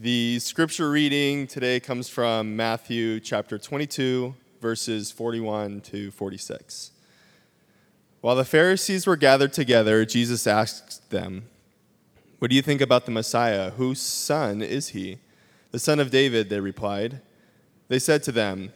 The 0.00 0.40
scripture 0.40 0.90
reading 0.90 1.46
today 1.46 1.78
comes 1.78 2.08
from 2.08 2.56
Matthew 2.56 3.20
chapter 3.20 3.58
22, 3.58 4.34
verses 4.60 5.12
41 5.12 5.82
to 5.82 6.10
46. 6.10 6.90
While 8.20 8.34
the 8.34 8.44
Pharisees 8.44 9.06
were 9.06 9.14
gathered 9.14 9.52
together, 9.52 10.04
Jesus 10.04 10.48
asked 10.48 11.10
them, 11.10 11.44
What 12.40 12.50
do 12.50 12.56
you 12.56 12.62
think 12.62 12.80
about 12.80 13.04
the 13.04 13.12
Messiah? 13.12 13.70
Whose 13.70 14.00
son 14.00 14.62
is 14.62 14.88
he? 14.88 15.18
The 15.70 15.78
son 15.78 16.00
of 16.00 16.10
David, 16.10 16.50
they 16.50 16.58
replied. 16.58 17.20
They 17.86 18.00
said 18.00 18.24
to 18.24 18.32
them, 18.32 18.72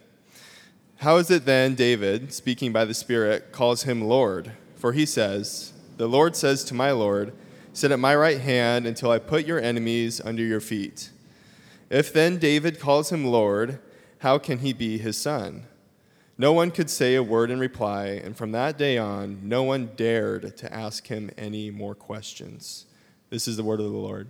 How 0.99 1.17
is 1.17 1.29
it 1.29 1.43
then 1.43 1.75
David, 1.75 2.31
speaking 2.31 2.71
by 2.71 2.85
the 2.85 2.93
Spirit, 2.93 3.51
calls 3.51 3.83
him 3.83 4.07
Lord? 4.07 4.53
For 4.77 4.93
he 4.93 5.05
says, 5.05 5.73
The 5.97 6.07
Lord 6.07 6.37
says 6.37 6.63
to 6.63 6.73
my 6.73 6.91
Lord, 6.91 7.33
Sit 7.79 7.91
at 7.93 7.99
my 7.99 8.13
right 8.13 8.41
hand 8.41 8.85
until 8.85 9.09
I 9.09 9.19
put 9.19 9.47
your 9.47 9.57
enemies 9.57 10.19
under 10.19 10.43
your 10.43 10.59
feet. 10.59 11.11
If 11.89 12.11
then 12.11 12.37
David 12.37 12.77
calls 12.77 13.09
him 13.09 13.23
Lord, 13.23 13.79
how 14.17 14.37
can 14.37 14.57
he 14.57 14.73
be 14.73 14.97
his 14.97 15.15
son? 15.15 15.65
No 16.37 16.51
one 16.51 16.71
could 16.71 16.89
say 16.89 17.15
a 17.15 17.23
word 17.23 17.49
in 17.49 17.57
reply, 17.57 18.07
and 18.07 18.35
from 18.35 18.51
that 18.51 18.77
day 18.77 18.97
on, 18.97 19.47
no 19.47 19.63
one 19.63 19.91
dared 19.95 20.57
to 20.57 20.73
ask 20.73 21.07
him 21.07 21.31
any 21.37 21.71
more 21.71 21.95
questions. 21.95 22.85
This 23.29 23.47
is 23.47 23.55
the 23.55 23.63
word 23.63 23.79
of 23.79 23.85
the 23.85 23.97
Lord. 23.97 24.27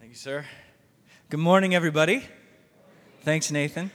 Thank 0.00 0.10
you, 0.10 0.16
sir. 0.16 0.46
Good 1.30 1.38
morning, 1.38 1.76
everybody. 1.76 2.24
Thanks, 3.22 3.52
Nathan. 3.52 3.92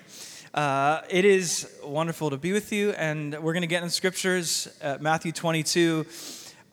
Uh, 0.54 1.02
it 1.10 1.26
is 1.26 1.70
wonderful 1.84 2.30
to 2.30 2.38
be 2.38 2.54
with 2.54 2.72
you, 2.72 2.92
and 2.92 3.34
we're 3.44 3.52
going 3.52 3.60
to 3.60 3.68
get 3.68 3.84
in 3.84 3.90
scriptures, 3.90 4.70
Matthew 5.02 5.34
22. 5.34 6.06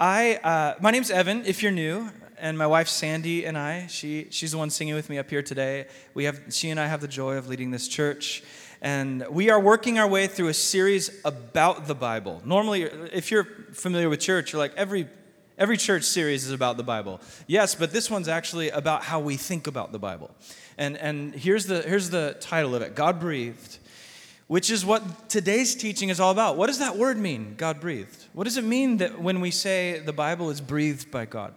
I, 0.02 0.36
uh, 0.36 0.76
my 0.80 0.92
name's 0.92 1.10
Evan, 1.10 1.44
if 1.44 1.62
you're 1.62 1.70
new, 1.70 2.10
and 2.38 2.56
my 2.56 2.66
wife 2.66 2.88
Sandy 2.88 3.44
and 3.44 3.58
I, 3.58 3.86
she, 3.88 4.28
she's 4.30 4.52
the 4.52 4.56
one 4.56 4.70
singing 4.70 4.94
with 4.94 5.10
me 5.10 5.18
up 5.18 5.28
here 5.28 5.42
today. 5.42 5.88
We 6.14 6.24
have, 6.24 6.40
she 6.48 6.70
and 6.70 6.80
I 6.80 6.86
have 6.86 7.02
the 7.02 7.06
joy 7.06 7.36
of 7.36 7.48
leading 7.48 7.70
this 7.70 7.86
church. 7.86 8.42
And 8.80 9.26
we 9.28 9.50
are 9.50 9.60
working 9.60 9.98
our 9.98 10.08
way 10.08 10.26
through 10.26 10.48
a 10.48 10.54
series 10.54 11.20
about 11.22 11.86
the 11.86 11.94
Bible. 11.94 12.40
Normally, 12.46 12.84
if 12.84 13.30
you're 13.30 13.44
familiar 13.74 14.08
with 14.08 14.20
church, 14.20 14.54
you're 14.54 14.58
like, 14.58 14.72
every, 14.74 15.06
every 15.58 15.76
church 15.76 16.04
series 16.04 16.46
is 16.46 16.52
about 16.52 16.78
the 16.78 16.82
Bible. 16.82 17.20
Yes, 17.46 17.74
but 17.74 17.92
this 17.92 18.10
one's 18.10 18.26
actually 18.26 18.70
about 18.70 19.02
how 19.02 19.20
we 19.20 19.36
think 19.36 19.66
about 19.66 19.92
the 19.92 19.98
Bible. 19.98 20.30
And, 20.78 20.96
and 20.96 21.34
here's, 21.34 21.66
the, 21.66 21.82
here's 21.82 22.08
the 22.08 22.38
title 22.40 22.74
of 22.74 22.80
it 22.80 22.94
God 22.94 23.20
breathed 23.20 23.76
which 24.50 24.68
is 24.68 24.84
what 24.84 25.28
today's 25.28 25.76
teaching 25.76 26.08
is 26.08 26.18
all 26.18 26.32
about. 26.32 26.56
What 26.56 26.66
does 26.66 26.80
that 26.80 26.96
word 26.96 27.16
mean, 27.16 27.54
God 27.56 27.78
breathed? 27.78 28.24
What 28.32 28.42
does 28.42 28.56
it 28.56 28.64
mean 28.64 28.96
that 28.96 29.22
when 29.22 29.40
we 29.40 29.52
say 29.52 30.00
the 30.00 30.12
Bible 30.12 30.50
is 30.50 30.60
breathed 30.60 31.08
by 31.12 31.24
God? 31.24 31.54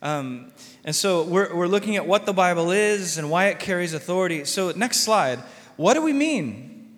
Um, 0.00 0.52
and 0.84 0.94
so 0.94 1.24
we're, 1.24 1.52
we're 1.52 1.66
looking 1.66 1.96
at 1.96 2.06
what 2.06 2.26
the 2.26 2.32
Bible 2.32 2.70
is 2.70 3.18
and 3.18 3.32
why 3.32 3.46
it 3.46 3.58
carries 3.58 3.94
authority. 3.94 4.44
So, 4.44 4.70
next 4.70 5.00
slide. 5.00 5.40
What 5.76 5.94
do 5.94 6.02
we 6.02 6.12
mean? 6.12 6.88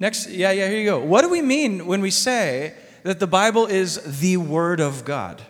Next, 0.00 0.30
yeah, 0.30 0.52
yeah, 0.52 0.68
here 0.68 0.78
you 0.78 0.86
go. 0.86 1.00
What 1.00 1.20
do 1.20 1.28
we 1.28 1.42
mean 1.42 1.84
when 1.84 2.00
we 2.00 2.10
say 2.10 2.72
that 3.02 3.20
the 3.20 3.26
Bible 3.26 3.66
is 3.66 4.20
the 4.20 4.38
Word 4.38 4.80
of 4.80 5.04
God? 5.04 5.42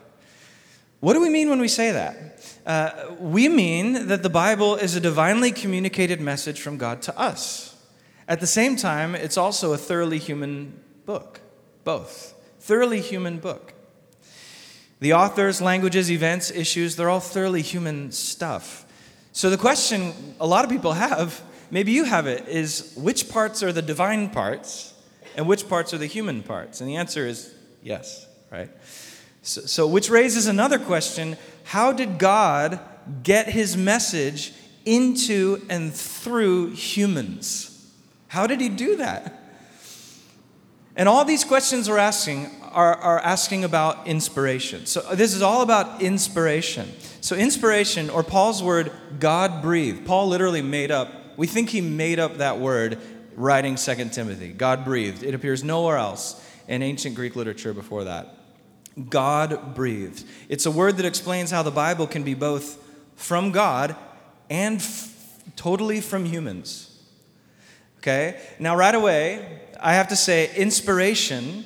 What 0.99 1.13
do 1.13 1.21
we 1.21 1.31
mean 1.31 1.49
when 1.49 1.61
we 1.61 1.69
say 1.69 1.93
that? 1.93 2.45
Uh, 2.67 3.15
we 3.21 3.49
mean 3.49 4.09
that 4.09 4.25
the 4.25 4.31
Bible 4.31 4.75
is 4.75 4.97
a 4.97 5.01
divinely 5.01 5.53
communicated 5.53 6.21
message 6.21 6.61
from 6.61 6.77
God 6.77 7.03
to 7.03 7.17
us. 7.17 7.74
At 8.27 8.41
the 8.41 8.47
same 8.47 8.77
time, 8.77 9.15
it's 9.15 9.37
also 9.37 9.73
a 9.73 9.79
thoroughly 9.79 10.19
human 10.19 10.81
book, 11.05 11.41
both. 11.85 12.35
Thoroughly 12.61 13.01
human 13.01 13.39
book. 13.39 13.75
The 15.01 15.13
authors, 15.13 15.61
languages, 15.61 16.11
events, 16.11 16.51
issues, 16.51 16.97
they're 16.97 17.11
all 17.11 17.21
thoroughly 17.21 17.61
human 17.61 18.11
stuff. 18.13 18.87
So 19.33 19.51
the 19.51 19.59
question 19.59 20.15
a 20.41 20.47
lot 20.47 20.65
of 20.65 20.71
people 20.71 20.93
have, 20.95 21.43
maybe 21.71 21.93
you 21.93 22.05
have 22.05 22.27
it, 22.27 22.49
is 22.49 22.95
which 22.97 23.29
parts 23.29 23.63
are 23.63 23.73
the 23.73 23.83
divine 23.83 24.31
parts 24.31 24.95
and 25.37 25.47
which 25.47 25.69
parts 25.69 25.93
are 25.93 25.99
the 25.99 26.07
human 26.07 26.43
parts? 26.43 26.81
And 26.81 26.89
the 26.89 26.97
answer 26.97 27.27
is 27.27 27.53
yes, 27.83 28.27
right? 28.51 28.71
So, 29.43 29.63
so 29.63 29.87
which 29.87 30.09
raises 30.09 30.47
another 30.47 30.79
question 30.79 31.37
how 31.65 31.93
did 31.93 32.19
God 32.19 32.81
get 33.23 33.49
his 33.49 33.77
message 33.77 34.53
into 34.85 35.67
and 35.69 35.93
through 35.93 36.71
humans? 36.71 37.74
How 38.35 38.49
did 38.49 38.61
he 38.61 38.69
do 38.69 38.97
that? 38.97 39.41
And 40.97 41.09
all 41.09 41.25
these 41.25 41.45
questions 41.45 41.89
we're 41.89 41.99
asking 41.99 42.51
are, 42.73 42.97
are 42.97 43.21
asking 43.21 43.63
about 43.63 44.09
inspiration. 44.09 44.87
So 44.87 45.03
uh, 45.03 45.15
this 45.15 45.35
is 45.35 45.41
all 45.41 45.63
about 45.63 46.03
inspiration. 46.03 46.93
So 47.21 47.37
inspiration, 47.37 48.11
or 48.11 48.25
Paul's 48.25 48.61
word, 48.61 48.91
God 49.21 49.63
breathed. 49.63 50.05
Paul 50.05 50.27
literally 50.27 50.63
made 50.63 50.91
up, 50.91 51.13
we 51.37 51.47
think 51.47 51.71
he 51.71 51.81
made 51.81 52.19
up 52.19 52.39
that 52.39 52.59
word 52.59 52.99
writing 53.37 53.77
Second 53.77 54.13
Timothy. 54.13 54.49
God 54.49 54.85
breathed. 54.85 55.23
It 55.23 55.35
appears 55.35 55.63
nowhere 55.63 55.97
else 55.97 56.45
in 56.67 56.83
ancient 56.83 57.15
Greek 57.15 57.37
literature 57.37 57.73
before 57.73 58.03
that. 58.03 58.37
God 59.11 59.77
breathed. 59.77 60.25
It's 60.49 60.67
a 60.67 60.73
word 60.73 60.97
that 60.97 61.07
explains 61.07 61.53
how 61.53 61.63
the 61.63 61.71
Bible 61.71 62.09
can 62.09 62.25
be 62.25 62.35
both 62.35 62.85
from 63.15 63.53
God 63.53 63.95
and 64.51 64.79
f- 64.79 65.41
totally 65.55 66.01
from 66.01 66.25
humans. 66.25 66.94
Okay? 68.05 68.39
Now, 68.59 68.77
right 68.77 68.95
away, 68.95 69.61
I 69.81 69.95
have 69.95 70.09
to 70.09 70.17
say 70.17 70.55
inspiration, 70.55 71.65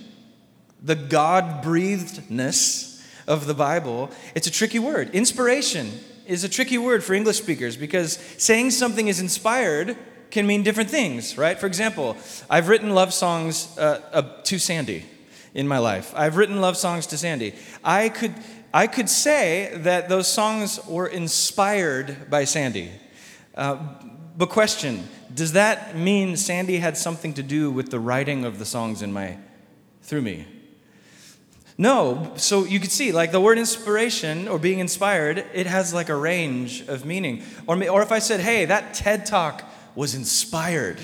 the 0.81 0.94
God 0.94 1.62
breathedness 1.62 3.04
of 3.26 3.47
the 3.47 3.54
Bible, 3.54 4.12
it's 4.37 4.47
a 4.47 4.50
tricky 4.50 4.78
word. 4.78 5.10
Inspiration 5.10 5.91
is 6.28 6.44
a 6.44 6.49
tricky 6.49 6.78
word 6.78 7.03
for 7.03 7.15
English 7.15 7.38
speakers 7.38 7.76
because 7.76 8.19
saying 8.38 8.71
something 8.71 9.09
is 9.09 9.19
inspired 9.19 9.97
can 10.31 10.47
mean 10.47 10.62
different 10.62 10.91
things, 10.91 11.37
right? 11.37 11.59
For 11.59 11.66
example, 11.66 12.16
I've 12.49 12.69
written 12.69 12.91
love 12.91 13.12
songs 13.12 13.76
uh, 13.76 14.00
uh, 14.12 14.22
to 14.44 14.60
Sandy 14.60 15.06
in 15.55 15.66
my 15.66 15.78
life. 15.78 16.12
I've 16.15 16.37
written 16.37 16.60
love 16.60 16.76
songs 16.76 17.09
to 17.09 17.19
Sandy. 17.19 17.53
I 17.82 18.10
could, 18.10 18.34
I 18.72 18.87
could 18.87 19.09
say 19.09 19.72
that 19.78 20.09
those 20.09 20.28
songs 20.28 20.78
were 20.87 21.09
inspired 21.09 22.31
by 22.31 22.44
Sandy. 22.44 22.93
Uh, 23.56 23.78
but 24.38 24.49
question 24.49 25.06
does 25.34 25.53
that 25.53 25.97
mean 25.97 26.37
Sandy 26.37 26.78
had 26.78 26.97
something 26.97 27.34
to 27.34 27.43
do 27.43 27.71
with 27.71 27.91
the 27.91 28.00
writing 28.00 28.44
of 28.47 28.59
the 28.59 28.65
songs 28.65 29.03
in 29.03 29.12
my 29.12 29.37
through 30.03 30.22
me? 30.22 30.47
No. 31.76 32.32
So 32.37 32.65
you 32.65 32.81
could 32.81 32.91
see, 32.91 33.12
like 33.12 33.31
the 33.31 33.41
word 33.41 33.59
inspiration 33.59 34.49
or 34.49 34.59
being 34.59 34.81
inspired, 34.81 35.44
it 35.53 35.66
has 35.66 35.94
like 35.94 36.09
a 36.09 36.16
range 36.16 36.81
of 36.88 37.04
meaning. 37.04 37.43
Or, 37.66 37.76
or 37.88 38.03
if 38.03 38.10
I 38.10 38.19
said, 38.19 38.41
hey, 38.41 38.65
that 38.65 38.94
TED 38.94 39.26
talk 39.26 39.62
was 39.94 40.15
inspired. 40.15 40.99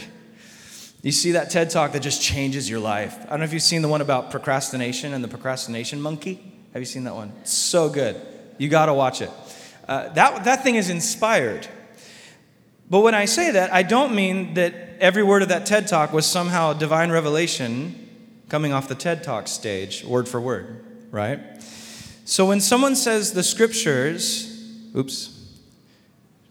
You 1.03 1.13
see 1.13 1.33
that 1.33 1.51
TED 1.51 1.71
talk 1.71 1.93
that 1.93 2.01
just 2.01 2.23
changes 2.23 2.69
your 2.69 2.81
life. 2.81 3.17
I 3.27 3.31
don't 3.31 3.41
know 3.41 3.45
if 3.45 3.53
you've 3.53 3.63
seen 3.63 3.83
the 3.83 3.89
one 3.89 4.01
about 4.01 4.31
procrastination 4.31 5.13
and 5.13 5.23
the 5.23 5.29
procrastination 5.29 6.01
monkey. 6.01 6.41
Have 6.73 6.81
you 6.83 6.87
seen 6.87 7.05
that 7.05 7.15
one? 7.15 7.33
so 7.45 7.89
good. 7.89 8.21
You 8.59 8.69
got 8.69 8.87
to 8.87 8.95
watch 8.95 9.21
it. 9.21 9.31
Uh, 9.87 10.09
that, 10.15 10.45
that 10.45 10.65
thing 10.65 10.77
is 10.77 10.91
inspired. 10.91 11.69
But 12.95 13.01
when 13.01 13.15
I 13.17 13.25
say 13.25 13.51
that, 13.51 13.75
I 13.75 13.83
don't 13.83 14.15
mean 14.15 14.55
that 14.55 14.73
every 15.01 15.25
word 15.25 15.43
of 15.43 15.49
that 15.49 15.67
TED 15.67 15.89
talk 15.89 16.13
was 16.13 16.25
somehow 16.27 16.71
a 16.71 16.75
divine 16.77 17.11
revelation 17.11 18.09
coming 18.49 18.73
off 18.73 18.87
the 18.87 18.95
TED 18.95 19.25
talk 19.25 19.49
stage, 19.49 20.05
word 20.05 20.29
for 20.29 20.41
word, 20.41 20.85
right? 21.11 21.41
So 22.25 22.47
when 22.47 22.61
someone 22.61 22.95
says 22.95 23.33
the 23.33 23.43
scriptures, 23.43 24.47
oops, 24.95 25.27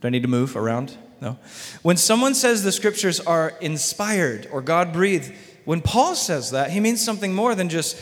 do 0.01 0.07
I 0.09 0.11
need 0.11 0.23
to 0.23 0.27
move 0.27 0.57
around? 0.57 0.97
No. 1.21 1.37
When 1.81 1.95
someone 1.95 2.35
says 2.35 2.61
the 2.61 2.73
scriptures 2.73 3.21
are 3.21 3.53
inspired 3.61 4.49
or 4.51 4.61
God 4.61 4.91
breathed, 4.91 5.31
when 5.63 5.79
Paul 5.79 6.13
says 6.13 6.51
that, 6.51 6.71
he 6.71 6.81
means 6.81 6.99
something 6.99 7.33
more 7.33 7.55
than 7.55 7.69
just, 7.69 7.95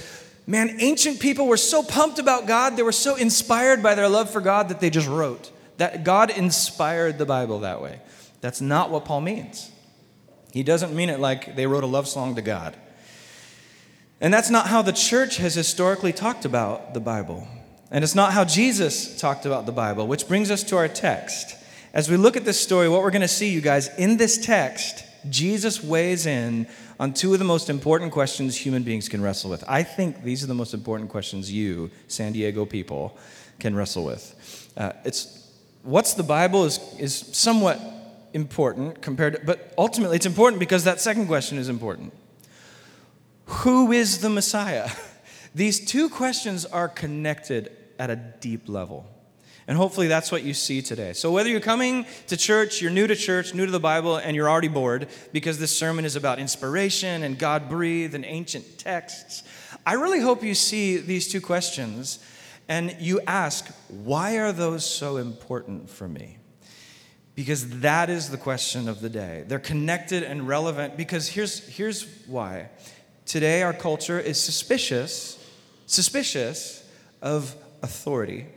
man, 0.47 0.78
ancient 0.80 1.19
people 1.19 1.46
were 1.46 1.57
so 1.57 1.84
pumped 1.84 2.18
about 2.18 2.47
God, 2.47 2.75
they 2.75 2.81
were 2.81 2.91
so 2.91 3.16
inspired 3.18 3.84
by 3.84 3.94
their 3.94 4.09
love 4.09 4.31
for 4.31 4.41
God 4.41 4.69
that 4.69 4.80
they 4.80 4.90
just 4.90 5.07
wrote. 5.07 5.51
That 5.78 6.04
God 6.04 6.31
inspired 6.31 7.19
the 7.19 7.25
Bible 7.27 7.60
that 7.60 7.83
way. 7.83 8.00
That's 8.41 8.59
not 8.61 8.89
what 8.89 9.05
Paul 9.05 9.21
means. 9.21 9.71
He 10.51 10.63
doesn't 10.63 10.93
mean 10.93 11.09
it 11.09 11.19
like 11.19 11.55
they 11.55 11.67
wrote 11.67 11.83
a 11.83 11.88
love 11.88 12.07
song 12.07 12.35
to 12.35 12.41
God. 12.41 12.75
And 14.19 14.33
that's 14.33 14.49
not 14.49 14.67
how 14.67 14.81
the 14.81 14.91
church 14.91 15.38
has 15.38 15.55
historically 15.55 16.13
talked 16.13 16.45
about 16.45 16.93
the 16.93 16.99
Bible. 16.99 17.47
And 17.89 18.03
it's 18.03 18.15
not 18.15 18.33
how 18.33 18.45
Jesus 18.45 19.19
talked 19.19 19.45
about 19.45 19.65
the 19.65 19.71
Bible, 19.71 20.07
which 20.07 20.27
brings 20.27 20.51
us 20.51 20.63
to 20.65 20.77
our 20.77 20.88
text. 20.88 21.55
As 21.93 22.09
we 22.09 22.17
look 22.17 22.38
at 22.38 22.45
this 22.45 22.59
story, 22.59 22.88
what 22.88 23.01
we're 23.01 23.11
going 23.11 23.21
to 23.21 23.27
see, 23.27 23.49
you 23.49 23.61
guys, 23.61 23.89
in 23.97 24.17
this 24.17 24.38
text, 24.38 25.05
Jesus 25.29 25.83
weighs 25.83 26.25
in 26.25 26.67
on 26.99 27.13
two 27.13 27.33
of 27.33 27.39
the 27.39 27.45
most 27.45 27.69
important 27.69 28.11
questions 28.11 28.55
human 28.55 28.83
beings 28.83 29.09
can 29.09 29.21
wrestle 29.21 29.49
with. 29.49 29.63
I 29.67 29.83
think 29.83 30.23
these 30.23 30.43
are 30.43 30.47
the 30.47 30.53
most 30.53 30.73
important 30.73 31.09
questions 31.09 31.51
you, 31.51 31.89
San 32.07 32.31
Diego 32.31 32.65
people, 32.65 33.17
can 33.59 33.75
wrestle 33.75 34.05
with. 34.05 34.71
Uh, 34.77 34.93
it's 35.03 35.51
what's 35.83 36.13
the 36.13 36.23
Bible 36.23 36.65
is, 36.65 36.79
is 36.99 37.15
somewhat 37.15 37.79
important 38.33 39.01
compared 39.01 39.33
to, 39.33 39.45
but 39.45 39.74
ultimately 39.78 40.16
it's 40.16 40.25
important 40.25 40.60
because 40.60 40.83
that 40.83 41.00
second 41.00 41.28
question 41.28 41.57
is 41.57 41.69
important. 41.69 42.13
Who 43.45 43.92
is 43.92 44.19
the 44.19 44.30
Messiah? 44.30 44.89
These 45.56 45.86
two 45.86 46.10
questions 46.10 46.66
are 46.66 46.88
connected 46.88 47.72
at 48.00 48.10
a 48.10 48.16
deep 48.16 48.69
level. 48.69 49.07
And 49.68 49.78
hopefully 49.78 50.07
that's 50.07 50.31
what 50.31 50.44
you 50.44 50.54
see 50.54 50.81
today. 50.81 51.13
So, 51.13 51.31
whether 51.31 51.50
you're 51.50 51.60
coming 51.60 52.06
to 52.28 52.36
church, 52.36 52.81
you're 52.81 52.92
new 52.92 53.07
to 53.07 53.16
church, 53.16 53.54
new 53.54 53.66
to 53.66 53.72
the 53.72 53.80
Bible, 53.80 54.18
and 54.18 54.36
you're 54.36 54.50
already 54.50 54.68
bored 54.68 55.07
because 55.31 55.60
this 55.60 55.75
sermon 55.75 56.04
is 56.04 56.16
about 56.16 56.39
inspiration 56.39 57.24
and 57.24 57.38
God 57.38 57.69
breathed 57.69 58.16
and 58.16 58.25
ancient 58.25 58.80
texts, 58.80 59.44
I 59.86 59.94
really 59.94 60.19
hope 60.19 60.44
you 60.44 60.56
see 60.56 60.98
these 60.98 61.27
two 61.27 61.42
questions 61.42 62.19
and 62.68 62.95
you 63.00 63.22
ask, 63.27 63.68
why 63.89 64.38
are 64.38 64.51
those 64.51 64.86
so 64.86 65.18
important 65.18 65.89
for 65.89 66.07
me? 66.07 66.38
Because 67.36 67.80
that 67.80 68.10
is 68.10 68.30
the 68.30 68.38
question 68.38 68.89
of 68.89 69.01
the 69.01 69.10
day. 69.10 69.45
They're 69.48 69.60
connected 69.60 70.24
and 70.24 70.48
relevant 70.48 70.98
because 70.98 71.30
here's, 71.30 71.66
here's 71.68 72.06
why. 72.28 72.69
Today, 73.25 73.63
our 73.63 73.74
culture 73.74 74.19
is 74.19 74.39
suspicious, 74.42 75.39
suspicious 75.86 76.86
of 77.22 77.56
authority 77.81 78.48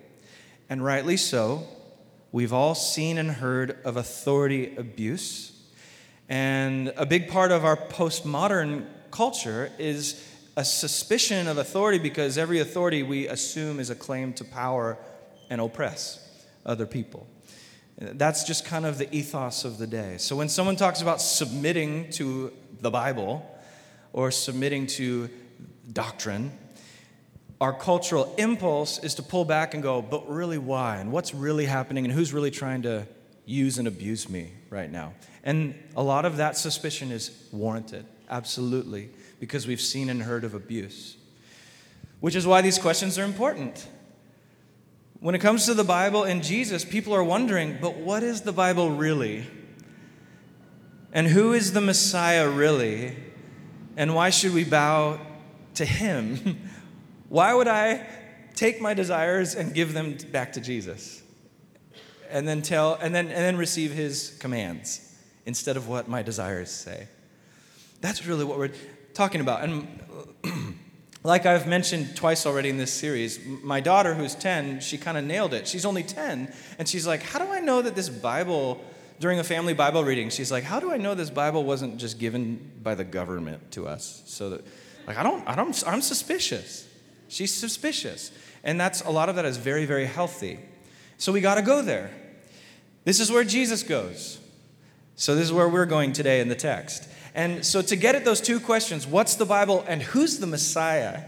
and 0.69 0.85
rightly 0.85 1.17
so. 1.17 1.67
We've 2.33 2.53
all 2.53 2.75
seen 2.75 3.19
and 3.19 3.31
heard 3.31 3.79
of 3.85 3.97
authority 3.97 4.75
abuse. 4.77 5.53
And 6.29 6.93
a 6.97 7.07
big 7.07 7.29
part 7.29 7.53
of 7.53 7.65
our 7.65 7.77
postmodern 7.77 8.87
culture 9.11 9.71
is 9.79 10.21
a 10.57 10.65
suspicion 10.65 11.47
of 11.47 11.59
authority 11.59 11.99
because 11.99 12.39
every 12.39 12.61
authority 12.61 13.03
we 13.03 13.29
assume 13.29 13.79
is 13.79 13.91
a 13.91 13.95
claim 13.95 14.33
to 14.35 14.45
power 14.45 14.99
and 15.51 15.61
oppress 15.61 16.21
other 16.65 16.87
people. 16.87 17.27
That's 17.99 18.45
just 18.45 18.65
kind 18.65 18.87
of 18.87 18.99
the 18.99 19.13
ethos 19.15 19.65
of 19.65 19.79
the 19.79 19.87
day. 19.87 20.17
So 20.19 20.35
when 20.35 20.49
someone 20.49 20.77
talks 20.77 21.01
about 21.01 21.21
submitting 21.21 22.11
to 22.13 22.53
the 22.81 22.91
Bible 22.91 23.49
or 24.13 24.31
submitting 24.31 24.87
to 24.89 25.31
doctrine, 25.93 26.53
our 27.61 27.73
cultural 27.73 28.35
impulse 28.37 29.03
is 29.03 29.15
to 29.15 29.23
pull 29.23 29.45
back 29.45 29.75
and 29.75 29.83
go, 29.83 30.03
but 30.03 30.29
really 30.29 30.59
why? 30.59 30.97
And 30.97 31.13
what's 31.13 31.33
really 31.33 31.67
happening? 31.67 32.05
And 32.05 32.13
who's 32.13 32.33
really 32.33 32.51
trying 32.51 32.83
to 32.83 33.07
use 33.47 33.79
and 33.79 33.87
abuse 33.87 34.29
me 34.29 34.53
right 34.71 34.91
now? 34.91 35.15
And 35.45 35.75
a 35.97 36.03
lot 36.03 36.25
of 36.25 36.39
that 36.39 36.57
suspicion 36.57 37.13
is 37.13 37.31
warranted, 37.53 38.07
absolutely, 38.29 39.11
because 39.39 39.67
we've 39.67 39.81
seen 39.81 40.11
and 40.11 40.23
heard 40.23 40.43
of 40.43 40.55
abuse. 40.55 41.17
Which 42.21 42.35
is 42.35 42.47
why 42.47 42.61
these 42.61 42.79
questions 42.79 43.19
are 43.19 43.25
important. 43.25 43.87
When 45.25 45.35
it 45.35 45.39
comes 45.39 45.65
to 45.65 45.73
the 45.73 45.85
Bible 45.85 46.25
and 46.25 46.45
Jesus, 46.45 46.85
people 46.85 47.15
are 47.15 47.25
wondering, 47.25 47.79
but 47.81 47.97
what 47.97 48.23
is 48.23 48.43
the 48.43 48.53
Bible 48.53 48.91
really? 48.91 49.47
And 51.15 51.27
who 51.27 51.55
is 51.55 51.73
the 51.73 51.81
Messiah 51.81 52.47
really? 52.47 53.17
And 53.97 54.15
why 54.15 54.29
should 54.29 54.53
we 54.53 54.65
bow 54.65 55.19
to 55.77 55.87
him? 55.87 56.61
Why 57.31 57.55
would 57.55 57.69
I 57.69 58.07
take 58.55 58.83
my 58.83 58.93
desires 58.93 59.55
and 59.55 59.73
give 59.73 59.95
them 59.95 60.19
back 60.31 60.53
to 60.53 60.61
Jesus? 60.61 61.23
And 62.29 62.47
then 62.47 62.61
tell 62.61 62.99
and 63.01 63.15
then 63.15 63.29
and 63.29 63.37
then 63.37 63.57
receive 63.57 63.93
his 63.93 64.37
commands 64.41 65.17
instead 65.47 65.79
of 65.79 65.89
what 65.89 66.07
my 66.07 66.23
desires 66.23 66.71
say. 66.71 67.09
That's 68.03 68.27
really 68.27 68.45
what 68.45 68.59
we're 68.59 68.73
talking 69.15 69.41
about. 69.41 69.65
And 69.65 69.89
like 71.25 71.47
I've 71.47 71.67
mentioned 71.67 72.15
twice 72.15 72.47
already 72.47 72.69
in 72.69 72.77
this 72.77 72.93
series, 72.93 73.45
my 73.45 73.81
daughter 73.81 74.15
who's 74.15 74.35
10, 74.35 74.81
she 74.81 74.99
kind 74.99 75.19
of 75.19 75.25
nailed 75.25 75.55
it. 75.55 75.67
She's 75.67 75.85
only 75.85 76.03
10 76.03 76.53
and 76.79 76.89
she's 76.89 77.07
like, 77.07 77.23
"How 77.23 77.39
do 77.39 77.51
I 77.51 77.61
know 77.61 77.83
that 77.83 77.97
this 77.97 78.09
Bible 78.09 78.85
during 79.19 79.39
a 79.39 79.45
family 79.45 79.75
Bible 79.75 80.05
reading, 80.05 80.29
she's 80.29 80.53
like, 80.53 80.65
"How 80.65 80.79
do 80.79 80.93
I 80.93 80.99
know 80.99 81.15
this 81.15 81.31
Bible 81.31 81.65
wasn't 81.65 81.97
just 81.97 82.19
given 82.19 82.73
by 82.83 82.95
the 82.95 83.05
government 83.05 83.73
to 83.73 83.89
us?" 83.89 84.23
So 84.27 84.51
that 84.51 84.67
like 85.07 85.17
I 85.17 85.23
don't 85.23 85.49
I 85.49 85.57
don't 85.57 85.83
I'm 85.87 86.03
suspicious. 86.03 86.87
She's 87.29 87.53
suspicious. 87.53 88.31
And 88.63 88.81
that's 88.81 89.03
a 89.03 89.11
lot 89.11 89.29
of 89.29 89.37
that 89.37 89.45
is 89.45 89.57
very, 89.57 89.85
very 89.85 90.07
healthy. 90.07 90.59
So 91.19 91.33
we 91.33 91.41
got 91.41 91.57
to 91.57 91.63
go 91.63 91.83
there. 91.83 92.11
This 93.05 93.21
is 93.21 93.31
where 93.31 93.45
Jesus 93.45 93.83
goes. 93.83 94.39
So 95.17 95.35
this 95.35 95.45
is 95.45 95.53
where 95.53 95.69
we're 95.69 95.87
going 95.87 96.13
today 96.13 96.41
in 96.41 96.49
the 96.49 96.55
text. 96.55 97.09
And 97.35 97.65
so 97.65 97.83
to 97.83 97.97
get 97.97 98.15
at 98.15 98.25
those 98.25 98.41
two 98.41 98.61
questions, 98.61 99.07
what's 99.07 99.35
the 99.35 99.45
Bible 99.45 99.85
and 99.89 100.03
who's 100.03 100.39
the 100.39 100.47
Messiah? 100.47 101.23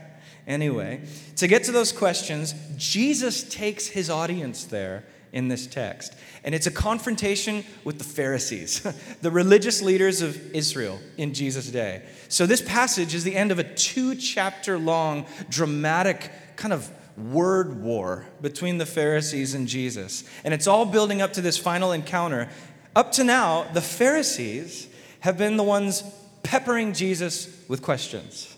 Anyway, 0.47 1.01
to 1.37 1.49
get 1.49 1.65
to 1.65 1.73
those 1.73 1.91
questions, 1.91 2.55
Jesus 2.77 3.43
takes 3.43 3.89
his 3.89 4.09
audience 4.09 4.65
there 4.65 5.05
in 5.33 5.49
this 5.49 5.67
text. 5.67 6.15
And 6.45 6.55
it's 6.55 6.69
a 6.69 6.71
confrontation 6.71 7.65
with 7.83 7.99
the 7.99 8.05
Pharisees, 8.05 8.81
the 9.23 9.31
religious 9.31 9.83
leaders 9.83 10.23
of 10.23 10.55
Israel 10.55 11.01
in 11.17 11.35
Jesus' 11.35 11.69
day. 11.69 12.03
So, 12.29 12.47
this 12.47 12.63
passage 12.63 13.15
is 13.15 13.25
the 13.25 13.35
end 13.35 13.51
of 13.51 13.59
a 13.59 13.65
two 13.65 14.15
chapter 14.15 14.79
long, 14.79 15.27
dramatic 15.51 16.31
kind 16.55 16.73
of 16.73 16.89
word 17.19 17.83
war 17.83 18.27
between 18.41 18.79
the 18.79 18.87
Pharisees 18.87 19.55
and 19.55 19.67
Jesus. 19.67 20.23
And 20.45 20.55
it's 20.55 20.67
all 20.67 20.87
building 20.87 21.21
up 21.21 21.33
to 21.33 21.41
this 21.41 21.59
final 21.59 21.93
encounter. 21.93 22.49
Up 22.95 23.13
to 23.13 23.25
now, 23.25 23.65
the 23.73 23.83
Pharisees 23.83 24.89
have 25.21 25.39
been 25.39 25.57
the 25.57 25.63
ones 25.63 26.03
peppering 26.43 26.93
Jesus 26.93 27.65
with 27.69 27.83
questions. 27.83 28.57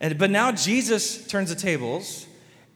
And, 0.00 0.18
but 0.18 0.30
now 0.30 0.52
Jesus 0.52 1.26
turns 1.26 1.48
the 1.48 1.56
tables 1.56 2.26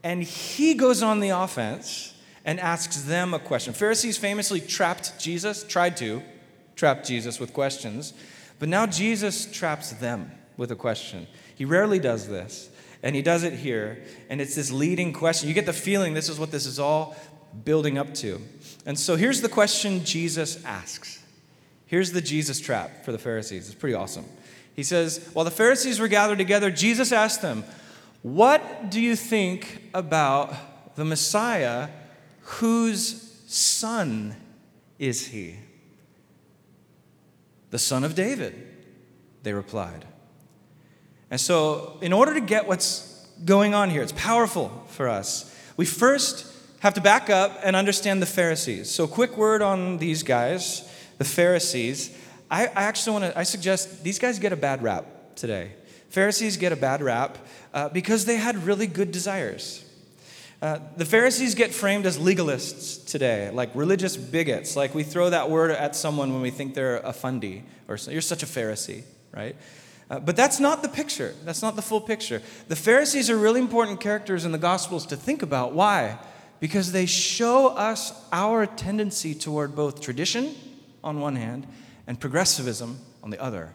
and 0.02 0.22
he 0.22 0.74
goes 0.74 1.02
on 1.02 1.20
the 1.20 1.30
offense 1.30 2.14
and 2.44 2.60
asks 2.60 3.02
them 3.02 3.34
a 3.34 3.38
question. 3.38 3.74
Pharisees 3.74 4.16
famously 4.16 4.60
trapped 4.60 5.18
Jesus, 5.18 5.64
tried 5.64 5.96
to 5.98 6.22
trap 6.76 7.02
Jesus 7.02 7.40
with 7.40 7.52
questions, 7.52 8.14
but 8.58 8.68
now 8.68 8.86
Jesus 8.86 9.50
traps 9.50 9.90
them 9.90 10.30
with 10.56 10.70
a 10.70 10.76
question. 10.76 11.26
He 11.56 11.64
rarely 11.64 11.98
does 11.98 12.28
this, 12.28 12.70
and 13.02 13.16
he 13.16 13.22
does 13.22 13.42
it 13.42 13.52
here, 13.54 14.02
and 14.30 14.40
it's 14.40 14.54
this 14.54 14.70
leading 14.70 15.12
question. 15.12 15.48
You 15.48 15.54
get 15.54 15.66
the 15.66 15.72
feeling 15.72 16.14
this 16.14 16.28
is 16.28 16.38
what 16.38 16.52
this 16.52 16.66
is 16.66 16.78
all 16.78 17.16
building 17.64 17.98
up 17.98 18.14
to. 18.14 18.40
And 18.86 18.98
so 18.98 19.16
here's 19.16 19.40
the 19.40 19.48
question 19.48 20.04
Jesus 20.04 20.64
asks. 20.64 21.22
Here's 21.86 22.12
the 22.12 22.20
Jesus 22.20 22.60
trap 22.60 23.04
for 23.04 23.12
the 23.12 23.18
Pharisees. 23.18 23.66
It's 23.66 23.74
pretty 23.74 23.94
awesome. 23.94 24.24
He 24.74 24.82
says, 24.82 25.28
While 25.32 25.44
the 25.44 25.50
Pharisees 25.50 26.00
were 26.00 26.08
gathered 26.08 26.38
together, 26.38 26.70
Jesus 26.70 27.12
asked 27.12 27.42
them, 27.42 27.64
What 28.22 28.90
do 28.90 29.00
you 29.00 29.16
think 29.16 29.90
about 29.94 30.96
the 30.96 31.04
Messiah 31.04 31.88
Whose 32.46 33.42
son 33.46 34.36
is 35.00 35.26
he? 35.28 35.56
The 37.70 37.78
son 37.78 38.04
of 38.04 38.14
David, 38.14 38.54
they 39.42 39.52
replied. 39.52 40.04
And 41.28 41.40
so, 41.40 41.98
in 42.00 42.12
order 42.12 42.34
to 42.34 42.40
get 42.40 42.68
what's 42.68 43.26
going 43.44 43.74
on 43.74 43.90
here, 43.90 44.00
it's 44.00 44.12
powerful 44.12 44.84
for 44.88 45.08
us. 45.08 45.52
We 45.76 45.86
first 45.86 46.46
have 46.80 46.94
to 46.94 47.00
back 47.00 47.28
up 47.28 47.58
and 47.64 47.74
understand 47.74 48.22
the 48.22 48.26
Pharisees. 48.26 48.88
So, 48.88 49.08
quick 49.08 49.36
word 49.36 49.60
on 49.60 49.98
these 49.98 50.22
guys, 50.22 50.85
the 51.18 51.24
Pharisees. 51.24 52.16
I, 52.50 52.66
I 52.66 52.82
actually 52.84 53.20
want 53.20 53.32
to, 53.32 53.38
I 53.38 53.42
suggest 53.42 54.04
these 54.04 54.18
guys 54.18 54.38
get 54.38 54.52
a 54.52 54.56
bad 54.56 54.82
rap 54.82 55.06
today. 55.34 55.72
Pharisees 56.08 56.56
get 56.56 56.72
a 56.72 56.76
bad 56.76 57.02
rap 57.02 57.38
uh, 57.74 57.88
because 57.88 58.24
they 58.24 58.36
had 58.36 58.56
really 58.64 58.86
good 58.86 59.10
desires. 59.10 59.84
Uh, 60.62 60.78
the 60.96 61.04
Pharisees 61.04 61.54
get 61.54 61.74
framed 61.74 62.06
as 62.06 62.18
legalists 62.18 63.06
today, 63.06 63.50
like 63.50 63.70
religious 63.74 64.16
bigots. 64.16 64.76
Like 64.76 64.94
we 64.94 65.02
throw 65.02 65.28
that 65.30 65.50
word 65.50 65.70
at 65.70 65.94
someone 65.94 66.32
when 66.32 66.40
we 66.40 66.50
think 66.50 66.74
they're 66.74 66.98
a 66.98 67.12
fundy 67.12 67.64
or 67.88 67.98
you're 68.08 68.22
such 68.22 68.42
a 68.42 68.46
Pharisee, 68.46 69.02
right? 69.32 69.54
Uh, 70.08 70.20
but 70.20 70.36
that's 70.36 70.60
not 70.60 70.82
the 70.82 70.88
picture. 70.88 71.34
That's 71.44 71.62
not 71.62 71.76
the 71.76 71.82
full 71.82 72.00
picture. 72.00 72.40
The 72.68 72.76
Pharisees 72.76 73.28
are 73.28 73.36
really 73.36 73.60
important 73.60 74.00
characters 74.00 74.44
in 74.44 74.52
the 74.52 74.58
Gospels 74.58 75.04
to 75.06 75.16
think 75.16 75.42
about. 75.42 75.72
Why? 75.72 76.18
Because 76.60 76.92
they 76.92 77.06
show 77.06 77.68
us 77.68 78.12
our 78.32 78.66
tendency 78.66 79.34
toward 79.34 79.74
both 79.74 80.00
tradition 80.00 80.54
on 81.06 81.20
one 81.20 81.36
hand 81.36 81.66
and 82.06 82.20
progressivism 82.20 82.98
on 83.22 83.30
the 83.30 83.40
other. 83.40 83.74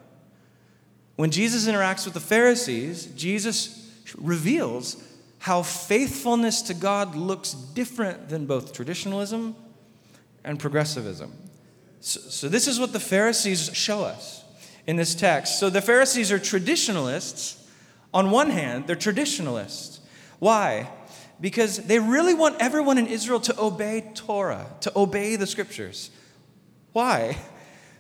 When 1.16 1.32
Jesus 1.32 1.68
interacts 1.68 2.06
with 2.06 2.14
the 2.14 2.20
Pharisees, 2.20 3.06
Jesus 3.16 3.90
reveals 4.18 5.02
how 5.40 5.64
faithfulness 5.64 6.62
to 6.64 6.74
God 6.74 7.16
looks 7.16 7.54
different 7.54 8.30
than 8.30 8.46
both 8.46 8.74
traditionalism 8.74 9.56
and 10.44 10.60
progressivism. 10.60 11.32
So, 12.00 12.20
so, 12.20 12.50
this 12.50 12.68
is 12.68 12.80
what 12.80 12.94
the 12.94 13.00
Pharisees 13.00 13.72
show 13.74 14.04
us 14.04 14.44
in 14.88 14.96
this 14.96 15.16
text. 15.16 15.60
So, 15.60 15.70
the 15.70 15.82
Pharisees 15.82 16.32
are 16.32 16.40
traditionalists. 16.40 17.58
On 18.14 18.32
one 18.32 18.50
hand, 18.50 18.88
they're 18.88 18.96
traditionalists. 18.96 20.00
Why? 20.40 20.90
Because 21.40 21.78
they 21.78 22.00
really 22.00 22.34
want 22.34 22.58
everyone 22.60 22.98
in 22.98 23.08
Israel 23.08 23.40
to 23.42 23.62
obey 23.62 24.12
Torah, 24.16 24.66
to 24.82 24.92
obey 24.96 25.36
the 25.36 25.48
scriptures. 25.48 26.10
Why? 26.94 27.38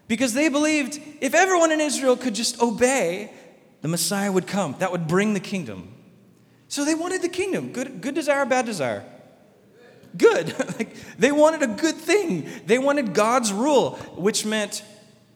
Because 0.07 0.33
they 0.33 0.50
believed 0.50 1.00
if 1.21 1.33
everyone 1.33 1.71
in 1.71 1.79
Israel 1.79 2.17
could 2.17 2.36
just 2.36 2.62
obey, 2.62 3.31
the 3.81 3.88
Messiah 3.88 4.31
would 4.31 4.48
come. 4.48 4.75
That 4.79 4.91
would 4.91 5.07
bring 5.07 5.33
the 5.33 5.39
kingdom. 5.39 5.93
So 6.67 6.86
they 6.86 6.95
wanted 6.95 7.21
the 7.21 7.29
kingdom. 7.29 7.71
Good, 7.71 8.01
good 8.01 8.15
desire, 8.15 8.45
bad 8.45 8.65
desire. 8.65 9.03
Good. 10.17 10.57
like, 10.77 10.95
they 11.17 11.31
wanted 11.31 11.63
a 11.63 11.67
good 11.67 11.95
thing. 11.95 12.50
They 12.65 12.77
wanted 12.77 13.13
God's 13.13 13.51
rule, 13.51 13.95
which 14.15 14.45
meant 14.45 14.83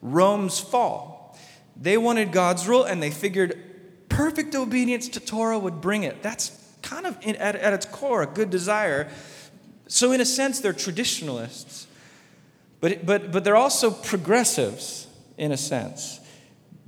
Rome's 0.02 0.60
fall. 0.60 1.38
They 1.80 1.98
wanted 1.98 2.32
God's 2.32 2.68
rule, 2.68 2.84
and 2.84 3.02
they 3.02 3.12
figured 3.12 3.62
perfect 4.10 4.56
obedience 4.56 5.10
to 5.10 5.20
Torah 5.20 5.60
would 5.60 5.82
bring 5.82 6.04
it. 6.04 6.22
That's 6.22 6.52
kind 6.82 7.06
of 7.06 7.18
at, 7.26 7.56
at 7.56 7.74
its 7.74 7.86
core 7.86 8.22
a 8.24 8.28
good 8.28 8.50
desire. 8.50 9.10
So, 9.88 10.12
in 10.12 10.22
a 10.22 10.26
sense, 10.26 10.60
they're 10.62 10.74
traditionalists, 10.74 11.85
but, 12.86 13.04
but, 13.04 13.32
but 13.32 13.44
they're 13.44 13.56
also 13.56 13.90
progressives, 13.90 15.08
in 15.40 15.52
a 15.52 15.58
sense. 15.58 16.20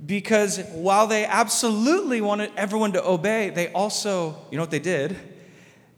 Because 0.06 0.60
while 0.70 1.08
they 1.08 1.24
absolutely 1.24 2.20
wanted 2.20 2.52
everyone 2.56 2.92
to 2.92 3.04
obey, 3.04 3.50
they 3.50 3.72
also, 3.72 4.36
you 4.52 4.56
know 4.56 4.62
what 4.62 4.70
they 4.70 4.78
did? 4.78 5.16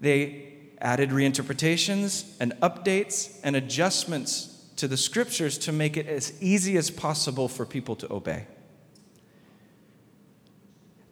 They 0.01 0.55
added 0.81 1.11
reinterpretations 1.11 2.35
and 2.41 2.55
updates 2.63 3.39
and 3.45 3.55
adjustments 3.55 4.65
to 4.77 4.89
the 4.89 4.97
scriptures 4.97 5.59
to 5.59 5.73
make 5.73 5.99
it 5.99 6.07
as 6.07 6.33
easy 6.41 6.79
as 6.79 6.91
possible 6.91 7.47
for 7.47 7.67
people 7.67 7.95
to 7.97 8.11
obey. 8.11 8.47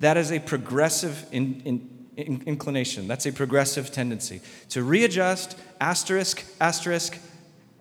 That 0.00 0.16
is 0.16 0.32
a 0.32 0.38
progressive 0.38 1.26
in, 1.30 1.60
in, 1.66 2.06
in, 2.16 2.42
inclination. 2.46 3.06
That's 3.06 3.26
a 3.26 3.32
progressive 3.32 3.92
tendency. 3.92 4.40
To 4.70 4.82
readjust, 4.82 5.58
asterisk, 5.78 6.42
asterisk, 6.58 7.18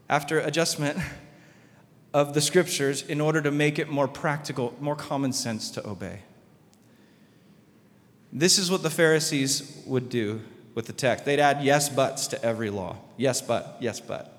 after 0.09 0.39
adjustment 0.39 0.97
of 2.13 2.33
the 2.33 2.41
scriptures 2.41 3.01
in 3.01 3.21
order 3.21 3.41
to 3.41 3.51
make 3.51 3.77
it 3.77 3.89
more 3.89 4.07
practical, 4.07 4.75
more 4.79 4.95
common 4.95 5.33
sense 5.33 5.69
to 5.71 5.87
obey. 5.87 6.21
This 8.31 8.57
is 8.57 8.69
what 8.69 8.83
the 8.83 8.89
Pharisees 8.89 9.81
would 9.85 10.09
do 10.09 10.41
with 10.75 10.85
the 10.85 10.93
text. 10.93 11.25
They'd 11.25 11.39
add 11.39 11.63
yes 11.63 11.89
buts 11.89 12.27
to 12.27 12.43
every 12.43 12.69
law. 12.69 12.97
Yes 13.17 13.41
but, 13.41 13.77
yes 13.79 13.99
but. 13.99 14.33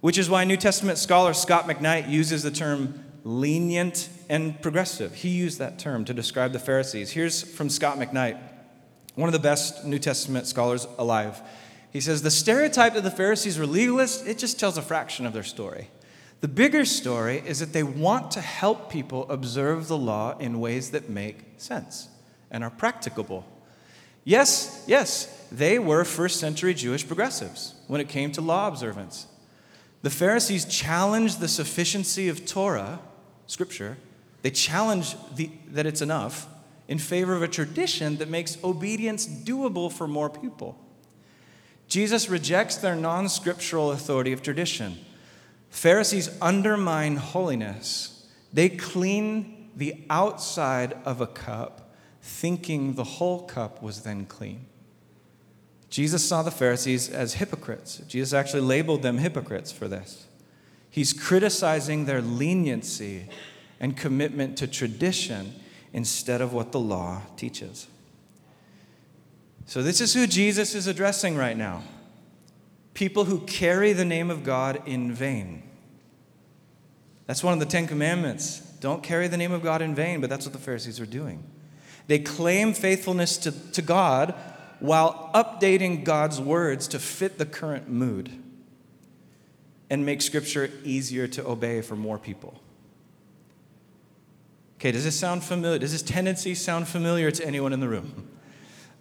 Which 0.00 0.18
is 0.18 0.28
why 0.28 0.44
New 0.44 0.56
Testament 0.56 0.98
scholar 0.98 1.32
Scot 1.32 1.66
McKnight 1.66 2.08
uses 2.08 2.42
the 2.42 2.50
term 2.50 3.04
lenient 3.24 4.10
and 4.28 4.60
progressive. 4.60 5.14
He 5.14 5.30
used 5.30 5.58
that 5.58 5.78
term 5.78 6.04
to 6.04 6.14
describe 6.14 6.52
the 6.52 6.58
Pharisees. 6.58 7.10
Here's 7.10 7.42
from 7.42 7.70
Scot 7.70 7.96
McKnight, 7.96 8.38
one 9.14 9.28
of 9.28 9.32
the 9.32 9.38
best 9.38 9.84
New 9.84 9.98
Testament 9.98 10.46
scholars 10.46 10.86
alive. 10.98 11.40
He 11.94 12.00
says, 12.00 12.22
The 12.22 12.30
stereotype 12.30 12.94
that 12.94 13.04
the 13.04 13.10
Pharisees 13.10 13.56
were 13.56 13.66
legalists, 13.66 14.26
it 14.26 14.36
just 14.36 14.58
tells 14.60 14.76
a 14.76 14.82
fraction 14.82 15.24
of 15.24 15.32
their 15.32 15.44
story. 15.44 15.88
The 16.40 16.48
bigger 16.48 16.84
story 16.84 17.42
is 17.46 17.60
that 17.60 17.72
they 17.72 17.84
want 17.84 18.32
to 18.32 18.40
help 18.40 18.90
people 18.90 19.30
observe 19.30 19.86
the 19.86 19.96
law 19.96 20.36
in 20.38 20.60
ways 20.60 20.90
that 20.90 21.08
make 21.08 21.38
sense 21.56 22.08
and 22.50 22.64
are 22.64 22.70
practicable. 22.70 23.46
Yes, 24.24 24.84
yes, 24.88 25.46
they 25.52 25.78
were 25.78 26.04
first 26.04 26.40
century 26.40 26.74
Jewish 26.74 27.06
progressives 27.06 27.74
when 27.86 28.00
it 28.00 28.08
came 28.08 28.32
to 28.32 28.40
law 28.40 28.66
observance. 28.66 29.28
The 30.02 30.10
Pharisees 30.10 30.64
challenged 30.64 31.38
the 31.38 31.48
sufficiency 31.48 32.28
of 32.28 32.44
Torah, 32.44 32.98
scripture, 33.46 33.96
they 34.42 34.50
challenge 34.50 35.14
the, 35.36 35.50
that 35.68 35.86
it's 35.86 36.02
enough 36.02 36.48
in 36.88 36.98
favor 36.98 37.34
of 37.34 37.42
a 37.42 37.48
tradition 37.48 38.16
that 38.16 38.28
makes 38.28 38.58
obedience 38.62 39.26
doable 39.26 39.90
for 39.90 40.06
more 40.06 40.28
people. 40.28 40.83
Jesus 41.88 42.28
rejects 42.28 42.76
their 42.76 42.96
non 42.96 43.28
scriptural 43.28 43.92
authority 43.92 44.32
of 44.32 44.42
tradition. 44.42 44.98
Pharisees 45.70 46.30
undermine 46.40 47.16
holiness. 47.16 48.26
They 48.52 48.68
clean 48.68 49.70
the 49.76 50.04
outside 50.08 50.94
of 51.04 51.20
a 51.20 51.26
cup 51.26 51.92
thinking 52.22 52.94
the 52.94 53.04
whole 53.04 53.42
cup 53.42 53.82
was 53.82 54.02
then 54.02 54.24
clean. 54.24 54.66
Jesus 55.90 56.26
saw 56.26 56.42
the 56.42 56.50
Pharisees 56.50 57.08
as 57.08 57.34
hypocrites. 57.34 57.98
Jesus 58.08 58.32
actually 58.32 58.62
labeled 58.62 59.02
them 59.02 59.18
hypocrites 59.18 59.70
for 59.70 59.86
this. 59.88 60.26
He's 60.90 61.12
criticizing 61.12 62.04
their 62.04 62.22
leniency 62.22 63.28
and 63.78 63.96
commitment 63.96 64.56
to 64.58 64.66
tradition 64.66 65.54
instead 65.92 66.40
of 66.40 66.52
what 66.52 66.72
the 66.72 66.80
law 66.80 67.22
teaches. 67.36 67.88
So, 69.66 69.82
this 69.82 70.00
is 70.00 70.12
who 70.12 70.26
Jesus 70.26 70.74
is 70.74 70.86
addressing 70.86 71.36
right 71.36 71.56
now 71.56 71.82
people 72.94 73.24
who 73.24 73.40
carry 73.40 73.92
the 73.92 74.04
name 74.04 74.30
of 74.30 74.44
God 74.44 74.80
in 74.86 75.12
vain. 75.12 75.62
That's 77.26 77.42
one 77.42 77.52
of 77.52 77.58
the 77.58 77.66
Ten 77.66 77.86
Commandments. 77.88 78.60
Don't 78.80 79.02
carry 79.02 79.28
the 79.28 79.36
name 79.36 79.52
of 79.52 79.62
God 79.62 79.82
in 79.82 79.94
vain, 79.94 80.20
but 80.20 80.30
that's 80.30 80.46
what 80.46 80.52
the 80.52 80.60
Pharisees 80.60 81.00
are 81.00 81.06
doing. 81.06 81.42
They 82.06 82.18
claim 82.18 82.72
faithfulness 82.72 83.36
to, 83.38 83.50
to 83.72 83.82
God 83.82 84.34
while 84.78 85.30
updating 85.34 86.04
God's 86.04 86.40
words 86.40 86.86
to 86.88 86.98
fit 86.98 87.38
the 87.38 87.46
current 87.46 87.88
mood 87.88 88.30
and 89.88 90.04
make 90.04 90.22
Scripture 90.22 90.70
easier 90.84 91.26
to 91.28 91.46
obey 91.46 91.80
for 91.80 91.96
more 91.96 92.18
people. 92.18 92.60
Okay, 94.76 94.92
does 94.92 95.04
this 95.04 95.18
sound 95.18 95.42
familiar? 95.42 95.78
Does 95.78 95.92
this 95.92 96.02
tendency 96.02 96.54
sound 96.54 96.86
familiar 96.88 97.30
to 97.30 97.46
anyone 97.46 97.72
in 97.72 97.80
the 97.80 97.88
room? 97.88 98.28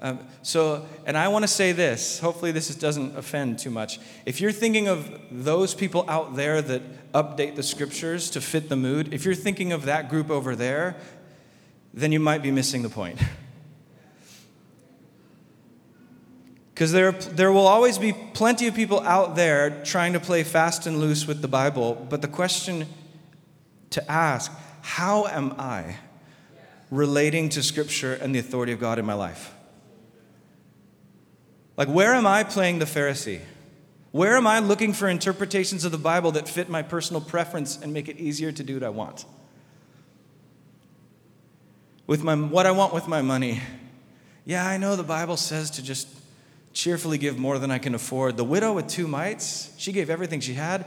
Um, 0.03 0.19
so, 0.41 0.85
and 1.05 1.17
I 1.17 1.29
want 1.29 1.43
to 1.43 1.47
say 1.47 1.71
this. 1.71 2.19
Hopefully, 2.19 2.51
this 2.51 2.67
doesn't 2.75 3.17
offend 3.17 3.57
too 3.57 3.69
much. 3.69 4.01
If 4.25 4.41
you're 4.41 4.51
thinking 4.51 4.89
of 4.89 5.09
those 5.31 5.73
people 5.73 6.03
out 6.09 6.35
there 6.35 6.61
that 6.61 7.13
update 7.13 7.55
the 7.55 7.63
scriptures 7.63 8.29
to 8.31 8.41
fit 8.41 8.67
the 8.67 8.75
mood, 8.75 9.13
if 9.13 9.23
you're 9.23 9.33
thinking 9.33 9.71
of 9.71 9.85
that 9.85 10.09
group 10.09 10.29
over 10.29 10.57
there, 10.57 10.97
then 11.93 12.11
you 12.11 12.19
might 12.19 12.43
be 12.43 12.51
missing 12.51 12.83
the 12.83 12.89
point. 12.89 13.19
Because 16.73 16.91
there, 16.91 17.11
there 17.11 17.51
will 17.51 17.67
always 17.67 17.99
be 17.99 18.13
plenty 18.13 18.65
of 18.65 18.73
people 18.73 18.99
out 19.01 19.35
there 19.35 19.83
trying 19.83 20.13
to 20.13 20.19
play 20.19 20.43
fast 20.43 20.87
and 20.87 20.99
loose 20.99 21.27
with 21.27 21.43
the 21.43 21.47
Bible, 21.47 22.07
but 22.09 22.23
the 22.23 22.27
question 22.27 22.87
to 23.91 24.11
ask 24.11 24.51
how 24.81 25.27
am 25.27 25.53
I 25.59 25.97
relating 26.89 27.49
to 27.49 27.61
Scripture 27.61 28.15
and 28.15 28.33
the 28.33 28.39
authority 28.39 28.71
of 28.71 28.79
God 28.79 28.97
in 28.97 29.05
my 29.05 29.13
life? 29.13 29.53
Like, 31.75 31.87
where 31.87 32.13
am 32.13 32.27
I 32.27 32.43
playing 32.43 32.79
the 32.79 32.85
Pharisee? 32.85 33.41
Where 34.11 34.37
am 34.37 34.45
I 34.45 34.59
looking 34.59 34.93
for 34.93 35.09
interpretations 35.09 35.85
of 35.85 35.91
the 35.91 35.97
Bible 35.97 36.31
that 36.33 36.47
fit 36.47 36.69
my 36.69 36.83
personal 36.83 37.21
preference 37.21 37.81
and 37.81 37.93
make 37.93 38.07
it 38.07 38.17
easier 38.17 38.51
to 38.51 38.63
do 38.63 38.75
what 38.75 38.83
I 38.83 38.89
want? 38.89 39.25
with 42.07 42.23
my, 42.23 42.35
what 42.35 42.65
I 42.65 42.71
want 42.71 42.93
with 42.93 43.07
my 43.07 43.21
money. 43.21 43.61
Yeah, 44.45 44.67
I 44.67 44.77
know 44.77 44.95
the 44.95 45.03
Bible 45.03 45.37
says 45.37 45.71
to 45.71 45.83
just 45.83 46.07
cheerfully 46.73 47.17
give 47.17 47.37
more 47.37 47.59
than 47.59 47.71
I 47.71 47.77
can 47.77 47.95
afford. 47.95 48.35
The 48.35 48.43
widow 48.43 48.73
with 48.73 48.87
two 48.87 49.07
mites, 49.07 49.73
she 49.77 49.91
gave 49.91 50.09
everything 50.09 50.39
she 50.39 50.53
had. 50.53 50.85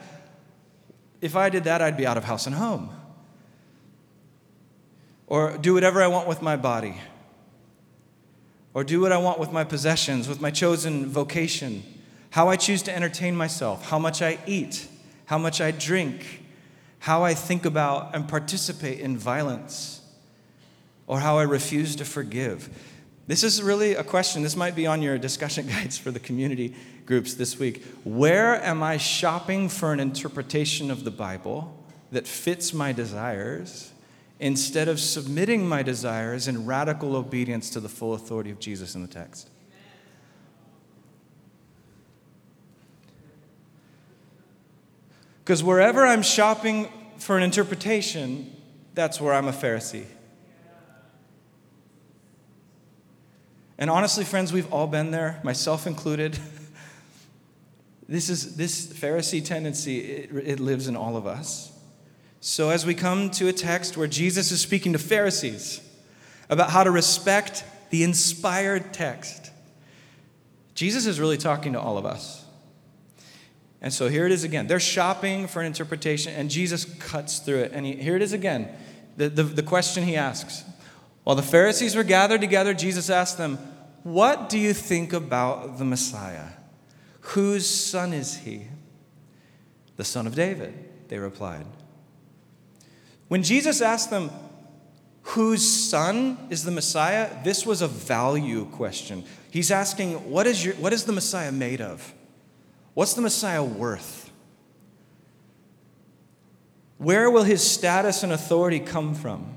If 1.21 1.37
I 1.37 1.49
did 1.49 1.65
that, 1.65 1.81
I'd 1.81 1.97
be 1.97 2.07
out 2.07 2.17
of 2.17 2.25
house 2.25 2.47
and 2.47 2.55
home. 2.55 2.91
Or 5.27 5.57
do 5.57 5.75
whatever 5.75 6.03
I 6.03 6.07
want 6.07 6.29
with 6.29 6.43
my 6.43 6.57
body. 6.57 7.01
Or 8.77 8.85
do 8.85 9.01
what 9.01 9.11
I 9.11 9.17
want 9.17 9.39
with 9.39 9.53
my 9.53 9.65
possessions, 9.65 10.29
with 10.29 10.43
my 10.43 10.51
chosen 10.51 11.07
vocation, 11.07 11.83
how 12.29 12.51
I 12.51 12.57
choose 12.57 12.83
to 12.83 12.95
entertain 12.95 13.35
myself, 13.35 13.89
how 13.89 13.99
much 13.99 14.21
I 14.21 14.39
eat, 14.47 14.87
how 15.25 15.39
much 15.39 15.63
I 15.63 15.71
drink, 15.71 16.43
how 16.99 17.25
I 17.25 17.33
think 17.33 17.65
about 17.65 18.15
and 18.15 18.29
participate 18.29 19.01
in 19.01 19.17
violence 19.17 20.03
or 21.07 21.21
how 21.21 21.39
I 21.39 21.45
refuse 21.45 21.97
to 21.97 22.05
forgive? 22.05 22.69
This 23.27 23.43
is 23.43 23.63
really 23.63 23.95
a 23.95 24.05
question. 24.05 24.43
This 24.43 24.57
might 24.57 24.77
be 24.77 24.87
on 24.87 25.01
your 25.01 25.17
discussion 25.17 25.67
guides 25.71 25.97
for 25.97 26.11
the 26.11 26.21
community 26.21 26.75
groups 27.07 27.33
this 27.33 27.59
week. 27.59 27.83
Where 28.05 28.63
am 28.63 28.83
I 28.83 28.99
shopping 28.99 29.71
for 29.71 29.95
an 29.95 30.01
interpretation 30.01 30.91
of 30.91 31.03
the 31.03 31.11
Bible 31.11 31.83
that 32.13 32.27
fits 32.27 32.75
my 32.75 32.93
desires 32.93 33.91
instead 34.39 34.89
of 34.89 35.01
submitting 35.01 35.67
my 35.67 35.83
desires 35.83 36.47
in 36.47 36.67
radical 36.67 37.17
obedience 37.17 37.71
to 37.71 37.81
the 37.81 37.89
full 37.89 38.15
authority 38.15 38.51
of 38.51 38.59
Jesus 38.59 38.95
in 38.95 39.03
the 39.03 39.09
text? 39.09 39.49
Because 45.47 45.63
wherever 45.63 46.05
I'm 46.05 46.23
shopping 46.23 46.89
for 47.19 47.37
an 47.37 47.45
interpretation, 47.45 48.53
that's 48.95 49.21
where 49.21 49.33
I'm 49.33 49.47
a 49.47 49.53
Pharisee. 49.53 50.07
And 53.79 53.89
honestly, 53.89 54.25
friends, 54.25 54.53
we've 54.53 54.73
all 54.73 54.87
been 54.87 55.11
there, 55.13 55.39
myself 55.45 55.87
included. 55.87 56.39
this 58.09 58.29
is 58.29 58.57
this 58.57 58.87
Pharisee 58.89 59.45
tendency, 59.45 60.01
it, 60.01 60.31
it 60.33 60.61
lives 60.61 60.89
in 60.89 60.97
all 60.97 61.17
of 61.17 61.27
us. 61.27 61.76
So 62.49 62.71
as 62.71 62.87
we 62.87 62.95
come 62.95 63.31
to 63.31 63.49
a 63.49 63.53
text 63.53 63.97
where 63.97 64.07
Jesus 64.07 64.53
is 64.53 64.61
speaking 64.61 64.93
to 64.93 65.01
Pharisees 65.01 65.81
about 66.49 66.71
how 66.71 66.85
to 66.85 66.93
respect 66.93 67.65
the 67.91 68.05
inspired 68.05 68.93
text, 68.95 69.51
Jesus 70.73 71.07
is 71.07 71.19
really 71.19 71.39
talking 71.39 71.73
to 71.73 71.81
all 71.81 71.99
of 71.99 72.07
us. 72.07 72.45
And 73.83 73.93
so 73.93 74.07
here 74.07 74.27
it 74.27 74.31
is 74.31 74.45
again. 74.45 74.69
They're 74.69 74.79
shopping 74.79 75.49
for 75.49 75.59
an 75.59 75.67
interpretation, 75.67 76.35
and 76.35 76.49
Jesus 76.49 76.85
cuts 76.85 77.41
through 77.41 77.63
it. 77.63 77.73
And 77.75 77.85
he, 77.85 77.97
here 77.97 78.15
it 78.15 78.23
is 78.23 78.33
again 78.33 78.69
the, 79.17 79.29
the, 79.29 79.43
the 79.43 79.63
question 79.65 80.05
he 80.05 80.15
asks 80.15 80.63
while 81.25 81.35
the 81.35 81.43
Pharisees 81.43 81.97
were 81.97 82.05
gathered 82.05 82.43
together, 82.43 82.75
Jesus 82.75 83.11
asked 83.11 83.39
them, 83.39 83.57
What 84.05 84.49
do 84.49 84.57
you 84.57 84.73
think 84.73 85.13
about 85.13 85.79
the 85.79 85.85
Messiah? 85.85 86.51
Whose 87.23 87.69
son 87.69 88.13
is 88.13 88.37
he? 88.37 88.69
The 89.97 90.05
son 90.05 90.29
of 90.29 90.37
David, 90.37 91.09
they 91.09 91.19
replied. 91.19 91.67
When 93.29 93.43
Jesus 93.43 93.81
asked 93.81 94.11
them, 94.11 94.31
Whose 95.31 95.69
son 95.69 96.39
is 96.51 96.63
the 96.63 96.71
Messiah? 96.71 97.43
This 97.43 97.67
was 97.67 97.83
a 97.83 97.89
value 97.89 98.67
question. 98.67 99.25
He's 99.51 99.73
asking, 99.73 100.31
What 100.31 100.47
is, 100.47 100.65
your, 100.65 100.75
what 100.77 100.93
is 100.93 101.05
the 101.05 101.13
Messiah 101.13 101.51
made 101.51 101.81
of? 101.81 102.15
What's 102.95 103.15
the 103.15 103.23
Messiah 103.23 103.65
worth? 103.65 104.31
Where 106.99 107.31
will 107.31 107.43
his 107.43 107.69
status 107.69 108.23
and 108.23 108.33
authority 108.33 108.81
come 108.81 109.15
from? 109.15 109.55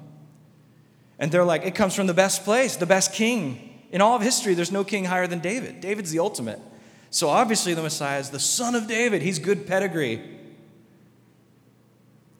And 1.19 1.31
they're 1.31 1.45
like, 1.45 1.65
it 1.65 1.75
comes 1.75 1.95
from 1.95 2.07
the 2.07 2.13
best 2.13 2.43
place, 2.43 2.75
the 2.75 2.85
best 2.85 3.13
king. 3.13 3.87
In 3.91 4.01
all 4.01 4.15
of 4.15 4.21
history, 4.21 4.53
there's 4.53 4.71
no 4.71 4.83
king 4.83 5.05
higher 5.05 5.27
than 5.27 5.39
David. 5.39 5.81
David's 5.81 6.11
the 6.11 6.19
ultimate. 6.19 6.59
So 7.11 7.29
obviously, 7.29 7.73
the 7.73 7.81
Messiah 7.81 8.19
is 8.19 8.29
the 8.29 8.39
son 8.39 8.75
of 8.75 8.87
David. 8.87 9.21
He's 9.21 9.39
good 9.39 9.65
pedigree, 9.65 10.21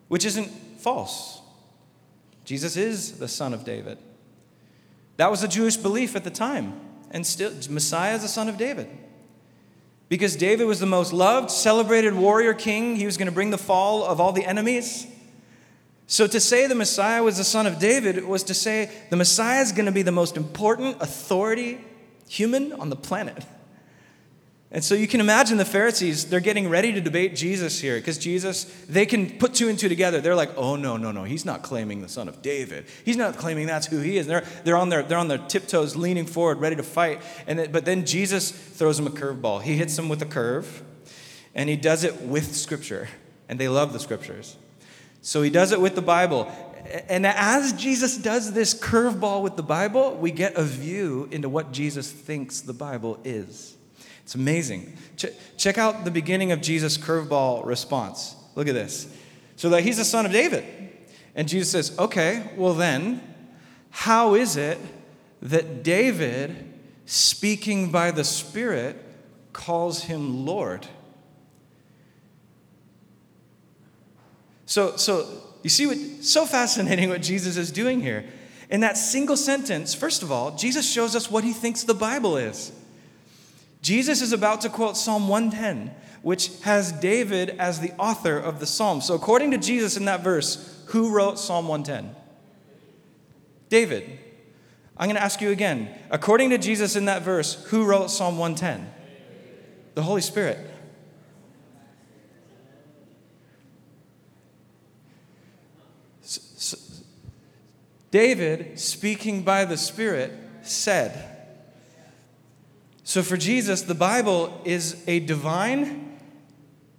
which 0.07 0.25
isn't 0.25 0.51
false. 0.89 1.41
Jesus 2.45 2.75
is 2.75 3.19
the 3.19 3.27
son 3.27 3.53
of 3.53 3.63
David. 3.63 3.99
That 5.17 5.29
was 5.29 5.43
a 5.43 5.47
Jewish 5.47 5.77
belief 5.77 6.15
at 6.15 6.23
the 6.23 6.31
time. 6.31 6.73
And 7.11 7.27
still, 7.27 7.51
Messiah 7.69 8.15
is 8.15 8.23
the 8.23 8.27
son 8.27 8.49
of 8.49 8.57
David. 8.57 8.87
Because 10.07 10.35
David 10.35 10.65
was 10.65 10.79
the 10.79 10.87
most 10.87 11.13
loved, 11.13 11.51
celebrated 11.51 12.15
warrior 12.15 12.55
king. 12.55 12.95
He 12.95 13.05
was 13.05 13.17
going 13.17 13.27
to 13.27 13.31
bring 13.31 13.51
the 13.51 13.57
fall 13.59 14.03
of 14.03 14.19
all 14.19 14.31
the 14.31 14.45
enemies. 14.45 15.05
So 16.07 16.25
to 16.25 16.39
say 16.39 16.65
the 16.65 16.73
Messiah 16.73 17.21
was 17.21 17.37
the 17.37 17.43
son 17.43 17.67
of 17.67 17.77
David 17.77 18.25
was 18.25 18.41
to 18.45 18.55
say 18.55 18.89
the 19.11 19.15
Messiah 19.15 19.61
is 19.61 19.71
going 19.71 19.85
to 19.85 19.91
be 19.91 20.01
the 20.01 20.11
most 20.11 20.37
important 20.37 20.99
authority 21.03 21.79
human 22.27 22.73
on 22.73 22.89
the 22.89 22.95
planet. 22.95 23.45
And 24.71 24.83
so 24.83 24.93
you 24.93 25.07
can 25.07 25.19
imagine 25.19 25.57
the 25.57 25.65
Pharisees, 25.65 26.25
they're 26.25 26.39
getting 26.39 26.69
ready 26.69 26.93
to 26.93 27.01
debate 27.01 27.35
Jesus 27.35 27.81
here 27.81 27.95
because 27.95 28.19
Jesus, 28.19 28.65
they 28.87 29.07
can 29.07 29.39
put 29.39 29.55
two 29.55 29.67
and 29.67 29.79
two 29.79 29.89
together. 29.89 30.21
They're 30.21 30.35
like, 30.35 30.55
oh, 30.55 30.75
no, 30.75 30.95
no, 30.95 31.11
no, 31.11 31.23
he's 31.23 31.43
not 31.43 31.63
claiming 31.63 32.03
the 32.03 32.07
son 32.07 32.27
of 32.27 32.43
David. 32.43 32.85
He's 33.03 33.17
not 33.17 33.35
claiming 33.35 33.65
that's 33.65 33.87
who 33.87 33.97
he 33.97 34.17
is. 34.17 34.27
They're, 34.27 34.45
they're, 34.63 34.77
on, 34.77 34.89
their, 34.89 35.01
they're 35.01 35.17
on 35.17 35.27
their 35.27 35.39
tiptoes, 35.39 35.95
leaning 35.95 36.27
forward, 36.27 36.59
ready 36.59 36.75
to 36.75 36.83
fight. 36.83 37.23
And 37.47 37.57
then, 37.57 37.71
but 37.71 37.85
then 37.85 38.05
Jesus 38.05 38.51
throws 38.51 38.97
them 38.97 39.07
a 39.07 39.09
curveball. 39.09 39.63
He 39.63 39.75
hits 39.75 39.95
them 39.95 40.07
with 40.07 40.21
a 40.21 40.27
curve, 40.27 40.83
and 41.55 41.67
he 41.67 41.75
does 41.75 42.03
it 42.03 42.21
with 42.21 42.55
Scripture. 42.55 43.07
And 43.47 43.59
they 43.59 43.69
love 43.69 43.91
the 43.91 43.99
Scriptures. 43.99 44.55
So 45.23 45.41
he 45.41 45.49
does 45.49 45.71
it 45.71 45.81
with 45.81 45.95
the 45.95 46.03
Bible. 46.03 46.47
And 47.09 47.25
as 47.25 47.73
Jesus 47.73 48.17
does 48.17 48.53
this 48.53 48.79
curveball 48.79 49.41
with 49.41 49.55
the 49.55 49.63
Bible, 49.63 50.15
we 50.15 50.29
get 50.29 50.55
a 50.55 50.63
view 50.63 51.27
into 51.31 51.49
what 51.49 51.71
Jesus 51.71 52.11
thinks 52.11 52.61
the 52.61 52.73
Bible 52.73 53.19
is. 53.23 53.75
It's 54.29 54.35
amazing. 54.35 54.95
Ch- 55.17 55.33
check 55.57 55.79
out 55.79 56.05
the 56.05 56.11
beginning 56.11 56.51
of 56.51 56.61
Jesus' 56.61 56.99
curveball 56.99 57.65
response. 57.65 58.35
Look 58.53 58.67
at 58.67 58.75
this. 58.75 59.11
So 59.55 59.69
that 59.69 59.81
he's 59.81 59.97
the 59.97 60.05
son 60.05 60.23
of 60.27 60.31
David. 60.31 60.63
And 61.33 61.49
Jesus 61.49 61.71
says, 61.71 61.97
okay, 61.97 62.47
well 62.55 62.75
then, 62.75 63.23
how 63.89 64.35
is 64.35 64.55
it 64.55 64.77
that 65.41 65.81
David, 65.81 66.71
speaking 67.07 67.91
by 67.91 68.11
the 68.11 68.23
Spirit, 68.23 69.03
calls 69.51 70.03
him 70.03 70.45
Lord? 70.45 70.85
So, 74.67 74.95
so 74.95 75.27
you 75.63 75.71
see 75.71 75.87
what 75.87 75.97
so 76.23 76.45
fascinating 76.45 77.09
what 77.09 77.23
Jesus 77.23 77.57
is 77.57 77.71
doing 77.71 77.99
here. 77.99 78.25
In 78.69 78.81
that 78.81 78.95
single 78.95 79.37
sentence, 79.37 79.95
first 79.95 80.21
of 80.21 80.31
all, 80.31 80.55
Jesus 80.55 80.87
shows 80.87 81.15
us 81.15 81.31
what 81.31 81.43
he 81.43 81.51
thinks 81.51 81.81
the 81.81 81.95
Bible 81.95 82.37
is. 82.37 82.71
Jesus 83.81 84.21
is 84.21 84.33
about 84.33 84.61
to 84.61 84.69
quote 84.69 84.97
Psalm 84.97 85.27
110, 85.27 85.93
which 86.21 86.51
has 86.61 86.91
David 86.91 87.51
as 87.51 87.79
the 87.79 87.93
author 87.97 88.37
of 88.37 88.59
the 88.59 88.65
psalm. 88.65 89.01
So, 89.01 89.13
according 89.13 89.51
to 89.51 89.57
Jesus 89.57 89.95
in 89.95 90.05
that 90.05 90.21
verse, 90.21 90.83
who 90.87 91.11
wrote 91.11 91.39
Psalm 91.39 91.67
110? 91.67 92.15
David. 93.69 94.19
I'm 94.97 95.05
going 95.05 95.15
to 95.15 95.23
ask 95.23 95.39
you 95.39 95.51
again. 95.51 95.95
According 96.11 96.49
to 96.49 96.57
Jesus 96.57 96.97
in 96.97 97.05
that 97.05 97.21
verse, 97.21 97.63
who 97.65 97.85
wrote 97.85 98.09
Psalm 98.09 98.37
110? 98.37 98.91
The 99.93 100.03
Holy 100.03 100.21
Spirit. 100.21 100.57
David, 108.11 108.79
speaking 108.79 109.43
by 109.43 109.65
the 109.65 109.77
Spirit, 109.77 110.33
said, 110.63 111.28
so 113.09 113.23
for 113.23 113.37
Jesus, 113.37 113.81
the 113.81 113.95
Bible 113.95 114.61
is 114.65 115.03
a 115.07 115.19
divine 115.19 116.19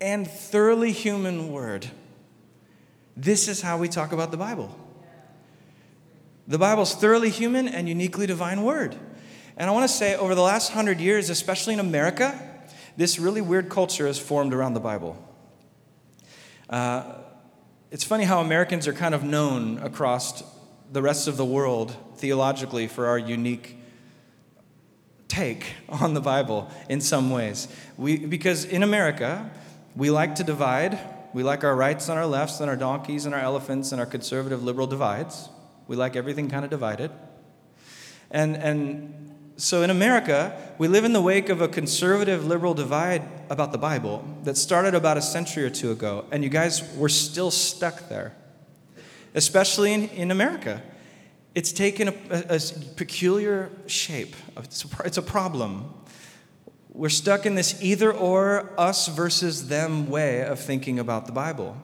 and 0.00 0.28
thoroughly 0.28 0.90
human 0.90 1.52
word. 1.52 1.88
This 3.16 3.46
is 3.46 3.60
how 3.62 3.78
we 3.78 3.86
talk 3.86 4.10
about 4.10 4.32
the 4.32 4.36
Bible. 4.36 4.76
The 6.48 6.58
Bible's 6.58 6.96
thoroughly 6.96 7.30
human 7.30 7.68
and 7.68 7.88
uniquely 7.88 8.26
divine 8.26 8.64
word. 8.64 8.96
And 9.56 9.70
I 9.70 9.72
want 9.72 9.88
to 9.88 9.96
say, 9.96 10.16
over 10.16 10.34
the 10.34 10.42
last 10.42 10.72
hundred 10.72 10.98
years, 10.98 11.30
especially 11.30 11.74
in 11.74 11.80
America, 11.80 12.36
this 12.96 13.20
really 13.20 13.40
weird 13.40 13.68
culture 13.68 14.08
has 14.08 14.18
formed 14.18 14.52
around 14.52 14.74
the 14.74 14.80
Bible. 14.80 15.16
Uh, 16.68 17.04
it's 17.92 18.02
funny 18.02 18.24
how 18.24 18.40
Americans 18.40 18.88
are 18.88 18.92
kind 18.92 19.14
of 19.14 19.22
known 19.22 19.78
across 19.78 20.42
the 20.90 21.02
rest 21.02 21.28
of 21.28 21.36
the 21.36 21.44
world 21.44 21.94
theologically 22.16 22.88
for 22.88 23.06
our 23.06 23.16
unique 23.16 23.76
take 25.30 25.74
on 25.88 26.12
the 26.12 26.20
Bible 26.20 26.68
in 26.88 27.00
some 27.00 27.30
ways. 27.30 27.68
We, 27.96 28.18
because 28.18 28.64
in 28.64 28.82
America, 28.82 29.50
we 29.96 30.10
like 30.10 30.34
to 30.34 30.44
divide. 30.44 30.98
We 31.32 31.42
like 31.42 31.64
our 31.64 31.74
rights 31.74 32.08
and 32.08 32.18
our 32.18 32.26
lefts 32.26 32.60
and 32.60 32.68
our 32.68 32.76
donkeys 32.76 33.24
and 33.24 33.34
our 33.34 33.40
elephants 33.40 33.92
and 33.92 34.00
our 34.00 34.06
conservative 34.06 34.62
liberal 34.62 34.86
divides. 34.86 35.48
We 35.86 35.96
like 35.96 36.16
everything 36.16 36.50
kind 36.50 36.64
of 36.64 36.70
divided. 36.70 37.10
And, 38.30 38.56
and 38.56 39.34
so 39.56 39.82
in 39.82 39.90
America, 39.90 40.56
we 40.78 40.88
live 40.88 41.04
in 41.04 41.12
the 41.12 41.22
wake 41.22 41.48
of 41.48 41.60
a 41.60 41.68
conservative 41.68 42.44
liberal 42.44 42.74
divide 42.74 43.22
about 43.48 43.72
the 43.72 43.78
Bible 43.78 44.24
that 44.44 44.56
started 44.56 44.94
about 44.94 45.16
a 45.16 45.22
century 45.22 45.64
or 45.64 45.70
two 45.70 45.92
ago. 45.92 46.24
And 46.30 46.42
you 46.42 46.50
guys, 46.50 46.82
we're 46.94 47.08
still 47.08 47.50
stuck 47.50 48.08
there, 48.08 48.34
especially 49.34 49.92
in, 49.92 50.08
in 50.08 50.30
America 50.30 50.82
it's 51.54 51.72
taken 51.72 52.08
a, 52.08 52.14
a, 52.30 52.56
a 52.56 52.60
peculiar 52.96 53.70
shape. 53.86 54.36
It's 54.56 54.84
a, 54.84 54.88
it's 55.04 55.18
a 55.18 55.22
problem. 55.22 55.92
We're 56.92 57.08
stuck 57.08 57.46
in 57.46 57.54
this 57.54 57.80
either 57.82 58.12
or, 58.12 58.72
us 58.78 59.08
versus 59.08 59.68
them 59.68 60.08
way 60.08 60.42
of 60.42 60.60
thinking 60.60 60.98
about 60.98 61.26
the 61.26 61.32
Bible. 61.32 61.76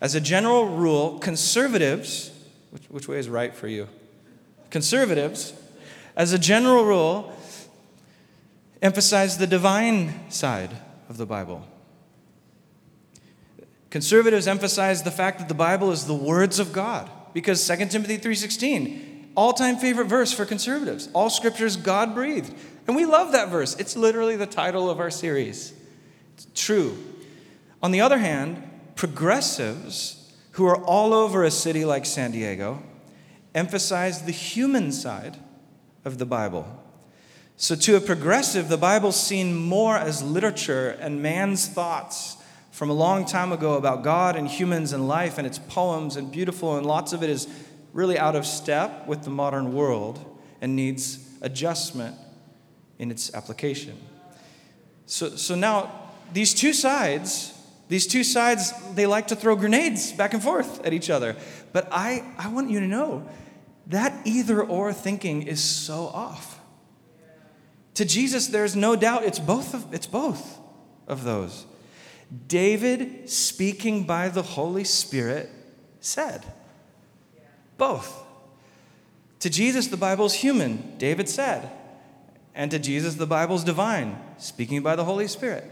As 0.00 0.14
a 0.14 0.20
general 0.20 0.66
rule, 0.66 1.18
conservatives, 1.18 2.30
which, 2.70 2.84
which 2.84 3.08
way 3.08 3.18
is 3.18 3.28
right 3.28 3.54
for 3.54 3.68
you? 3.68 3.88
Conservatives, 4.70 5.52
as 6.16 6.32
a 6.32 6.38
general 6.38 6.84
rule, 6.84 7.32
emphasize 8.82 9.38
the 9.38 9.46
divine 9.46 10.30
side 10.30 10.76
of 11.08 11.16
the 11.16 11.26
Bible. 11.26 11.66
Conservatives 13.90 14.46
emphasize 14.46 15.02
the 15.02 15.10
fact 15.10 15.38
that 15.38 15.48
the 15.48 15.54
Bible 15.54 15.90
is 15.90 16.06
the 16.06 16.14
words 16.14 16.58
of 16.58 16.72
God 16.72 17.10
because 17.32 17.66
2 17.66 17.86
Timothy 17.86 18.18
3:16 18.18 19.07
all-time 19.38 19.76
favorite 19.76 20.06
verse 20.06 20.32
for 20.32 20.44
conservatives. 20.44 21.08
All 21.12 21.30
scriptures 21.30 21.76
God 21.76 22.12
breathed. 22.12 22.52
And 22.88 22.96
we 22.96 23.04
love 23.04 23.30
that 23.32 23.50
verse. 23.50 23.76
It's 23.76 23.96
literally 23.96 24.34
the 24.34 24.46
title 24.46 24.90
of 24.90 24.98
our 24.98 25.10
series. 25.12 25.72
It's 26.34 26.48
true. 26.54 26.98
On 27.80 27.92
the 27.92 28.00
other 28.00 28.18
hand, 28.18 28.68
progressives 28.96 30.34
who 30.52 30.66
are 30.66 30.82
all 30.84 31.14
over 31.14 31.44
a 31.44 31.52
city 31.52 31.84
like 31.84 32.04
San 32.04 32.32
Diego 32.32 32.82
emphasize 33.54 34.22
the 34.22 34.32
human 34.32 34.90
side 34.90 35.36
of 36.04 36.18
the 36.18 36.26
Bible. 36.26 36.66
So, 37.56 37.76
to 37.76 37.94
a 37.94 38.00
progressive, 38.00 38.68
the 38.68 38.76
Bible's 38.76 39.20
seen 39.20 39.54
more 39.54 39.96
as 39.96 40.20
literature 40.20 40.90
and 41.00 41.22
man's 41.22 41.68
thoughts 41.68 42.38
from 42.72 42.90
a 42.90 42.94
long 42.94 43.24
time 43.24 43.52
ago 43.52 43.74
about 43.74 44.02
God 44.02 44.34
and 44.34 44.48
humans 44.48 44.92
and 44.92 45.06
life, 45.06 45.38
and 45.38 45.46
it's 45.46 45.58
poems 45.58 46.16
and 46.16 46.30
beautiful, 46.30 46.76
and 46.76 46.84
lots 46.84 47.12
of 47.12 47.22
it 47.22 47.30
is 47.30 47.46
really 47.92 48.18
out 48.18 48.36
of 48.36 48.46
step 48.46 49.06
with 49.06 49.22
the 49.22 49.30
modern 49.30 49.72
world 49.72 50.24
and 50.60 50.76
needs 50.76 51.18
adjustment 51.40 52.16
in 52.98 53.10
its 53.10 53.34
application. 53.34 53.96
So, 55.06 55.30
so 55.30 55.54
now, 55.54 55.92
these 56.32 56.52
two 56.52 56.72
sides, 56.72 57.54
these 57.88 58.06
two 58.06 58.22
sides, 58.24 58.72
they 58.94 59.06
like 59.06 59.28
to 59.28 59.36
throw 59.36 59.56
grenades 59.56 60.12
back 60.12 60.34
and 60.34 60.42
forth 60.42 60.84
at 60.84 60.92
each 60.92 61.08
other. 61.08 61.36
But 61.72 61.88
I, 61.90 62.24
I 62.36 62.48
want 62.48 62.70
you 62.70 62.80
to 62.80 62.86
know 62.86 63.28
that 63.86 64.26
either 64.26 64.62
or 64.62 64.92
thinking 64.92 65.42
is 65.42 65.62
so 65.62 66.08
off. 66.08 66.60
To 67.94 68.04
Jesus, 68.04 68.48
there's 68.48 68.76
no 68.76 68.94
doubt 68.94 69.24
it's 69.24 69.38
both 69.38 69.74
of, 69.74 69.92
it's 69.92 70.06
both 70.06 70.60
of 71.06 71.24
those. 71.24 71.66
David, 72.46 73.30
speaking 73.30 74.04
by 74.04 74.28
the 74.28 74.42
Holy 74.42 74.84
Spirit, 74.84 75.50
said, 76.00 76.44
both. 77.78 78.24
To 79.40 79.48
Jesus, 79.48 79.86
the 79.86 79.96
Bible's 79.96 80.34
human, 80.34 80.98
David 80.98 81.28
said. 81.28 81.70
And 82.54 82.70
to 82.72 82.78
Jesus, 82.78 83.14
the 83.14 83.26
Bible's 83.26 83.62
divine, 83.62 84.18
speaking 84.38 84.82
by 84.82 84.96
the 84.96 85.04
Holy 85.04 85.28
Spirit. 85.28 85.64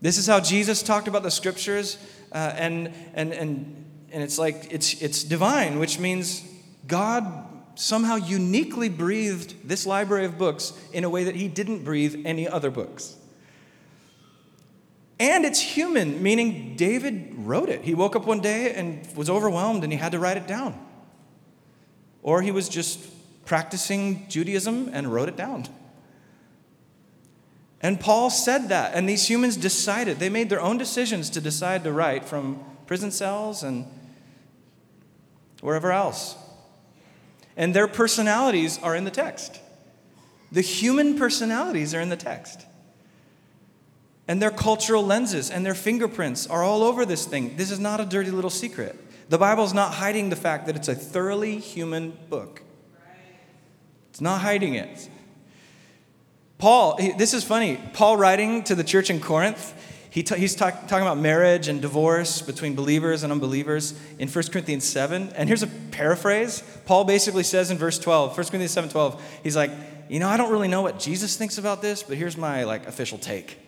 This 0.00 0.18
is 0.18 0.26
how 0.26 0.40
Jesus 0.40 0.82
talked 0.82 1.08
about 1.08 1.22
the 1.22 1.30
scriptures, 1.30 1.96
uh, 2.32 2.52
and, 2.56 2.92
and, 3.14 3.32
and, 3.32 3.84
and 4.12 4.22
it's 4.22 4.38
like 4.38 4.66
it's, 4.72 5.00
it's 5.00 5.22
divine, 5.22 5.78
which 5.78 5.98
means 5.98 6.42
God 6.86 7.46
somehow 7.76 8.16
uniquely 8.16 8.88
breathed 8.88 9.68
this 9.68 9.86
library 9.86 10.24
of 10.24 10.38
books 10.38 10.72
in 10.92 11.04
a 11.04 11.10
way 11.10 11.24
that 11.24 11.36
he 11.36 11.48
didn't 11.48 11.84
breathe 11.84 12.22
any 12.24 12.48
other 12.48 12.70
books. 12.70 13.16
And 15.20 15.44
it's 15.44 15.60
human, 15.60 16.22
meaning 16.22 16.76
David 16.76 17.34
wrote 17.36 17.68
it. 17.68 17.82
He 17.82 17.92
woke 17.92 18.16
up 18.16 18.24
one 18.24 18.40
day 18.40 18.72
and 18.72 19.06
was 19.14 19.28
overwhelmed 19.28 19.84
and 19.84 19.92
he 19.92 19.98
had 19.98 20.12
to 20.12 20.18
write 20.18 20.38
it 20.38 20.46
down. 20.46 20.80
Or 22.22 22.40
he 22.40 22.50
was 22.50 22.70
just 22.70 22.98
practicing 23.44 24.26
Judaism 24.30 24.88
and 24.94 25.12
wrote 25.12 25.28
it 25.28 25.36
down. 25.36 25.66
And 27.82 28.00
Paul 28.00 28.30
said 28.30 28.70
that, 28.70 28.94
and 28.94 29.06
these 29.06 29.28
humans 29.28 29.58
decided, 29.58 30.18
they 30.18 30.30
made 30.30 30.48
their 30.48 30.60
own 30.60 30.78
decisions 30.78 31.28
to 31.30 31.40
decide 31.40 31.84
to 31.84 31.92
write 31.92 32.24
from 32.24 32.62
prison 32.86 33.10
cells 33.10 33.62
and 33.62 33.86
wherever 35.60 35.92
else. 35.92 36.34
And 37.58 37.74
their 37.74 37.88
personalities 37.88 38.78
are 38.82 38.96
in 38.96 39.04
the 39.04 39.10
text. 39.10 39.60
The 40.50 40.62
human 40.62 41.18
personalities 41.18 41.94
are 41.94 42.00
in 42.00 42.08
the 42.08 42.16
text. 42.16 42.64
And 44.30 44.40
their 44.40 44.52
cultural 44.52 45.04
lenses 45.04 45.50
and 45.50 45.66
their 45.66 45.74
fingerprints 45.74 46.46
are 46.46 46.62
all 46.62 46.84
over 46.84 47.04
this 47.04 47.26
thing. 47.26 47.56
This 47.56 47.72
is 47.72 47.80
not 47.80 47.98
a 47.98 48.04
dirty 48.04 48.30
little 48.30 48.48
secret. 48.48 48.96
The 49.28 49.38
Bible's 49.38 49.74
not 49.74 49.94
hiding 49.94 50.30
the 50.30 50.36
fact 50.36 50.66
that 50.66 50.76
it's 50.76 50.86
a 50.86 50.94
thoroughly 50.94 51.58
human 51.58 52.16
book. 52.28 52.62
It's 54.10 54.20
not 54.20 54.40
hiding 54.40 54.74
it. 54.74 55.10
Paul, 56.58 56.96
this 57.18 57.34
is 57.34 57.42
funny. 57.42 57.80
Paul 57.92 58.18
writing 58.18 58.62
to 58.64 58.76
the 58.76 58.84
church 58.84 59.10
in 59.10 59.18
Corinth, 59.18 59.74
he 60.10 60.22
t- 60.22 60.38
he's 60.38 60.54
talk- 60.54 60.86
talking 60.86 61.02
about 61.02 61.18
marriage 61.18 61.66
and 61.66 61.82
divorce 61.82 62.40
between 62.40 62.76
believers 62.76 63.24
and 63.24 63.32
unbelievers 63.32 63.98
in 64.20 64.28
1 64.28 64.44
Corinthians 64.52 64.84
7. 64.84 65.32
And 65.34 65.48
here's 65.48 65.64
a 65.64 65.70
paraphrase. 65.90 66.62
Paul 66.86 67.02
basically 67.02 67.42
says 67.42 67.72
in 67.72 67.78
verse 67.78 67.98
12, 67.98 68.38
1 68.38 68.46
Corinthians 68.46 68.70
7 68.70 68.90
12, 68.90 69.40
he's 69.42 69.56
like, 69.56 69.72
you 70.08 70.20
know, 70.20 70.28
I 70.28 70.36
don't 70.36 70.52
really 70.52 70.68
know 70.68 70.82
what 70.82 71.00
Jesus 71.00 71.36
thinks 71.36 71.58
about 71.58 71.82
this, 71.82 72.04
but 72.04 72.16
here's 72.16 72.36
my 72.36 72.62
like 72.62 72.86
official 72.86 73.18
take. 73.18 73.58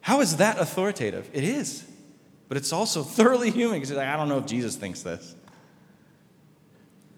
How 0.00 0.20
is 0.20 0.36
that 0.38 0.58
authoritative? 0.58 1.28
It 1.32 1.44
is. 1.44 1.84
But 2.48 2.56
it's 2.56 2.72
also 2.72 3.02
thoroughly 3.02 3.50
human 3.50 3.76
because 3.76 3.92
like, 3.92 4.08
I 4.08 4.16
don't 4.16 4.28
know 4.28 4.38
if 4.38 4.46
Jesus 4.46 4.76
thinks 4.76 5.02
this. 5.02 5.34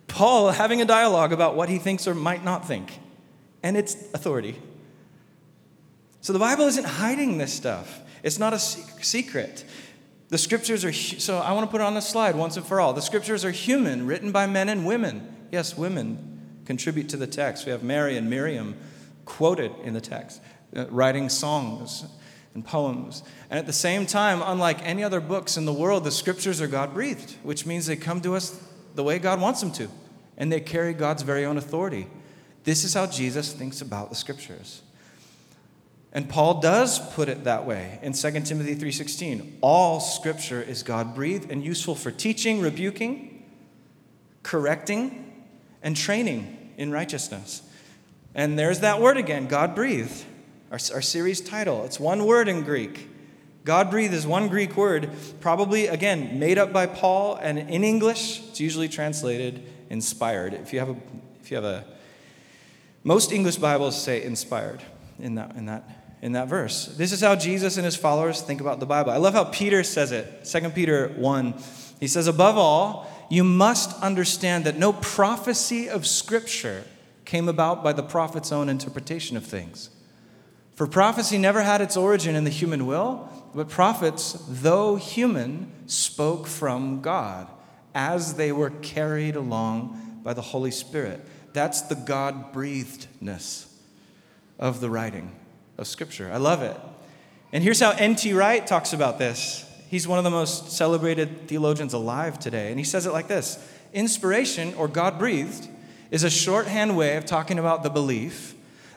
Paul 0.09 0.51
having 0.51 0.83
a 0.83 0.85
dialogue 0.85 1.33
about 1.33 1.57
what 1.57 1.71
he 1.71 1.79
thinks 1.79 2.07
or 2.07 2.14
might 2.14 2.45
not 2.45 2.68
think, 2.68 2.99
and 3.62 3.79
it's 3.79 3.95
authority. 4.12 4.61
So 6.21 6.35
the 6.35 6.38
Bible 6.38 6.66
isn't 6.66 6.85
hiding 6.85 7.38
this 7.38 7.53
stuff, 7.53 8.01
it's 8.23 8.38
not 8.38 8.53
a 8.53 8.59
secret. 8.59 9.64
The 10.29 10.38
scriptures 10.38 10.85
are, 10.85 10.92
so 10.92 11.38
I 11.38 11.53
want 11.53 11.66
to 11.66 11.71
put 11.71 11.83
it 11.83 11.85
on 11.85 11.95
the 11.95 12.01
slide 12.01 12.37
once 12.37 12.57
and 12.57 12.64
for 12.64 12.81
all. 12.81 12.95
The 12.95 13.03
scriptures 13.03 13.45
are 13.45 13.51
human, 13.51 14.07
written 14.07 14.33
by 14.33 14.47
men 14.47 14.71
and 14.71 14.87
women. 14.87 15.35
Yes, 15.51 15.77
women 15.77 16.62
contribute 16.64 17.11
to 17.11 17.18
the 17.18 17.27
text. 17.27 17.66
We 17.66 17.73
have 17.73 17.83
Mary 17.83 18.16
and 18.16 18.31
Miriam 18.31 18.77
quoted 19.27 19.73
in 19.85 19.92
the 19.92 20.01
text, 20.01 20.40
uh, 20.75 20.87
writing 20.88 21.29
songs 21.29 22.05
and 22.55 22.65
poems. 22.65 23.23
And 23.51 23.59
at 23.59 23.67
the 23.67 23.73
same 23.73 24.07
time, 24.07 24.43
unlike 24.43 24.79
any 24.83 25.03
other 25.03 25.21
books 25.21 25.57
in 25.57 25.65
the 25.65 25.73
world, 25.73 26.05
the 26.05 26.11
scriptures 26.11 26.61
are 26.61 26.67
God 26.67 26.93
breathed, 26.93 27.37
which 27.43 27.65
means 27.65 27.87
they 27.87 27.97
come 27.97 28.21
to 28.21 28.35
us 28.35 28.61
the 28.95 29.03
way 29.03 29.19
God 29.19 29.41
wants 29.41 29.61
them 29.61 29.73
to, 29.73 29.88
and 30.37 30.53
they 30.53 30.61
carry 30.61 30.93
God's 30.93 31.23
very 31.23 31.45
own 31.45 31.57
authority. 31.57 32.07
This 32.65 32.85
is 32.85 32.95
how 32.95 33.07
Jesus 33.07 33.53
thinks 33.53 33.81
about 33.81 34.11
the 34.11 34.15
scriptures. 34.15 34.83
And 36.12 36.29
Paul 36.29 36.61
does 36.61 36.99
put 37.15 37.31
it 37.31 37.45
that 37.45 37.65
way 37.67 37.99
in 38.03 38.12
2 38.12 38.45
Timothy 38.45 38.75
3:16. 38.75 39.57
All 39.62 39.99
scripture 39.99 40.61
is 40.61 40.83
God-breathed 40.83 41.51
and 41.51 41.65
useful 41.65 41.95
for 41.95 42.11
teaching, 42.11 42.61
rebuking, 42.61 43.45
correcting, 44.43 45.33
and 45.83 45.97
training 45.97 46.73
in 46.77 46.93
righteousness. 46.93 47.62
And 48.35 48.59
there's 48.59 48.81
that 48.81 49.01
word 49.01 49.17
again, 49.17 49.47
God-breathed. 49.47 50.25
Our, 50.72 50.78
our 50.94 51.02
series 51.02 51.42
title. 51.42 51.85
It's 51.85 52.00
one 52.00 52.24
word 52.24 52.48
in 52.48 52.62
Greek. 52.62 53.11
God-breathed 53.64 54.14
is 54.14 54.26
one 54.26 54.48
Greek 54.48 54.74
word, 54.74 55.11
probably 55.38 55.87
again 55.87 56.38
made 56.38 56.56
up 56.56 56.72
by 56.72 56.87
Paul, 56.87 57.37
and 57.37 57.58
in 57.58 57.85
English, 57.85 58.42
it's 58.48 58.58
usually 58.58 58.88
translated 58.88 59.62
inspired. 59.90 60.54
If 60.54 60.72
you 60.72 60.78
have 60.78 60.88
a 60.88 60.96
if 61.42 61.50
you 61.50 61.56
have 61.56 61.64
a 61.64 61.85
most 63.04 63.32
English 63.32 63.56
Bibles 63.56 64.00
say 64.00 64.22
inspired 64.22 64.82
in 65.18 65.35
that 65.35 65.54
in 65.56 65.66
that 65.66 66.16
in 66.22 66.32
that 66.32 66.48
verse. 66.48 66.87
This 66.87 67.12
is 67.12 67.20
how 67.20 67.37
Jesus 67.37 67.76
and 67.76 67.85
his 67.85 67.94
followers 67.94 68.40
think 68.40 68.62
about 68.62 68.80
the 68.80 68.87
Bible. 68.87 69.12
I 69.12 69.18
love 69.18 69.35
how 69.35 69.44
Peter 69.44 69.82
says 69.82 70.11
it. 70.11 70.46
2 70.46 70.70
Peter 70.70 71.08
1. 71.08 71.54
He 72.00 72.06
says, 72.06 72.26
Above 72.28 72.56
all, 72.56 73.26
you 73.28 73.44
must 73.44 74.00
understand 74.00 74.64
that 74.64 74.78
no 74.78 74.94
prophecy 74.94 75.90
of 75.90 76.06
Scripture 76.06 76.85
came 77.26 77.48
about 77.48 77.85
by 77.85 77.92
the 77.92 78.02
prophet's 78.02 78.52
own 78.52 78.68
interpretation 78.68 79.37
of 79.37 79.44
things. 79.44 79.90
For 80.74 80.87
prophecy 80.87 81.38
never 81.38 81.62
had 81.62 81.80
its 81.80 81.96
origin 81.96 82.35
in 82.35 82.44
the 82.44 82.50
human 82.50 82.87
will, 82.87 83.28
but 83.54 83.68
prophets, 83.68 84.42
though 84.48 84.96
human, 84.96 85.70
spoke 85.87 86.46
from 86.46 87.02
God 87.02 87.48
as 87.94 88.35
they 88.35 88.52
were 88.52 88.70
carried 88.70 89.37
along 89.37 90.20
by 90.22 90.32
the 90.32 90.40
Holy 90.40 90.70
Spirit. 90.70 91.20
That's 91.52 91.82
the 91.82 91.94
God 91.94 92.52
breathedness 92.52 93.68
of 94.58 94.80
the 94.80 94.88
writing 94.88 95.32
of 95.76 95.87
Scripture. 95.87 96.30
I 96.32 96.38
love 96.38 96.62
it. 96.62 96.76
And 97.52 97.62
here's 97.62 97.80
how 97.80 97.90
N.T. 97.90 98.32
Wright 98.32 98.66
talks 98.66 98.94
about 98.94 99.18
this. 99.18 99.68
He's 99.90 100.08
one 100.08 100.16
of 100.16 100.24
the 100.24 100.30
most 100.30 100.72
celebrated 100.72 101.48
theologians 101.48 101.92
alive 101.92 102.38
today. 102.38 102.70
And 102.70 102.78
he 102.78 102.85
says 102.85 103.04
it 103.04 103.12
like 103.12 103.28
this 103.28 103.62
Inspiration, 103.92 104.72
or 104.74 104.88
God 104.88 105.18
breathed, 105.18 105.68
is 106.11 106.24
a 106.24 106.30
shorthand 106.30 106.96
way 106.96 107.16
of 107.16 107.26
talking 107.26 107.58
about 107.58 107.82
the 107.82 107.90
belief 107.90 108.54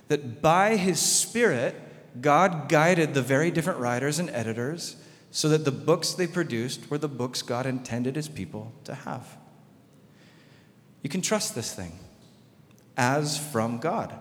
that 0.08 0.42
by 0.42 0.76
his 0.76 1.00
Spirit, 1.00 1.76
God 2.22 2.70
guided 2.70 3.14
the 3.14 3.22
very 3.22 3.52
different 3.52 3.80
writers 3.80 4.20
and 4.20 4.30
editors 4.30 4.98
so 5.32 5.50
that 5.50 5.66
the 5.66 5.72
books 5.72 6.14
they 6.14 6.28
produced 6.28 6.90
were 6.90 6.98
the 6.98 7.08
books 7.08 7.42
God 7.42 7.66
intended 7.66 8.16
his 8.16 8.30
people 8.30 8.72
to 8.86 8.94
have. 8.96 9.38
You 11.02 11.10
can 11.10 11.22
trust 11.22 11.56
this 11.56 11.74
thing 11.74 12.00
as 12.96 13.38
from 13.38 13.80
God. 13.80 14.18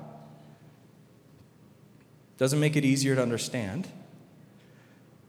Doesn't 2.37 2.59
make 2.59 2.75
it 2.75 2.85
easier 2.85 3.15
to 3.15 3.23
understand 3.23 3.87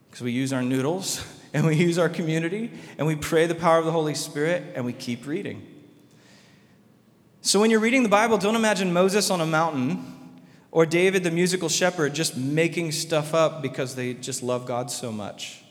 because 0.09 0.23
we 0.23 0.31
use 0.31 0.51
our 0.51 0.63
noodles 0.63 1.23
and 1.53 1.65
we 1.65 1.75
use 1.75 1.99
our 1.99 2.09
community 2.09 2.71
and 2.97 3.05
we 3.05 3.15
pray 3.15 3.45
the 3.45 3.55
power 3.55 3.77
of 3.77 3.85
the 3.85 3.91
Holy 3.91 4.15
Spirit 4.15 4.63
and 4.75 4.85
we 4.85 4.93
keep 4.93 5.27
reading. 5.27 5.65
So 7.41 7.59
when 7.59 7.69
you're 7.69 7.79
reading 7.79 8.01
the 8.01 8.09
Bible, 8.09 8.39
don't 8.39 8.55
imagine 8.55 8.91
Moses 8.91 9.29
on 9.29 9.39
a 9.39 9.45
mountain 9.45 10.14
or 10.75 10.85
David 10.85 11.23
the 11.23 11.31
musical 11.31 11.69
shepherd 11.69 12.13
just 12.13 12.35
making 12.35 12.91
stuff 12.91 13.33
up 13.33 13.61
because 13.61 13.95
they 13.95 14.13
just 14.13 14.43
love 14.43 14.65
God 14.65 14.91
so 14.91 15.09
much. 15.09 15.63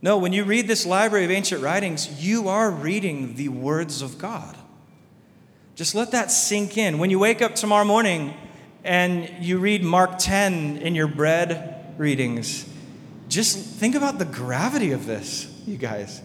No, 0.00 0.16
when 0.16 0.32
you 0.32 0.44
read 0.44 0.66
this 0.66 0.86
library 0.86 1.26
of 1.26 1.30
ancient 1.30 1.62
writings, 1.62 2.24
you 2.24 2.48
are 2.48 2.70
reading 2.70 3.34
the 3.34 3.50
words 3.50 4.00
of 4.00 4.16
God. 4.16 4.56
Just 5.74 5.94
let 5.94 6.10
that 6.12 6.30
sink 6.30 6.78
in. 6.78 6.96
When 6.96 7.10
you 7.10 7.18
wake 7.18 7.42
up 7.42 7.54
tomorrow 7.54 7.84
morning, 7.84 8.32
and 8.82 9.30
you 9.44 9.58
read 9.58 9.84
Mark 9.84 10.16
10 10.16 10.78
in 10.78 10.94
your 10.94 11.06
bread 11.06 11.94
readings, 11.98 12.66
just 13.28 13.58
think 13.58 13.94
about 13.94 14.18
the 14.18 14.24
gravity 14.24 14.92
of 14.92 15.04
this, 15.04 15.54
you 15.66 15.76
guys. 15.76 16.22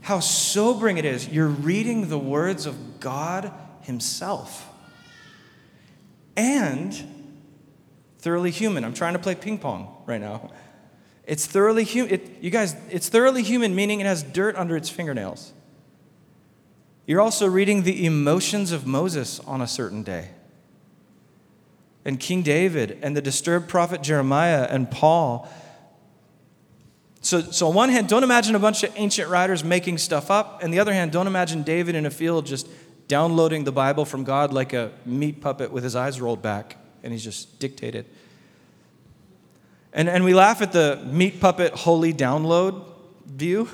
How 0.00 0.20
sobering 0.20 0.96
it 0.96 1.04
is. 1.04 1.28
You're 1.28 1.48
reading 1.48 2.08
the 2.08 2.18
words 2.18 2.64
of 2.64 2.98
God 2.98 3.52
Himself. 3.82 4.67
And 6.38 6.96
thoroughly 8.20 8.52
human. 8.52 8.84
I'm 8.84 8.94
trying 8.94 9.14
to 9.14 9.18
play 9.18 9.34
ping 9.34 9.58
pong 9.58 9.92
right 10.06 10.20
now. 10.20 10.50
It's 11.26 11.46
thoroughly 11.46 11.82
human. 11.82 12.14
It, 12.14 12.38
you 12.40 12.50
guys, 12.50 12.76
it's 12.90 13.08
thoroughly 13.08 13.42
human, 13.42 13.74
meaning 13.74 14.00
it 14.00 14.06
has 14.06 14.22
dirt 14.22 14.54
under 14.54 14.76
its 14.76 14.88
fingernails. 14.88 15.52
You're 17.06 17.20
also 17.20 17.46
reading 17.46 17.82
the 17.82 18.06
emotions 18.06 18.70
of 18.70 18.86
Moses 18.86 19.40
on 19.40 19.60
a 19.60 19.66
certain 19.66 20.04
day 20.04 20.28
and 22.04 22.20
King 22.20 22.42
David 22.42 22.98
and 23.02 23.16
the 23.16 23.20
disturbed 23.20 23.68
prophet 23.68 24.02
Jeremiah 24.02 24.68
and 24.70 24.88
Paul. 24.88 25.48
So, 27.20 27.40
so 27.40 27.66
on 27.68 27.74
one 27.74 27.88
hand, 27.88 28.08
don't 28.08 28.22
imagine 28.22 28.54
a 28.54 28.60
bunch 28.60 28.84
of 28.84 28.92
ancient 28.94 29.28
writers 29.28 29.64
making 29.64 29.98
stuff 29.98 30.30
up. 30.30 30.62
And 30.62 30.72
the 30.72 30.78
other 30.78 30.92
hand, 30.92 31.10
don't 31.10 31.26
imagine 31.26 31.64
David 31.64 31.96
in 31.96 32.06
a 32.06 32.10
field 32.10 32.46
just 32.46 32.68
downloading 33.08 33.64
the 33.64 33.72
Bible 33.72 34.04
from 34.04 34.22
God 34.22 34.52
like 34.52 34.72
a 34.72 34.92
meat 35.04 35.40
puppet 35.40 35.72
with 35.72 35.82
his 35.82 35.96
eyes 35.96 36.20
rolled 36.20 36.42
back 36.42 36.76
and 37.02 37.12
he's 37.12 37.24
just 37.24 37.58
dictated. 37.58 38.06
And, 39.92 40.08
and 40.08 40.24
we 40.24 40.34
laugh 40.34 40.60
at 40.60 40.72
the 40.72 41.02
meat 41.06 41.40
puppet 41.40 41.72
holy 41.72 42.12
download 42.12 42.84
view. 43.26 43.68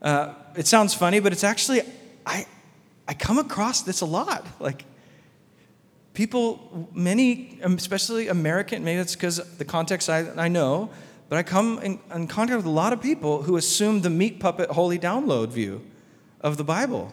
Uh, 0.00 0.34
it 0.56 0.66
sounds 0.66 0.94
funny, 0.94 1.18
but 1.18 1.32
it's 1.32 1.44
actually, 1.44 1.82
I, 2.24 2.46
I 3.08 3.14
come 3.14 3.38
across 3.38 3.82
this 3.82 4.00
a 4.00 4.06
lot. 4.06 4.46
Like, 4.60 4.84
people, 6.14 6.88
many, 6.94 7.58
especially 7.62 8.28
American, 8.28 8.84
maybe 8.84 9.00
it's 9.00 9.14
because 9.14 9.36
the 9.58 9.64
context 9.64 10.08
I, 10.08 10.30
I 10.36 10.48
know, 10.48 10.90
but 11.28 11.38
I 11.38 11.42
come 11.42 11.80
in, 11.80 11.98
in, 12.14 12.28
contact 12.28 12.58
with 12.58 12.66
a 12.66 12.70
lot 12.70 12.92
of 12.92 13.02
people 13.02 13.42
who 13.42 13.56
assume 13.56 14.02
the 14.02 14.10
meat 14.10 14.38
puppet 14.38 14.70
holy 14.70 14.98
download 14.98 15.48
view 15.48 15.82
of 16.40 16.56
the 16.56 16.64
Bible. 16.64 17.12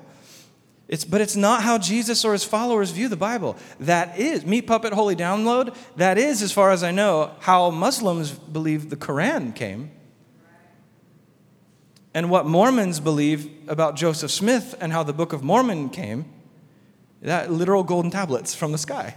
It's, 0.91 1.05
but 1.05 1.21
it's 1.21 1.37
not 1.37 1.63
how 1.63 1.77
Jesus 1.77 2.25
or 2.25 2.33
his 2.33 2.43
followers 2.43 2.91
view 2.91 3.07
the 3.07 3.15
Bible. 3.15 3.55
That 3.79 4.19
is, 4.19 4.45
Meat 4.45 4.67
Puppet 4.67 4.91
Holy 4.91 5.15
Download, 5.15 5.73
that 5.95 6.17
is, 6.17 6.41
as 6.41 6.51
far 6.51 6.69
as 6.71 6.83
I 6.83 6.91
know, 6.91 7.31
how 7.39 7.69
Muslims 7.69 8.31
believe 8.31 8.89
the 8.89 8.97
Quran 8.97 9.55
came. 9.55 9.89
And 12.13 12.29
what 12.29 12.45
Mormons 12.45 12.99
believe 12.99 13.49
about 13.69 13.95
Joseph 13.95 14.31
Smith 14.31 14.75
and 14.81 14.91
how 14.91 15.01
the 15.01 15.13
Book 15.13 15.31
of 15.31 15.45
Mormon 15.45 15.89
came, 15.89 16.25
that 17.21 17.49
literal 17.49 17.83
golden 17.83 18.11
tablets 18.11 18.53
from 18.53 18.73
the 18.73 18.77
sky. 18.77 19.15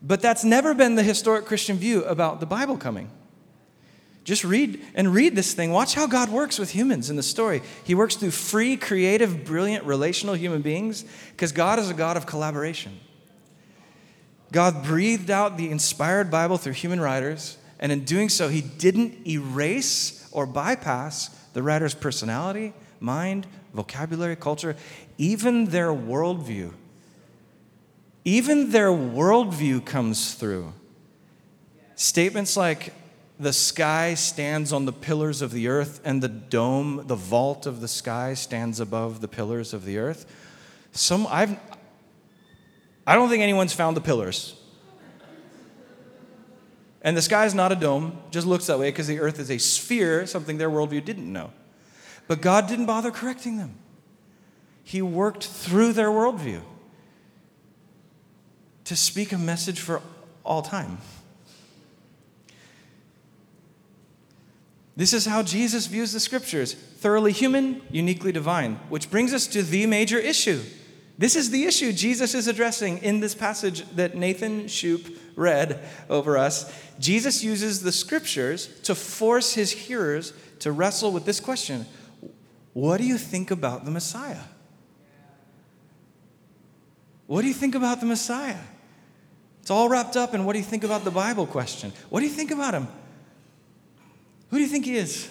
But 0.00 0.22
that's 0.22 0.44
never 0.44 0.72
been 0.72 0.94
the 0.94 1.02
historic 1.02 1.44
Christian 1.44 1.76
view 1.76 2.04
about 2.04 2.40
the 2.40 2.46
Bible 2.46 2.78
coming. 2.78 3.10
Just 4.24 4.42
read 4.42 4.80
and 4.94 5.12
read 5.12 5.36
this 5.36 5.52
thing. 5.52 5.70
Watch 5.70 5.94
how 5.94 6.06
God 6.06 6.30
works 6.30 6.58
with 6.58 6.70
humans 6.70 7.10
in 7.10 7.16
the 7.16 7.22
story. 7.22 7.62
He 7.84 7.94
works 7.94 8.16
through 8.16 8.30
free, 8.30 8.76
creative, 8.76 9.44
brilliant, 9.44 9.84
relational 9.84 10.34
human 10.34 10.62
beings 10.62 11.04
because 11.32 11.52
God 11.52 11.78
is 11.78 11.90
a 11.90 11.94
God 11.94 12.16
of 12.16 12.24
collaboration. 12.24 12.98
God 14.50 14.82
breathed 14.82 15.30
out 15.30 15.58
the 15.58 15.70
inspired 15.70 16.30
Bible 16.30 16.56
through 16.56 16.72
human 16.72 17.00
writers, 17.00 17.58
and 17.78 17.92
in 17.92 18.04
doing 18.04 18.30
so, 18.30 18.48
He 18.48 18.62
didn't 18.62 19.26
erase 19.26 20.26
or 20.32 20.46
bypass 20.46 21.28
the 21.52 21.62
writer's 21.62 21.94
personality, 21.94 22.72
mind, 23.00 23.46
vocabulary, 23.74 24.36
culture, 24.36 24.74
even 25.18 25.66
their 25.66 25.88
worldview. 25.88 26.72
Even 28.24 28.70
their 28.70 28.88
worldview 28.88 29.84
comes 29.84 30.34
through. 30.34 30.72
Statements 31.94 32.56
like, 32.56 32.94
the 33.44 33.52
sky 33.52 34.14
stands 34.14 34.72
on 34.72 34.86
the 34.86 34.92
pillars 34.92 35.40
of 35.40 35.52
the 35.52 35.68
earth, 35.68 36.00
and 36.04 36.22
the 36.22 36.28
dome, 36.28 37.04
the 37.06 37.14
vault 37.14 37.66
of 37.66 37.80
the 37.80 37.88
sky, 37.88 38.34
stands 38.34 38.80
above 38.80 39.20
the 39.20 39.28
pillars 39.28 39.72
of 39.72 39.84
the 39.84 39.98
earth. 39.98 40.26
Some, 40.92 41.26
I've, 41.28 41.56
I 43.06 43.14
don't 43.14 43.28
think 43.28 43.42
anyone's 43.42 43.72
found 43.72 43.96
the 43.96 44.00
pillars. 44.00 44.56
And 47.02 47.16
the 47.16 47.22
sky 47.22 47.44
is 47.44 47.54
not 47.54 47.70
a 47.70 47.76
dome, 47.76 48.18
just 48.30 48.46
looks 48.46 48.66
that 48.66 48.78
way 48.78 48.90
because 48.90 49.06
the 49.06 49.20
earth 49.20 49.38
is 49.38 49.50
a 49.50 49.58
sphere, 49.58 50.26
something 50.26 50.56
their 50.56 50.70
worldview 50.70 51.04
didn't 51.04 51.30
know. 51.30 51.52
But 52.26 52.40
God 52.40 52.66
didn't 52.66 52.86
bother 52.86 53.10
correcting 53.10 53.58
them, 53.58 53.76
He 54.82 55.02
worked 55.02 55.44
through 55.44 55.92
their 55.92 56.08
worldview 56.08 56.62
to 58.84 58.96
speak 58.96 59.32
a 59.32 59.38
message 59.38 59.80
for 59.80 60.00
all 60.44 60.62
time. 60.62 60.98
This 64.96 65.12
is 65.12 65.26
how 65.26 65.42
Jesus 65.42 65.86
views 65.86 66.12
the 66.12 66.20
scriptures 66.20 66.74
thoroughly 66.74 67.32
human, 67.32 67.82
uniquely 67.90 68.32
divine, 68.32 68.76
which 68.88 69.10
brings 69.10 69.34
us 69.34 69.46
to 69.48 69.62
the 69.62 69.86
major 69.86 70.18
issue. 70.18 70.62
This 71.18 71.36
is 71.36 71.50
the 71.50 71.64
issue 71.64 71.92
Jesus 71.92 72.34
is 72.34 72.48
addressing 72.48 72.98
in 72.98 73.20
this 73.20 73.34
passage 73.34 73.88
that 73.96 74.16
Nathan 74.16 74.64
Shoup 74.64 75.16
read 75.36 75.80
over 76.08 76.36
us. 76.36 76.72
Jesus 76.98 77.42
uses 77.44 77.82
the 77.82 77.92
scriptures 77.92 78.68
to 78.82 78.94
force 78.94 79.54
his 79.54 79.70
hearers 79.70 80.32
to 80.60 80.72
wrestle 80.72 81.12
with 81.12 81.24
this 81.24 81.40
question 81.40 81.86
What 82.72 82.98
do 82.98 83.04
you 83.04 83.18
think 83.18 83.50
about 83.50 83.84
the 83.84 83.90
Messiah? 83.90 84.42
What 87.26 87.42
do 87.42 87.48
you 87.48 87.54
think 87.54 87.74
about 87.74 88.00
the 88.00 88.06
Messiah? 88.06 88.60
It's 89.62 89.70
all 89.70 89.88
wrapped 89.88 90.16
up 90.16 90.34
in 90.34 90.44
what 90.44 90.52
do 90.52 90.58
you 90.58 90.64
think 90.64 90.84
about 90.84 91.04
the 91.04 91.10
Bible 91.10 91.46
question. 91.46 91.92
What 92.10 92.20
do 92.20 92.26
you 92.26 92.32
think 92.32 92.50
about 92.50 92.74
him? 92.74 92.86
Who 94.54 94.58
do 94.58 94.64
you 94.66 94.70
think 94.70 94.84
he 94.84 94.96
is? 94.96 95.28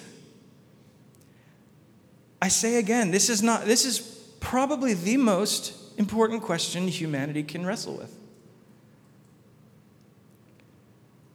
I 2.42 2.48
say 2.48 2.76
again, 2.76 3.10
this 3.10 3.30
is 3.30 3.42
not 3.42 3.64
this 3.64 3.86
is 3.86 3.98
probably 4.38 4.92
the 4.92 5.16
most 5.16 5.98
important 5.98 6.42
question 6.42 6.88
humanity 6.88 7.42
can 7.42 7.64
wrestle 7.64 7.96
with. 7.96 8.14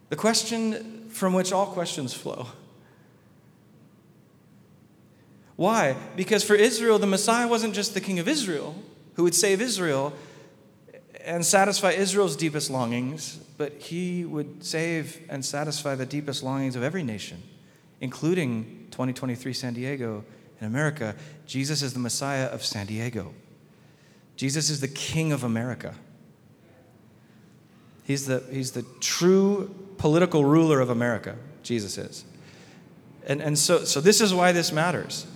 The 0.09 0.15
question 0.15 1.09
from 1.09 1.33
which 1.33 1.51
all 1.51 1.65
questions 1.65 2.13
flow. 2.13 2.49
Why? 5.55 5.95
Because 6.15 6.43
for 6.43 6.53
Israel, 6.53 6.99
the 6.99 7.07
Messiah 7.07 7.47
wasn't 7.47 7.73
just 7.73 7.95
the 7.95 8.01
king 8.01 8.19
of 8.19 8.27
Israel 8.27 8.75
who 9.15 9.23
would 9.23 9.33
save 9.33 9.61
Israel 9.61 10.13
and 11.25 11.43
satisfy 11.43 11.93
Israel's 11.93 12.35
deepest 12.35 12.69
longings, 12.69 13.37
but 13.57 13.81
he 13.81 14.25
would 14.25 14.63
save 14.63 15.25
and 15.27 15.43
satisfy 15.43 15.95
the 15.95 16.05
deepest 16.05 16.43
longings 16.43 16.75
of 16.75 16.83
every 16.83 17.01
nation 17.01 17.41
including 18.01 18.87
2023 18.91 19.53
San 19.53 19.73
Diego 19.73 20.23
in 20.59 20.67
America, 20.67 21.15
Jesus 21.45 21.81
is 21.81 21.93
the 21.93 21.99
Messiah 21.99 22.45
of 22.45 22.63
San 22.63 22.85
Diego. 22.85 23.33
Jesus 24.35 24.69
is 24.69 24.79
the 24.79 24.87
King 24.87 25.31
of 25.31 25.43
America. 25.43 25.95
He's 28.03 28.25
the, 28.25 28.43
he's 28.51 28.71
the 28.71 28.83
true 28.99 29.73
political 29.97 30.45
ruler 30.45 30.79
of 30.79 30.89
America, 30.89 31.35
Jesus 31.61 31.97
is. 31.97 32.25
And, 33.27 33.41
and 33.41 33.57
so, 33.57 33.83
so 33.83 34.01
this 34.01 34.21
is 34.21 34.33
why 34.33 34.51
this 34.51 34.71
matters. 34.71 35.27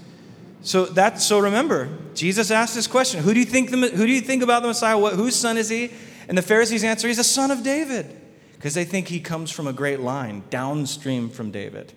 So 0.63 0.85
that 0.85 1.21
so 1.21 1.39
remember, 1.39 1.89
Jesus 2.15 2.49
asked 2.49 2.73
this 2.73 2.87
question: 2.87 3.21
Who 3.21 3.33
do 3.33 3.39
you 3.39 3.45
think 3.45 3.69
the, 3.69 3.77
who 3.77 4.07
do 4.07 4.11
you 4.11 4.21
think 4.21 4.41
about 4.41 4.61
the 4.61 4.69
Messiah? 4.69 4.97
What, 4.97 5.13
whose 5.13 5.35
son 5.35 5.57
is 5.57 5.67
he? 5.67 5.91
And 6.29 6.37
the 6.37 6.41
Pharisees 6.41 6.85
answer, 6.85 7.09
He's 7.09 7.19
a 7.19 7.23
son 7.23 7.51
of 7.51 7.63
David, 7.63 8.09
because 8.53 8.73
they 8.73 8.85
think 8.85 9.09
he 9.09 9.19
comes 9.19 9.51
from 9.51 9.67
a 9.67 9.73
great 9.73 9.99
line 9.99 10.43
downstream 10.49 11.29
from 11.29 11.51
David. 11.51 11.91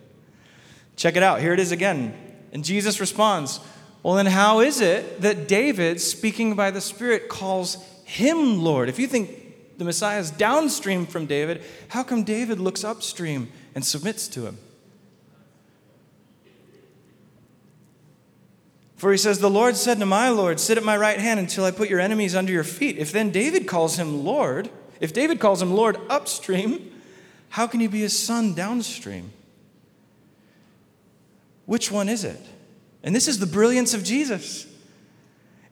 Check 0.97 1.15
it 1.15 1.23
out. 1.23 1.39
Here 1.39 1.53
it 1.53 1.59
is 1.59 1.71
again. 1.71 2.13
And 2.51 2.65
Jesus 2.65 2.99
responds, 2.99 3.61
Well, 4.03 4.15
then, 4.15 4.25
how 4.25 4.59
is 4.59 4.81
it 4.81 5.21
that 5.21 5.47
David, 5.47 6.01
speaking 6.01 6.55
by 6.55 6.71
the 6.71 6.81
Spirit, 6.81 7.29
calls 7.29 7.77
him 8.03 8.61
Lord? 8.61 8.89
If 8.89 8.99
you 8.99 9.07
think 9.07 9.77
the 9.77 9.85
Messiah 9.85 10.19
is 10.19 10.31
downstream 10.31 11.05
from 11.05 11.27
David, 11.27 11.63
how 11.89 12.03
come 12.03 12.23
David 12.23 12.59
looks 12.59 12.83
upstream 12.83 13.51
and 13.75 13.85
submits 13.85 14.27
to 14.29 14.47
him? 14.47 14.57
For 18.95 19.11
he 19.11 19.17
says, 19.17 19.37
The 19.37 19.49
Lord 19.49 19.77
said 19.77 19.99
to 19.99 20.07
my 20.07 20.29
Lord, 20.29 20.59
Sit 20.59 20.79
at 20.79 20.83
my 20.83 20.97
right 20.97 21.19
hand 21.19 21.39
until 21.39 21.63
I 21.63 21.71
put 21.71 21.89
your 21.89 21.99
enemies 21.99 22.35
under 22.35 22.51
your 22.51 22.63
feet. 22.63 22.97
If 22.97 23.11
then 23.11 23.29
David 23.29 23.67
calls 23.67 23.97
him 23.99 24.25
Lord, 24.25 24.71
if 24.99 25.13
David 25.13 25.39
calls 25.39 25.61
him 25.61 25.73
Lord 25.73 25.97
upstream, 26.09 26.91
how 27.49 27.67
can 27.67 27.79
he 27.79 27.87
be 27.87 27.99
his 27.99 28.17
son 28.17 28.55
downstream? 28.55 29.31
Which 31.67 31.91
one 31.91 32.09
is 32.09 32.23
it? 32.23 32.39
And 33.03 33.15
this 33.15 33.27
is 33.27 33.37
the 33.37 33.45
brilliance 33.45 33.93
of 33.93 34.03
Jesus. 34.03 34.65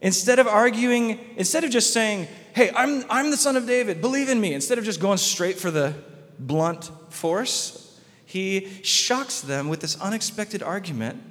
Instead 0.01 0.37
of 0.37 0.47
arguing, 0.47 1.19
instead 1.37 1.63
of 1.63 1.71
just 1.71 1.91
saying, 1.91 2.27
hey, 2.53 2.69
I'm, 2.75 3.03
I'm 3.09 3.31
the 3.31 3.37
son 3.37 3.55
of 3.55 3.65
David, 3.65 4.01
believe 4.01 4.29
in 4.29 4.39
me, 4.39 4.53
instead 4.53 4.77
of 4.77 4.83
just 4.83 4.99
going 4.99 5.17
straight 5.17 5.57
for 5.57 5.71
the 5.71 5.95
blunt 6.37 6.91
force, 7.09 7.99
he 8.25 8.67
shocks 8.83 9.41
them 9.41 9.69
with 9.69 9.79
this 9.79 9.99
unexpected 9.99 10.61
argument 10.61 11.23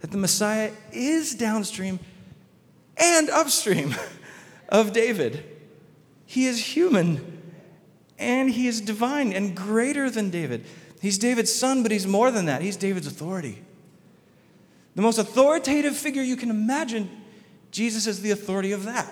that 0.00 0.10
the 0.10 0.18
Messiah 0.18 0.72
is 0.92 1.34
downstream 1.34 2.00
and 2.96 3.28
upstream 3.28 3.94
of 4.70 4.94
David. 4.94 5.44
He 6.24 6.46
is 6.46 6.74
human 6.74 7.38
and 8.18 8.50
he 8.50 8.66
is 8.66 8.80
divine 8.80 9.34
and 9.34 9.54
greater 9.54 10.08
than 10.08 10.30
David. 10.30 10.64
He's 11.02 11.18
David's 11.18 11.52
son, 11.52 11.82
but 11.82 11.92
he's 11.92 12.06
more 12.06 12.30
than 12.30 12.46
that. 12.46 12.62
He's 12.62 12.76
David's 12.76 13.06
authority. 13.06 13.62
The 15.00 15.04
most 15.04 15.16
authoritative 15.16 15.96
figure 15.96 16.22
you 16.22 16.36
can 16.36 16.50
imagine, 16.50 17.08
Jesus 17.70 18.06
is 18.06 18.20
the 18.20 18.32
authority 18.32 18.72
of 18.72 18.84
that. 18.84 19.10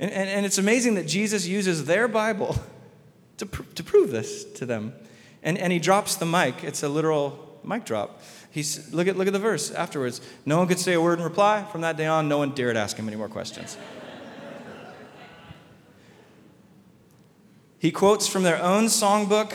And, 0.00 0.10
and, 0.10 0.30
and 0.30 0.46
it's 0.46 0.56
amazing 0.56 0.94
that 0.94 1.06
Jesus 1.06 1.46
uses 1.46 1.84
their 1.84 2.08
Bible 2.08 2.56
to, 3.36 3.44
pr- 3.44 3.70
to 3.74 3.84
prove 3.84 4.10
this 4.10 4.44
to 4.52 4.64
them. 4.64 4.94
And, 5.42 5.58
and 5.58 5.74
he 5.74 5.78
drops 5.78 6.16
the 6.16 6.24
mic. 6.24 6.64
It's 6.64 6.82
a 6.82 6.88
literal 6.88 7.60
mic 7.62 7.84
drop. 7.84 8.22
He's, 8.50 8.90
look, 8.94 9.06
at, 9.06 9.18
look 9.18 9.26
at 9.26 9.34
the 9.34 9.38
verse 9.38 9.70
afterwards. 9.70 10.22
No 10.46 10.56
one 10.56 10.68
could 10.68 10.78
say 10.78 10.94
a 10.94 11.02
word 11.02 11.18
in 11.18 11.24
reply. 11.26 11.66
From 11.70 11.82
that 11.82 11.98
day 11.98 12.06
on, 12.06 12.30
no 12.30 12.38
one 12.38 12.52
dared 12.52 12.78
ask 12.78 12.96
him 12.96 13.06
any 13.08 13.18
more 13.18 13.28
questions. 13.28 13.76
he 17.78 17.92
quotes 17.92 18.26
from 18.26 18.42
their 18.42 18.62
own 18.62 18.86
songbook 18.86 19.52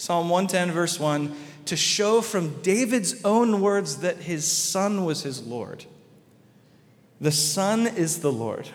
Psalm 0.00 0.30
110, 0.30 0.72
verse 0.72 0.98
1, 0.98 1.36
to 1.66 1.76
show 1.76 2.22
from 2.22 2.62
David's 2.62 3.22
own 3.22 3.60
words 3.60 3.98
that 3.98 4.16
his 4.16 4.50
son 4.50 5.04
was 5.04 5.24
his 5.24 5.42
Lord. 5.42 5.84
The 7.20 7.30
Son 7.30 7.86
is 7.86 8.20
the 8.20 8.32
Lord. 8.32 8.66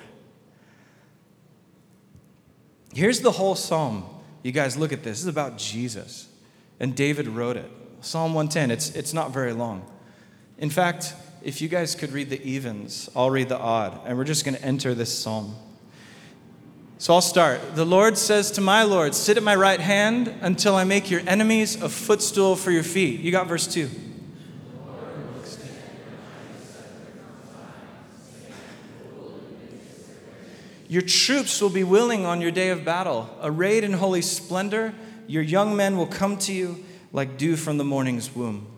Here's 2.94 3.22
the 3.22 3.32
whole 3.32 3.56
psalm. 3.56 4.06
You 4.44 4.52
guys 4.52 4.78
look 4.78 4.94
at 4.94 5.02
this. 5.02 5.14
This 5.14 5.22
is 5.22 5.28
about 5.28 5.58
Jesus. 5.58 6.30
And 6.80 6.96
David 6.96 7.28
wrote 7.28 7.58
it. 7.58 7.72
Psalm 8.02 8.36
110. 8.36 8.70
It's, 8.70 8.92
it's 8.92 9.12
not 9.12 9.32
very 9.32 9.54
long. 9.54 9.84
In 10.60 10.70
fact, 10.70 11.16
if 11.42 11.60
you 11.60 11.68
guys 11.68 11.96
could 11.96 12.12
read 12.12 12.30
the 12.30 12.42
evens, 12.48 13.10
I'll 13.16 13.32
read 13.32 13.50
the 13.50 13.58
odd. 13.58 14.00
And 14.06 14.16
we're 14.16 14.26
just 14.26 14.46
going 14.46 14.58
to 14.58 14.64
enter 14.64 14.94
this 14.94 15.18
psalm. 15.18 15.56
So 17.06 17.14
I'll 17.14 17.22
start. 17.22 17.76
The 17.76 17.86
Lord 17.86 18.18
says 18.18 18.50
to 18.54 18.62
my 18.62 18.82
Lord, 18.82 19.14
Sit 19.14 19.38
at 19.38 19.44
my 19.44 19.54
right 19.54 19.80
hand 19.80 20.34
until 20.42 20.76
I 20.76 20.86
make 20.86 21.12
your 21.12 21.22
enemies 21.28 21.80
a 21.80 21.88
footstool 21.88 22.56
for 22.56 22.72
your 22.72 22.82
feet. 22.82 23.20
You 23.20 23.32
got 23.32 23.46
verse 23.46 23.68
2. 23.68 23.92
Your 30.88 31.04
troops 31.04 31.62
will 31.62 31.70
be 31.70 31.84
willing 31.84 32.26
on 32.26 32.42
your 32.42 32.50
day 32.50 32.70
of 32.70 32.84
battle. 32.84 33.30
Arrayed 33.44 33.84
in 33.84 33.94
holy 33.94 34.24
splendor, 34.24 34.92
your 35.28 35.44
young 35.44 35.76
men 35.76 35.98
will 35.98 36.08
come 36.08 36.40
to 36.40 36.54
you 36.54 36.84
like 37.14 37.38
dew 37.38 37.56
from 37.56 37.78
the 37.78 37.86
morning's 37.86 38.36
womb. 38.36 38.75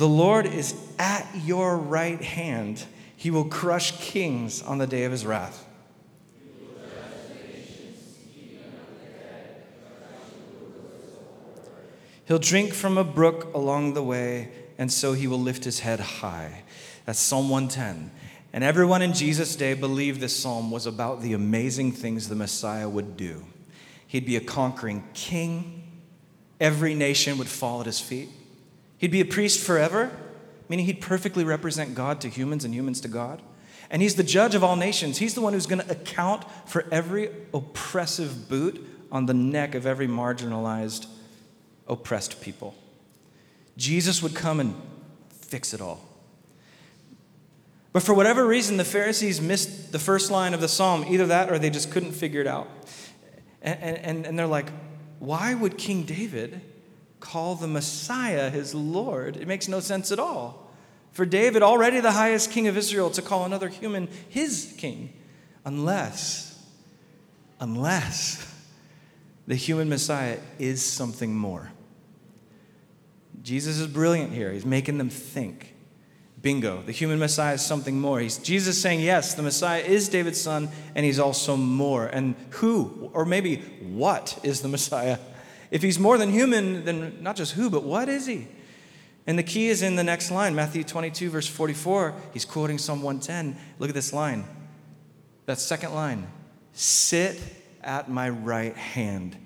The 0.00 0.08
Lord 0.08 0.46
is 0.46 0.74
at 0.98 1.28
your 1.44 1.76
right 1.76 2.22
hand. 2.22 2.82
He 3.16 3.30
will 3.30 3.44
crush 3.44 4.00
kings 4.00 4.62
on 4.62 4.78
the 4.78 4.86
day 4.86 5.04
of 5.04 5.12
his 5.12 5.26
wrath. 5.26 5.66
He'll 12.24 12.38
drink 12.38 12.72
from 12.72 12.96
a 12.96 13.04
brook 13.04 13.52
along 13.52 13.92
the 13.92 14.02
way, 14.02 14.48
and 14.78 14.90
so 14.90 15.12
he 15.12 15.26
will 15.26 15.38
lift 15.38 15.64
his 15.64 15.80
head 15.80 16.00
high. 16.00 16.62
That's 17.04 17.18
Psalm 17.18 17.50
110. 17.50 18.10
And 18.54 18.64
everyone 18.64 19.02
in 19.02 19.12
Jesus' 19.12 19.54
day 19.54 19.74
believed 19.74 20.22
this 20.22 20.34
psalm 20.34 20.70
was 20.70 20.86
about 20.86 21.20
the 21.20 21.34
amazing 21.34 21.92
things 21.92 22.30
the 22.30 22.34
Messiah 22.34 22.88
would 22.88 23.18
do. 23.18 23.44
He'd 24.06 24.24
be 24.24 24.36
a 24.36 24.40
conquering 24.40 25.04
king, 25.12 25.82
every 26.58 26.94
nation 26.94 27.36
would 27.36 27.48
fall 27.48 27.80
at 27.80 27.86
his 27.86 28.00
feet. 28.00 28.30
He'd 29.00 29.10
be 29.10 29.22
a 29.22 29.24
priest 29.24 29.64
forever, 29.64 30.10
meaning 30.68 30.84
he'd 30.84 31.00
perfectly 31.00 31.42
represent 31.42 31.94
God 31.94 32.20
to 32.20 32.28
humans 32.28 32.66
and 32.66 32.74
humans 32.74 33.00
to 33.00 33.08
God. 33.08 33.40
And 33.88 34.02
he's 34.02 34.16
the 34.16 34.22
judge 34.22 34.54
of 34.54 34.62
all 34.62 34.76
nations. 34.76 35.16
He's 35.16 35.32
the 35.32 35.40
one 35.40 35.54
who's 35.54 35.64
going 35.64 35.80
to 35.80 35.90
account 35.90 36.44
for 36.66 36.84
every 36.92 37.30
oppressive 37.54 38.46
boot 38.50 38.86
on 39.10 39.24
the 39.24 39.32
neck 39.32 39.74
of 39.74 39.86
every 39.86 40.06
marginalized 40.06 41.06
oppressed 41.88 42.42
people. 42.42 42.74
Jesus 43.78 44.22
would 44.22 44.34
come 44.34 44.60
and 44.60 44.74
fix 45.30 45.72
it 45.72 45.80
all. 45.80 46.06
But 47.94 48.02
for 48.02 48.12
whatever 48.12 48.46
reason, 48.46 48.76
the 48.76 48.84
Pharisees 48.84 49.40
missed 49.40 49.92
the 49.92 49.98
first 49.98 50.30
line 50.30 50.52
of 50.52 50.60
the 50.60 50.68
psalm. 50.68 51.06
Either 51.08 51.26
that 51.28 51.50
or 51.50 51.58
they 51.58 51.70
just 51.70 51.90
couldn't 51.90 52.12
figure 52.12 52.42
it 52.42 52.46
out. 52.46 52.68
And, 53.62 53.78
and, 53.82 54.26
and 54.26 54.38
they're 54.38 54.46
like, 54.46 54.70
why 55.20 55.54
would 55.54 55.78
King 55.78 56.02
David 56.02 56.60
call 57.20 57.54
the 57.54 57.68
Messiah 57.68 58.50
his 58.50 58.74
Lord? 58.74 59.36
It 59.36 59.46
makes 59.46 59.68
no 59.68 59.80
sense 59.80 60.10
at 60.10 60.18
all. 60.18 60.70
For 61.12 61.26
David, 61.26 61.62
already 61.62 62.00
the 62.00 62.12
highest 62.12 62.50
king 62.50 62.66
of 62.66 62.76
Israel, 62.76 63.10
to 63.10 63.22
call 63.22 63.44
another 63.44 63.68
human 63.68 64.08
his 64.28 64.74
king, 64.78 65.12
unless, 65.64 66.64
unless 67.58 68.46
the 69.46 69.54
human 69.56 69.88
Messiah 69.88 70.38
is 70.58 70.82
something 70.82 71.34
more. 71.34 71.72
Jesus 73.42 73.78
is 73.78 73.86
brilliant 73.86 74.32
here. 74.32 74.52
He's 74.52 74.66
making 74.66 74.98
them 74.98 75.08
think. 75.08 75.74
Bingo. 76.42 76.82
The 76.82 76.92
human 76.92 77.18
Messiah 77.18 77.54
is 77.54 77.62
something 77.62 78.00
more. 78.00 78.20
He's 78.20 78.38
Jesus 78.38 78.80
saying, 78.80 79.00
yes, 79.00 79.34
the 79.34 79.42
Messiah 79.42 79.82
is 79.82 80.08
David's 80.08 80.40
son, 80.40 80.68
and 80.94 81.04
he's 81.04 81.18
also 81.18 81.56
more. 81.56 82.06
And 82.06 82.34
who, 82.50 83.10
or 83.12 83.24
maybe 83.24 83.56
what, 83.82 84.38
is 84.42 84.60
the 84.62 84.68
Messiah? 84.68 85.18
If 85.70 85.82
he's 85.82 85.98
more 85.98 86.18
than 86.18 86.30
human, 86.30 86.84
then 86.84 87.22
not 87.22 87.36
just 87.36 87.52
who, 87.52 87.70
but 87.70 87.84
what 87.84 88.08
is 88.08 88.26
he? 88.26 88.48
And 89.26 89.38
the 89.38 89.42
key 89.42 89.68
is 89.68 89.82
in 89.82 89.96
the 89.96 90.04
next 90.04 90.30
line, 90.30 90.54
Matthew 90.54 90.82
22, 90.82 91.30
verse 91.30 91.46
44. 91.46 92.14
He's 92.32 92.44
quoting 92.44 92.78
Psalm 92.78 93.02
110. 93.02 93.56
Look 93.78 93.88
at 93.88 93.94
this 93.94 94.12
line. 94.12 94.44
That 95.46 95.58
second 95.58 95.94
line 95.94 96.26
Sit 96.72 97.40
at 97.82 98.10
my 98.10 98.30
right 98.30 98.76
hand 98.76 99.36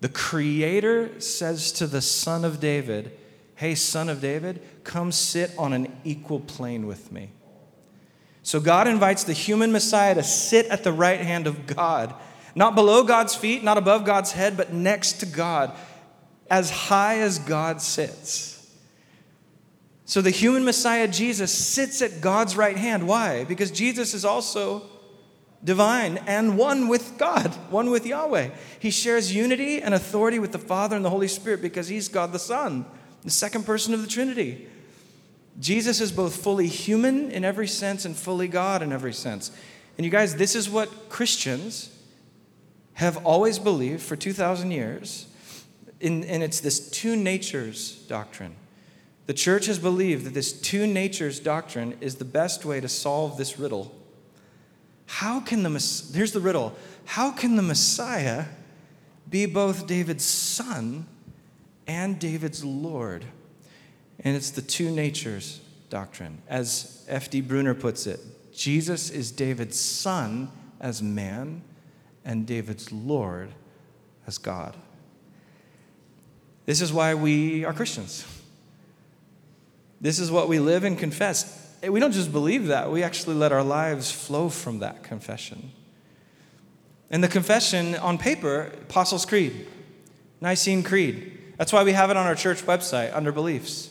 the 0.00 0.08
Creator 0.08 1.20
says 1.20 1.72
to 1.72 1.86
the 1.86 2.00
Son 2.00 2.44
of 2.44 2.60
David, 2.60 3.12
Hey, 3.56 3.74
Son 3.74 4.08
of 4.08 4.20
David, 4.20 4.62
come 4.84 5.10
sit 5.10 5.50
on 5.58 5.72
an 5.72 5.96
equal 6.04 6.38
plane 6.38 6.86
with 6.86 7.10
me. 7.10 7.30
So 8.44 8.60
God 8.60 8.86
invites 8.86 9.24
the 9.24 9.32
human 9.32 9.72
Messiah 9.72 10.14
to 10.14 10.22
sit 10.22 10.66
at 10.66 10.84
the 10.84 10.92
right 10.92 11.20
hand 11.20 11.46
of 11.46 11.66
God, 11.66 12.14
not 12.58 12.74
below 12.74 13.04
God's 13.04 13.36
feet, 13.36 13.62
not 13.62 13.78
above 13.78 14.04
God's 14.04 14.32
head, 14.32 14.56
but 14.56 14.72
next 14.72 15.20
to 15.20 15.26
God, 15.26 15.70
as 16.50 16.70
high 16.72 17.18
as 17.20 17.38
God 17.38 17.80
sits. 17.80 18.68
So 20.06 20.20
the 20.20 20.30
human 20.30 20.64
Messiah, 20.64 21.06
Jesus, 21.06 21.54
sits 21.54 22.02
at 22.02 22.20
God's 22.20 22.56
right 22.56 22.76
hand. 22.76 23.06
Why? 23.06 23.44
Because 23.44 23.70
Jesus 23.70 24.12
is 24.12 24.24
also 24.24 24.82
divine 25.62 26.18
and 26.26 26.58
one 26.58 26.88
with 26.88 27.16
God, 27.16 27.54
one 27.70 27.90
with 27.90 28.04
Yahweh. 28.04 28.50
He 28.80 28.90
shares 28.90 29.32
unity 29.32 29.80
and 29.80 29.94
authority 29.94 30.40
with 30.40 30.50
the 30.50 30.58
Father 30.58 30.96
and 30.96 31.04
the 31.04 31.10
Holy 31.10 31.28
Spirit 31.28 31.62
because 31.62 31.86
he's 31.86 32.08
God 32.08 32.32
the 32.32 32.40
Son, 32.40 32.84
the 33.22 33.30
second 33.30 33.66
person 33.66 33.94
of 33.94 34.02
the 34.02 34.08
Trinity. 34.08 34.66
Jesus 35.60 36.00
is 36.00 36.10
both 36.10 36.34
fully 36.34 36.66
human 36.66 37.30
in 37.30 37.44
every 37.44 37.68
sense 37.68 38.04
and 38.04 38.16
fully 38.16 38.48
God 38.48 38.82
in 38.82 38.92
every 38.92 39.12
sense. 39.12 39.52
And 39.96 40.04
you 40.04 40.10
guys, 40.10 40.34
this 40.34 40.56
is 40.56 40.68
what 40.68 41.08
Christians 41.08 41.94
have 42.98 43.16
always 43.26 43.58
believed 43.58 44.02
for 44.02 44.14
2,000 44.14 44.70
years, 44.70 45.26
in, 46.00 46.22
and 46.24 46.42
it's 46.42 46.60
this 46.60 46.88
two 46.90 47.16
natures 47.16 47.96
doctrine. 48.08 48.54
The 49.26 49.34
church 49.34 49.66
has 49.66 49.78
believed 49.78 50.24
that 50.24 50.34
this 50.34 50.52
two 50.52 50.86
natures 50.86 51.40
doctrine 51.40 51.96
is 52.00 52.16
the 52.16 52.24
best 52.24 52.64
way 52.64 52.80
to 52.80 52.88
solve 52.88 53.36
this 53.36 53.58
riddle 53.58 53.92
how 55.08 55.40
can 55.40 55.62
the, 55.62 55.70
here's 56.14 56.32
the 56.32 56.40
riddle, 56.40 56.76
how 57.06 57.30
can 57.30 57.56
the 57.56 57.62
Messiah 57.62 58.44
be 59.28 59.46
both 59.46 59.86
David's 59.86 60.24
son 60.24 61.06
and 61.86 62.18
David's 62.18 62.62
Lord? 62.62 63.24
And 64.20 64.36
it's 64.36 64.50
the 64.50 64.60
two 64.60 64.90
natures 64.90 65.60
doctrine. 65.88 66.42
As 66.46 67.06
F.D. 67.08 67.40
Bruner 67.40 67.74
puts 67.74 68.06
it, 68.06 68.20
Jesus 68.54 69.08
is 69.08 69.32
David's 69.32 69.80
son 69.80 70.50
as 70.78 71.02
man 71.02 71.62
and 72.28 72.46
David's 72.46 72.92
Lord 72.92 73.48
as 74.28 74.38
God. 74.38 74.76
This 76.66 76.80
is 76.80 76.92
why 76.92 77.14
we 77.14 77.64
are 77.64 77.72
Christians. 77.72 78.24
This 80.00 80.20
is 80.20 80.30
what 80.30 80.48
we 80.48 80.60
live 80.60 80.84
and 80.84 80.96
confess 80.96 81.58
we 81.86 82.00
don't 82.00 82.12
just 82.12 82.32
believe 82.32 82.66
that, 82.66 82.90
we 82.90 83.02
actually 83.02 83.36
let 83.36 83.52
our 83.52 83.62
lives 83.62 84.10
flow 84.10 84.48
from 84.48 84.80
that 84.80 85.02
confession. 85.02 85.70
And 87.10 87.22
the 87.22 87.28
confession 87.28 87.94
on 87.94 88.18
paper, 88.18 88.72
Apostles' 88.82 89.24
Creed, 89.24 89.66
Nicene 90.40 90.82
Creed. 90.82 91.54
That's 91.56 91.72
why 91.72 91.84
we 91.84 91.92
have 91.92 92.10
it 92.10 92.16
on 92.16 92.26
our 92.26 92.34
church 92.34 92.62
website 92.66 93.14
under 93.14 93.32
beliefs. 93.32 93.90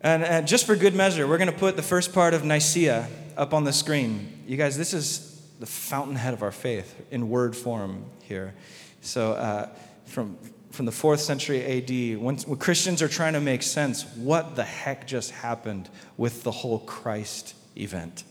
And, 0.00 0.24
and 0.24 0.46
just 0.46 0.66
for 0.66 0.76
good 0.76 0.94
measure, 0.94 1.26
we're 1.26 1.38
going 1.38 1.52
to 1.52 1.58
put 1.58 1.76
the 1.76 1.82
first 1.82 2.12
part 2.12 2.32
of 2.32 2.44
Nicaea 2.44 3.08
up 3.36 3.52
on 3.52 3.64
the 3.64 3.72
screen. 3.72 4.44
You 4.46 4.56
guys, 4.56 4.78
this 4.78 4.94
is 4.94 5.35
the 5.58 5.66
fountainhead 5.66 6.34
of 6.34 6.42
our 6.42 6.52
faith 6.52 7.06
in 7.10 7.28
word 7.28 7.56
form 7.56 8.04
here. 8.22 8.54
So, 9.00 9.32
uh, 9.32 9.68
from 10.06 10.36
from 10.76 10.84
the 10.84 10.92
fourth 10.92 11.20
century 11.20 11.64
AD, 11.64 12.20
when, 12.20 12.36
when, 12.36 12.58
Christians 12.58 13.00
are 13.00 13.08
trying 13.08 13.32
to 13.32 13.40
make 13.40 13.62
sense, 13.62 14.04
what 14.14 14.56
the 14.56 14.62
heck 14.62 15.06
just 15.06 15.30
happened 15.30 15.88
with 16.18 16.42
the 16.42 16.50
whole 16.50 16.80
Christ 16.80 17.54
event? 17.78 18.24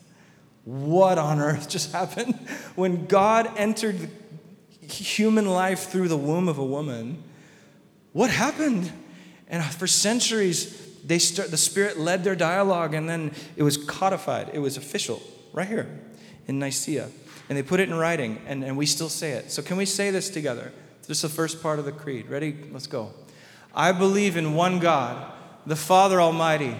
What 0.64 1.18
on 1.18 1.40
earth 1.40 1.68
just 1.70 1.92
happened? 1.92 2.36
When 2.76 3.08
God 3.08 3.52
entered 3.58 4.10
human 4.80 5.48
life 5.48 5.90
through 5.90 6.08
the 6.08 6.18
womb 6.18 6.48
of 6.48 6.60
a 6.60 6.66
woman, 6.66 7.24
what 8.14 8.30
happened? 8.30 8.92
And 9.48 9.64
for 9.64 9.88
centuries, 9.88 11.00
they 11.04 11.18
start, 11.18 11.50
the 11.50 11.58
Spirit 11.58 11.98
led 11.98 12.24
their 12.24 12.36
dialogue, 12.36 12.94
and 12.94 13.10
then 13.10 13.32
it 13.56 13.64
was 13.64 13.76
codified. 13.76 14.52
It 14.54 14.60
was 14.60 14.78
official, 14.78 15.20
right 15.52 15.68
here 15.68 15.90
in 16.48 16.60
Nicaea. 16.60 17.10
And 17.48 17.58
they 17.58 17.64
put 17.64 17.80
it 17.80 17.90
in 17.90 17.96
writing, 17.96 18.40
and, 18.48 18.64
and 18.64 18.78
we 18.78 18.86
still 18.86 19.10
say 19.10 19.32
it. 19.32 19.52
So, 19.52 19.62
can 19.62 19.78
we 19.78 19.86
say 19.86 20.10
this 20.10 20.30
together? 20.30 20.72
This 21.08 21.18
is 21.18 21.22
the 21.22 21.36
first 21.36 21.62
part 21.62 21.78
of 21.78 21.86
the 21.86 21.91
creed. 21.91 22.28
Ready? 22.28 22.56
Let's 22.72 22.88
go. 22.88 23.14
I 23.74 23.91
believe 23.91 24.38
in 24.38 24.56
one 24.56 24.80
God, 24.80 25.32
the 25.66 25.76
Father 25.76 26.20
Almighty, 26.20 26.76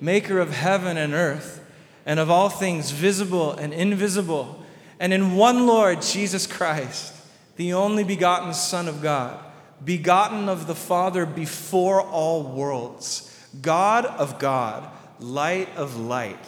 maker 0.00 0.38
of 0.38 0.50
heaven 0.50 0.96
and 0.96 1.14
earth, 1.14 1.64
and 2.04 2.18
of 2.18 2.30
all 2.30 2.48
things 2.48 2.90
visible 2.90 3.52
and 3.52 3.72
invisible, 3.72 4.62
and 4.98 5.12
in 5.12 5.36
one 5.36 5.66
Lord 5.66 6.02
Jesus 6.02 6.46
Christ, 6.46 7.14
the 7.56 7.72
only 7.72 8.04
begotten 8.04 8.54
Son 8.54 8.88
of 8.88 9.02
God, 9.02 9.38
begotten 9.84 10.48
of 10.48 10.66
the 10.66 10.74
Father 10.74 11.24
before 11.24 12.02
all 12.02 12.42
worlds, 12.42 13.28
God 13.60 14.04
of 14.04 14.38
God, 14.38 14.88
light 15.20 15.68
of 15.76 15.98
light, 15.98 16.44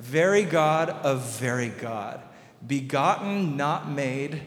very 0.00 0.44
God 0.44 0.90
of 0.90 1.38
very 1.38 1.68
God, 1.68 2.20
begotten, 2.66 3.56
not 3.56 3.90
made 3.90 4.42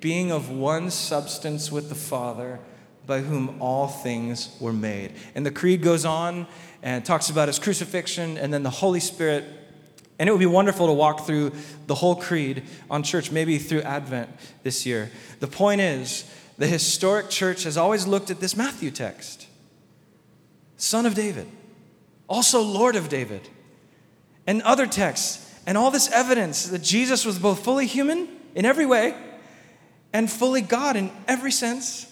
being 0.00 0.30
of 0.30 0.50
one 0.50 0.90
substance 0.90 1.72
with 1.72 1.88
the 1.88 1.94
Father, 1.94 2.60
by 3.06 3.20
whom 3.20 3.60
all 3.60 3.88
things 3.88 4.56
were 4.60 4.72
made. 4.72 5.12
And 5.34 5.44
the 5.44 5.50
creed 5.50 5.82
goes 5.82 6.04
on 6.04 6.46
and 6.82 7.04
talks 7.04 7.30
about 7.30 7.48
his 7.48 7.58
crucifixion 7.58 8.36
and 8.36 8.52
then 8.52 8.62
the 8.62 8.70
Holy 8.70 9.00
Spirit. 9.00 9.44
And 10.18 10.28
it 10.28 10.32
would 10.32 10.38
be 10.38 10.46
wonderful 10.46 10.86
to 10.86 10.92
walk 10.92 11.26
through 11.26 11.52
the 11.86 11.94
whole 11.94 12.16
creed 12.16 12.64
on 12.90 13.02
church, 13.02 13.30
maybe 13.30 13.58
through 13.58 13.82
Advent 13.82 14.30
this 14.62 14.84
year. 14.84 15.10
The 15.40 15.46
point 15.46 15.80
is, 15.80 16.30
the 16.58 16.66
historic 16.66 17.30
church 17.30 17.62
has 17.62 17.76
always 17.76 18.06
looked 18.06 18.30
at 18.30 18.40
this 18.40 18.56
Matthew 18.56 18.90
text. 18.90 19.46
son 20.76 21.06
of 21.06 21.14
David, 21.14 21.46
also 22.28 22.60
Lord 22.60 22.94
of 22.94 23.08
David, 23.08 23.48
and 24.48 24.62
other 24.62 24.86
texts, 24.86 25.46
and 25.66 25.76
all 25.76 25.90
this 25.90 26.10
evidence 26.10 26.68
that 26.68 26.82
Jesus 26.82 27.26
was 27.26 27.38
both 27.38 27.62
fully 27.62 27.86
human 27.86 28.26
in 28.54 28.64
every 28.64 28.86
way 28.86 29.14
and 30.14 30.32
fully 30.32 30.62
God 30.62 30.96
in 30.96 31.10
every 31.28 31.52
sense. 31.52 32.10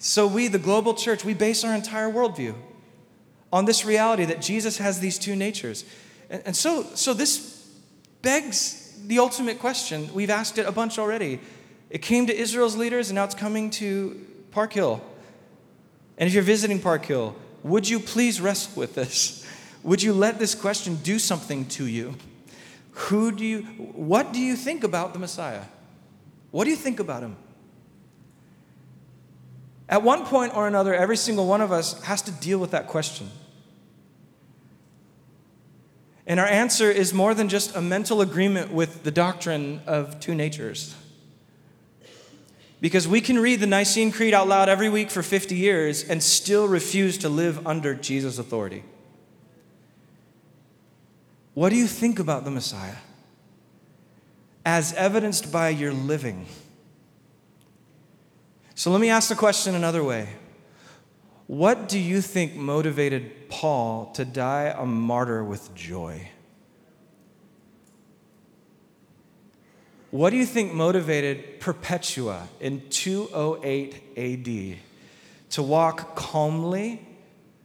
So, 0.00 0.26
we, 0.26 0.48
the 0.48 0.58
global 0.58 0.94
church, 0.94 1.24
we 1.24 1.32
base 1.32 1.62
our 1.62 1.72
entire 1.72 2.10
worldview 2.10 2.56
on 3.52 3.66
this 3.66 3.84
reality 3.84 4.24
that 4.24 4.42
Jesus 4.42 4.78
has 4.78 4.98
these 4.98 5.16
two 5.16 5.36
natures. 5.36 5.84
And, 6.28 6.42
and 6.46 6.56
so, 6.56 6.82
so, 6.96 7.14
this 7.14 7.70
begs 8.20 8.98
the 9.06 9.20
ultimate 9.20 9.60
question. 9.60 10.12
We've 10.12 10.28
asked 10.28 10.58
it 10.58 10.66
a 10.66 10.72
bunch 10.72 10.98
already. 10.98 11.38
It 11.88 12.02
came 12.02 12.26
to 12.26 12.36
Israel's 12.36 12.76
leaders, 12.76 13.10
and 13.10 13.14
now 13.14 13.24
it's 13.24 13.36
coming 13.36 13.70
to 13.70 14.26
Park 14.50 14.72
Hill. 14.72 15.00
And 16.18 16.26
if 16.26 16.34
you're 16.34 16.42
visiting 16.42 16.80
Park 16.80 17.04
Hill, 17.04 17.36
would 17.62 17.88
you 17.88 18.00
please 18.00 18.40
wrestle 18.40 18.72
with 18.74 18.96
this? 18.96 19.45
Would 19.86 20.02
you 20.02 20.12
let 20.12 20.40
this 20.40 20.56
question 20.56 20.96
do 20.96 21.20
something 21.20 21.64
to 21.66 21.86
you? 21.86 22.16
Who 22.90 23.30
do 23.30 23.44
you, 23.44 23.62
what 23.62 24.32
do 24.32 24.40
you 24.40 24.56
think 24.56 24.82
about 24.82 25.12
the 25.12 25.20
Messiah? 25.20 25.62
What 26.50 26.64
do 26.64 26.70
you 26.70 26.76
think 26.76 26.98
about 26.98 27.22
him? 27.22 27.36
At 29.88 30.02
one 30.02 30.26
point 30.26 30.56
or 30.56 30.66
another, 30.66 30.92
every 30.92 31.16
single 31.16 31.46
one 31.46 31.60
of 31.60 31.70
us 31.70 32.02
has 32.02 32.20
to 32.22 32.32
deal 32.32 32.58
with 32.58 32.72
that 32.72 32.88
question. 32.88 33.30
And 36.26 36.40
our 36.40 36.46
answer 36.46 36.90
is 36.90 37.14
more 37.14 37.32
than 37.32 37.48
just 37.48 37.76
a 37.76 37.80
mental 37.80 38.20
agreement 38.20 38.72
with 38.72 39.04
the 39.04 39.12
doctrine 39.12 39.80
of 39.86 40.18
two 40.18 40.34
natures. 40.34 40.96
Because 42.80 43.06
we 43.06 43.20
can 43.20 43.38
read 43.38 43.60
the 43.60 43.68
Nicene 43.68 44.10
Creed 44.10 44.34
out 44.34 44.48
loud 44.48 44.68
every 44.68 44.88
week 44.88 45.10
for 45.10 45.22
50 45.22 45.54
years 45.54 46.02
and 46.02 46.20
still 46.20 46.66
refuse 46.66 47.16
to 47.18 47.28
live 47.28 47.64
under 47.64 47.94
Jesus' 47.94 48.40
authority. 48.40 48.82
What 51.56 51.70
do 51.70 51.76
you 51.76 51.86
think 51.86 52.18
about 52.18 52.44
the 52.44 52.50
Messiah? 52.50 52.96
As 54.62 54.92
evidenced 54.92 55.50
by 55.50 55.70
your 55.70 55.90
living. 55.90 56.44
So 58.74 58.90
let 58.90 59.00
me 59.00 59.08
ask 59.08 59.30
the 59.30 59.36
question 59.36 59.74
another 59.74 60.04
way. 60.04 60.28
What 61.46 61.88
do 61.88 61.98
you 61.98 62.20
think 62.20 62.56
motivated 62.56 63.48
Paul 63.48 64.12
to 64.16 64.26
die 64.26 64.74
a 64.76 64.84
martyr 64.84 65.42
with 65.42 65.74
joy? 65.74 66.28
What 70.10 70.28
do 70.28 70.36
you 70.36 70.44
think 70.44 70.74
motivated 70.74 71.58
Perpetua 71.58 72.48
in 72.60 72.86
208 72.90 74.02
AD 74.14 74.78
to 75.52 75.62
walk 75.62 76.16
calmly 76.16 77.08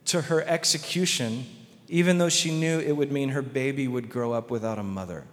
to 0.06 0.22
her 0.22 0.42
execution, 0.44 1.46
even 1.92 2.18
though 2.18 2.30
she 2.30 2.58
knew 2.58 2.80
it 2.80 2.94
would 2.94 3.12
mean 3.12 3.30
her 3.30 3.42
baby 3.42 3.86
would 3.86 4.10
grow 4.10 4.32
up 4.32 4.50
without 4.50 4.80
a 4.80 4.84
mother? 4.84 5.26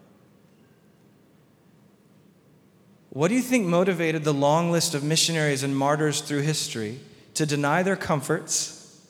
What 3.11 3.29
do 3.29 3.37
you 3.37 3.43
think 3.43 3.65
motivated 3.65 4.25
the 4.25 4.35
long 4.35 4.73
list 4.73 4.93
of 4.93 5.05
missionaries 5.05 5.63
and 5.63 5.75
martyrs 5.75 6.21
through 6.21 6.41
history 6.41 6.99
to 7.35 7.47
deny 7.47 7.85
their 7.85 7.95
comforts 7.95 9.01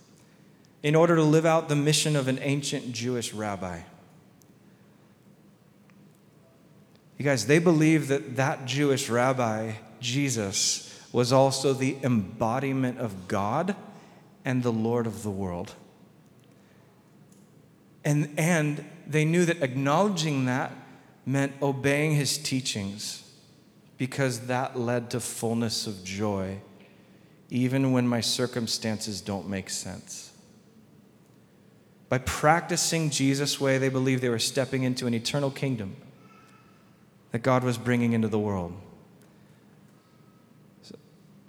in 0.83 0.95
order 0.95 1.17
to 1.17 1.23
live 1.23 1.47
out 1.47 1.71
the 1.71 1.75
mission 1.75 2.17
of 2.17 2.29
an 2.29 2.39
ancient 2.43 2.93
Jewish 2.93 3.33
rabbi? 3.33 3.81
You 7.17 7.25
guys, 7.25 7.47
they 7.47 7.59
believed 7.59 8.09
that 8.09 8.37
that 8.37 8.67
Jewish 8.67 9.09
rabbi, 9.09 9.73
Jesus, 10.01 11.03
was 11.13 11.33
also 11.33 11.73
the 11.73 11.97
embodiment 12.03 12.99
of 12.99 13.27
God 13.27 13.75
and 14.45 14.63
the 14.63 14.73
Lord 14.73 15.07
of 15.07 15.23
the 15.23 15.31
world. 15.31 15.75
And, 18.05 18.35
and 18.39 18.85
they 19.07 19.25
knew 19.25 19.45
that 19.45 19.63
acknowledging 19.63 20.47
that 20.47 20.73
meant 21.27 21.53
obeying 21.61 22.13
his 22.13 22.39
teachings 22.39 23.23
because 23.99 24.47
that 24.47 24.79
led 24.79 25.11
to 25.11 25.21
fullness 25.21 25.87
of 25.87 26.05
joy, 26.05 26.59
even 27.51 27.93
when 27.93 28.07
my 28.07 28.21
circumstances 28.21 29.21
don't 29.21 29.49
make 29.49 29.69
sense. 29.69 30.33
By 32.09 32.19
practicing 32.19 33.11
Jesus' 33.11 33.61
way, 33.61 33.77
they 33.77 33.89
believed 33.89 34.23
they 34.23 34.29
were 34.31 34.39
stepping 34.39 34.85
into 34.85 35.07
an 35.07 35.15
eternal 35.15 35.51
kingdom 35.51 35.97
that 37.33 37.41
God 37.41 37.65
was 37.65 37.77
bringing 37.77 38.15
into 38.15 38.29
the 38.29 38.39
world. 38.39 38.73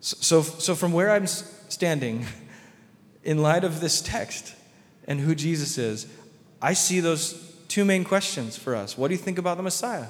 So, 0.02 0.18
so, 0.20 0.42
so 0.42 0.76
from 0.76 0.92
where 0.92 1.12
I'm 1.12 1.28
standing, 1.28 2.26
in 3.24 3.38
light 3.38 3.64
of 3.64 3.80
this 3.80 4.02
text 4.02 4.56
and 5.08 5.20
who 5.20 5.36
Jesus 5.36 5.78
is, 5.78 6.08
I 6.62 6.74
see 6.74 7.00
those 7.00 7.56
two 7.68 7.86
main 7.86 8.04
questions 8.04 8.58
for 8.58 8.76
us. 8.76 8.98
What 8.98 9.08
do 9.08 9.14
you 9.14 9.20
think 9.20 9.38
about 9.38 9.58
the 9.58 9.64
Messiah? 9.64 10.08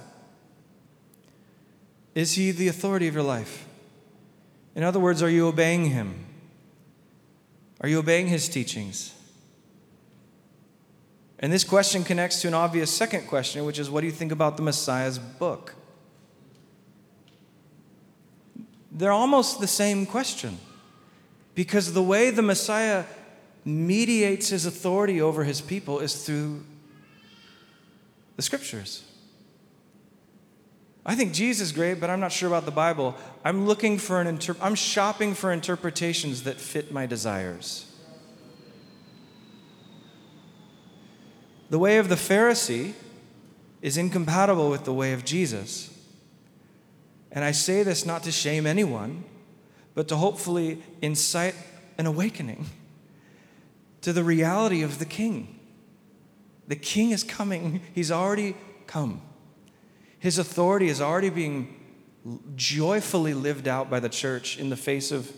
Is 2.15 2.33
he 2.33 2.51
the 2.51 2.67
authority 2.67 3.07
of 3.07 3.13
your 3.13 3.23
life? 3.23 3.65
In 4.75 4.83
other 4.83 4.99
words, 4.99 5.21
are 5.21 5.29
you 5.29 5.47
obeying 5.47 5.85
him? 5.85 6.25
Are 7.81 7.89
you 7.89 7.99
obeying 7.99 8.27
his 8.27 8.49
teachings? 8.49 9.13
And 11.39 11.53
this 11.53 11.63
question 11.63 12.03
connects 12.03 12.41
to 12.41 12.47
an 12.47 12.53
obvious 12.53 12.91
second 12.91 13.27
question, 13.27 13.63
which 13.65 13.79
is 13.79 13.89
what 13.89 14.01
do 14.01 14.07
you 14.07 14.13
think 14.13 14.31
about 14.31 14.57
the 14.57 14.63
Messiah's 14.63 15.17
book? 15.19 15.75
They're 18.91 19.11
almost 19.11 19.61
the 19.61 19.67
same 19.67 20.05
question. 20.05 20.57
Because 21.55 21.93
the 21.93 22.03
way 22.03 22.31
the 22.31 22.41
Messiah 22.41 23.05
mediates 23.65 24.49
his 24.49 24.65
authority 24.65 25.21
over 25.21 25.43
his 25.43 25.61
people 25.61 25.99
is 25.99 26.25
through 26.25 26.63
the 28.35 28.41
scriptures. 28.41 29.03
I 31.05 31.15
think 31.15 31.33
Jesus 31.33 31.69
is 31.69 31.71
great, 31.73 31.99
but 31.99 32.09
I'm 32.09 32.19
not 32.19 32.31
sure 32.31 32.47
about 32.47 32.65
the 32.65 32.71
Bible. 32.71 33.15
I'm 33.43 33.65
looking 33.65 33.97
for 33.97 34.21
an 34.21 34.27
inter- 34.27 34.55
I'm 34.61 34.75
shopping 34.75 35.33
for 35.33 35.51
interpretations 35.51 36.43
that 36.43 36.59
fit 36.59 36.91
my 36.91 37.05
desires. 37.05 37.85
The 41.69 41.79
way 41.79 41.97
of 41.97 42.09
the 42.09 42.15
Pharisee 42.15 42.93
is 43.81 43.97
incompatible 43.97 44.69
with 44.69 44.85
the 44.85 44.93
way 44.93 45.13
of 45.13 45.23
Jesus. 45.23 45.93
And 47.31 47.43
I 47.43 47.51
say 47.51 47.83
this 47.83 48.05
not 48.05 48.23
to 48.23 48.31
shame 48.31 48.65
anyone, 48.65 49.23
but 49.93 50.07
to 50.07 50.15
hopefully 50.15 50.81
incite 51.01 51.55
an 51.97 52.05
awakening 52.05 52.65
to 54.01 54.13
the 54.13 54.23
reality 54.23 54.81
of 54.81 54.99
the 54.99 55.05
King. 55.05 55.59
The 56.67 56.75
King 56.75 57.11
is 57.11 57.23
coming, 57.23 57.81
He's 57.93 58.11
already 58.11 58.55
come. 58.87 59.21
His 60.19 60.37
authority 60.37 60.87
is 60.87 61.01
already 61.01 61.29
being 61.29 61.75
joyfully 62.55 63.33
lived 63.33 63.67
out 63.67 63.89
by 63.89 63.99
the 63.99 64.09
church 64.09 64.59
in 64.59 64.69
the 64.69 64.75
face 64.75 65.11
of 65.11 65.31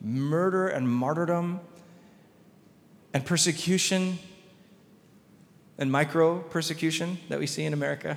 murder 0.00 0.68
and 0.68 0.88
martyrdom 0.88 1.60
and 3.12 3.24
persecution 3.24 4.18
and 5.78 5.90
micro 5.90 6.40
persecution 6.40 7.18
that 7.28 7.38
we 7.38 7.46
see 7.46 7.64
in 7.64 7.72
America. 7.72 8.16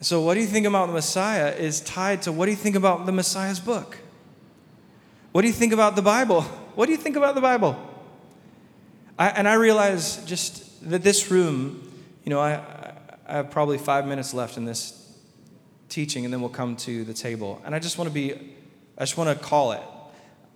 So, 0.00 0.20
what 0.20 0.34
do 0.34 0.40
you 0.40 0.46
think 0.46 0.66
about 0.66 0.86
the 0.86 0.92
Messiah 0.92 1.52
is 1.52 1.80
tied 1.80 2.22
to 2.22 2.32
what 2.32 2.44
do 2.44 2.50
you 2.50 2.56
think 2.56 2.76
about 2.76 3.06
the 3.06 3.12
Messiah's 3.12 3.60
book? 3.60 3.98
What 5.36 5.42
do 5.42 5.48
you 5.48 5.52
think 5.52 5.74
about 5.74 5.96
the 5.96 6.02
Bible? 6.02 6.40
What 6.76 6.86
do 6.86 6.92
you 6.92 6.96
think 6.96 7.14
about 7.14 7.34
the 7.34 7.42
Bible? 7.42 7.76
I, 9.18 9.28
and 9.28 9.46
I 9.46 9.52
realize 9.52 10.24
just 10.24 10.88
that 10.88 11.02
this 11.02 11.30
room 11.30 11.92
you 12.24 12.30
know, 12.30 12.40
I, 12.40 12.54
I 13.28 13.32
have 13.34 13.50
probably 13.50 13.76
five 13.76 14.06
minutes 14.06 14.32
left 14.32 14.56
in 14.56 14.64
this 14.64 15.14
teaching, 15.90 16.24
and 16.24 16.32
then 16.32 16.40
we'll 16.40 16.48
come 16.48 16.74
to 16.76 17.04
the 17.04 17.12
table. 17.12 17.60
And 17.66 17.74
I 17.74 17.78
just 17.78 17.98
want 17.98 18.08
to 18.08 18.14
be, 18.14 18.32
I 18.96 19.02
just 19.02 19.18
want 19.18 19.28
to 19.28 19.44
call 19.44 19.72
it 19.72 19.82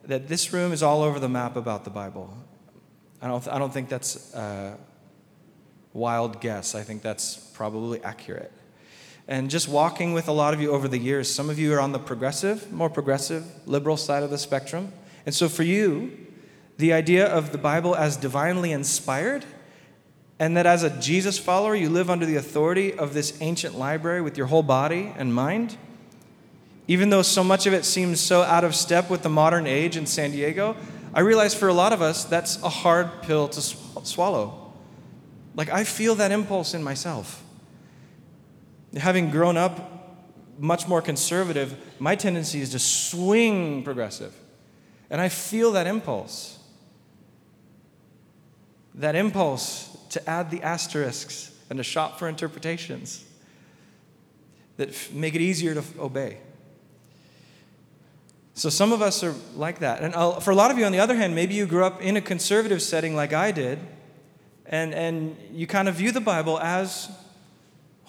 that 0.05 0.29
this 0.29 0.51
room 0.51 0.73
is 0.73 0.83
all 0.83 1.03
over 1.03 1.21
the 1.21 1.29
map 1.29 1.57
about 1.57 1.85
the 1.85 1.91
Bible. 1.91 2.35
I 3.21 3.29
don't, 3.29 3.47
I 3.49 3.59
don't 3.59 3.75
think 3.75 3.91
that's 3.91 4.33
a 4.33 4.79
wild 5.93 6.41
guess. 6.41 6.75
I 6.75 6.85
think 6.85 7.03
that's 7.03 7.37
probably 7.37 8.03
accurate. 8.03 8.51
And 9.29 9.49
just 9.49 9.69
walking 9.69 10.13
with 10.13 10.29
a 10.29 10.33
lot 10.33 10.55
of 10.55 10.61
you 10.61 10.71
over 10.73 10.89
the 10.89 10.99
years, 10.99 11.33
some 11.33 11.51
of 11.51 11.59
you 11.59 11.73
are 11.75 11.81
on 11.81 11.93
the 11.93 11.99
progressive, 11.99 12.73
more 12.73 12.91
progressive, 12.91 13.45
liberal 13.67 13.97
side 13.97 14.23
of 14.23 14.31
the 14.31 14.39
spectrum. 14.39 14.93
And 15.25 15.35
so 15.35 15.49
for 15.49 15.63
you, 15.63 16.27
the 16.79 16.93
idea 16.93 17.27
of 17.27 17.53
the 17.53 17.59
Bible 17.59 17.95
as 17.95 18.17
divinely 18.17 18.73
inspired 18.73 19.45
and 20.41 20.57
that 20.57 20.65
as 20.65 20.83
a 20.83 20.91
Jesus 20.99 21.39
follower, 21.39 21.75
you 21.75 21.91
live 21.91 22.09
under 22.09 22.25
the 22.25 22.37
authority 22.37 22.95
of 22.95 23.13
this 23.13 23.37
ancient 23.43 23.79
library 23.79 24.23
with 24.23 24.39
your 24.39 24.47
whole 24.47 24.63
body 24.63 25.13
and 25.17 25.35
mind. 25.35 25.77
Even 26.89 27.11
though 27.11 27.21
so 27.21 27.45
much 27.45 27.67
of 27.67 27.75
it 27.75 27.85
seems 27.85 28.21
so 28.21 28.41
out 28.41 28.65
of 28.65 28.75
step 28.75 29.11
with 29.11 29.23
the 29.23 29.29
modern 29.29 29.67
age 29.67 29.99
in 29.99 30.07
San 30.07 30.31
Diego, 30.31 30.77
I 31.13 31.21
realize 31.21 31.55
for 31.55 31.69
a 31.69 31.75
lot 31.75 31.93
of 31.93 32.01
us, 32.01 32.25
that's 32.25 32.61
a 32.63 32.71
hard 32.71 33.23
pill 33.23 33.49
to 33.49 33.61
swallow. 33.61 34.73
Like, 35.55 35.69
I 35.69 35.85
feel 35.85 36.15
that 36.15 36.33
impulse 36.33 36.73
in 36.73 36.83
myself. 36.83 37.45
Having 38.97 39.31
grown 39.31 39.57
up 39.57 40.01
much 40.59 40.87
more 40.87 41.01
conservative, 41.01 41.77
my 41.99 42.15
tendency 42.15 42.61
is 42.61 42.71
to 42.71 42.79
swing 42.79 43.83
progressive. 43.83 44.35
And 45.09 45.21
I 45.21 45.29
feel 45.29 45.73
that 45.73 45.87
impulse. 45.87 46.59
That 48.95 49.15
impulse 49.15 49.97
to 50.11 50.29
add 50.29 50.51
the 50.51 50.63
asterisks 50.63 51.53
and 51.71 51.77
to 51.79 51.83
shop 51.83 52.19
for 52.19 52.29
interpretations 52.29 53.25
that 54.77 55.13
make 55.13 55.35
it 55.35 55.41
easier 55.41 55.75
to 55.75 55.83
obey. 55.99 56.39
So 58.55 58.69
some 58.69 58.93
of 58.93 59.01
us 59.01 59.23
are 59.23 59.35
like 59.55 59.79
that. 59.79 60.03
And 60.03 60.15
uh, 60.15 60.41
for 60.41 60.51
a 60.51 60.55
lot 60.55 60.71
of 60.71 60.79
you, 60.79 60.85
on 60.85 60.93
the 60.93 61.01
other 61.01 61.15
hand, 61.15 61.35
maybe 61.35 61.55
you 61.55 61.65
grew 61.65 61.85
up 61.85 62.03
in 62.03 62.17
a 62.17 62.21
conservative 62.21 62.83
setting 62.83 63.15
like 63.15 63.33
I 63.33 63.53
did, 63.53 63.79
and, 64.67 64.93
and 64.93 65.37
you 65.53 65.67
kind 65.67 65.89
of 65.89 65.95
view 65.95 66.13
the 66.13 66.21
Bible 66.21 66.59
as 66.59 67.11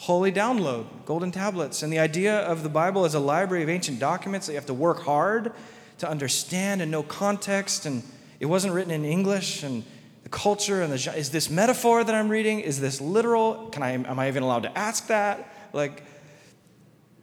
holy 0.02 0.32
download, 0.32 0.88
golden 1.06 1.30
tablets. 1.32 1.84
And 1.84 1.93
the 1.93 1.99
idea 1.99 2.39
of 2.39 2.64
the 2.64 2.70
Bible 2.70 3.06
as 3.06 3.14
a 3.14 3.20
library 3.20 3.62
of 3.62 3.70
ancient 3.70 3.99
documents 3.99 4.47
that 4.47 4.54
you 4.54 4.58
have 4.58 4.66
to 4.66 4.74
work 4.74 5.04
hard 5.04 5.54
to 5.99 6.10
understand 6.10 6.82
and 6.82 6.89
know 6.89 7.04
context. 7.04 7.86
And 7.86 8.02
it 8.39 8.47
wasn't 8.47 8.74
written 8.74 8.91
in 8.91 9.06
English 9.06 9.62
and 9.62 9.84
the 10.24 10.30
culture 10.30 10.82
and 10.82 10.91
the 10.91 11.16
is 11.16 11.30
this 11.30 11.52
metaphor 11.52 12.04
that 12.04 12.16
I'm 12.16 12.30
reading? 12.30 12.62
Is 12.62 12.80
this 12.80 12.99
literal? 12.99 13.68
Can 13.70 13.84
I 13.84 13.91
am 13.91 14.18
I 14.18 14.28
even 14.28 14.41
allowed 14.41 14.64
to 14.64 14.76
ask 14.76 15.06
that? 15.08 15.47
Like 15.72 16.04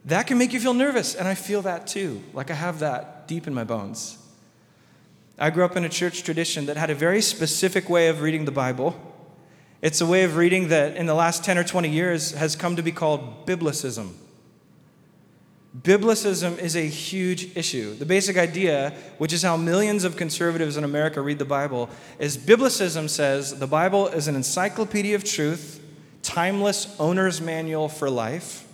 that 0.05 0.27
can 0.27 0.37
make 0.37 0.53
you 0.53 0.61
feel 0.61 0.73
nervous, 0.73 1.15
and 1.15 1.27
I 1.27 1.35
feel 1.35 1.61
that 1.63 1.85
too. 1.85 2.23
Like 2.33 2.49
I 2.49 2.53
have 2.53 2.79
that 2.79 3.27
deep 3.27 3.45
in 3.45 3.53
my 3.53 3.65
bones. 3.65 4.17
I 5.37 5.49
grew 5.49 5.65
up 5.65 5.75
in 5.75 5.83
a 5.83 5.89
church 5.89 6.23
tradition 6.23 6.65
that 6.67 6.77
had 6.77 6.89
a 6.89 6.95
very 6.95 7.21
specific 7.21 7.89
way 7.89 8.07
of 8.07 8.21
reading 8.21 8.45
the 8.45 8.51
Bible. 8.51 9.08
It's 9.81 10.01
a 10.01 10.05
way 10.05 10.23
of 10.23 10.35
reading 10.35 10.67
that 10.69 10.97
in 10.97 11.05
the 11.05 11.13
last 11.13 11.43
10 11.43 11.57
or 11.57 11.63
20 11.63 11.89
years 11.89 12.31
has 12.31 12.55
come 12.55 12.75
to 12.75 12.83
be 12.83 12.91
called 12.91 13.45
Biblicism. 13.45 14.11
Biblicism 15.77 16.57
is 16.57 16.75
a 16.75 16.85
huge 16.87 17.55
issue. 17.55 17.93
The 17.93 18.05
basic 18.05 18.37
idea, 18.37 18.93
which 19.19 19.31
is 19.31 19.43
how 19.43 19.55
millions 19.55 20.03
of 20.03 20.17
conservatives 20.17 20.75
in 20.75 20.83
America 20.83 21.21
read 21.21 21.39
the 21.39 21.45
Bible, 21.45 21.89
is 22.17 22.37
Biblicism 22.37 23.09
says 23.09 23.59
the 23.59 23.67
Bible 23.67 24.07
is 24.07 24.27
an 24.27 24.35
encyclopedia 24.35 25.15
of 25.15 25.23
truth, 25.23 25.81
timeless 26.23 26.93
owner's 26.99 27.39
manual 27.39 27.87
for 27.87 28.09
life. 28.09 28.67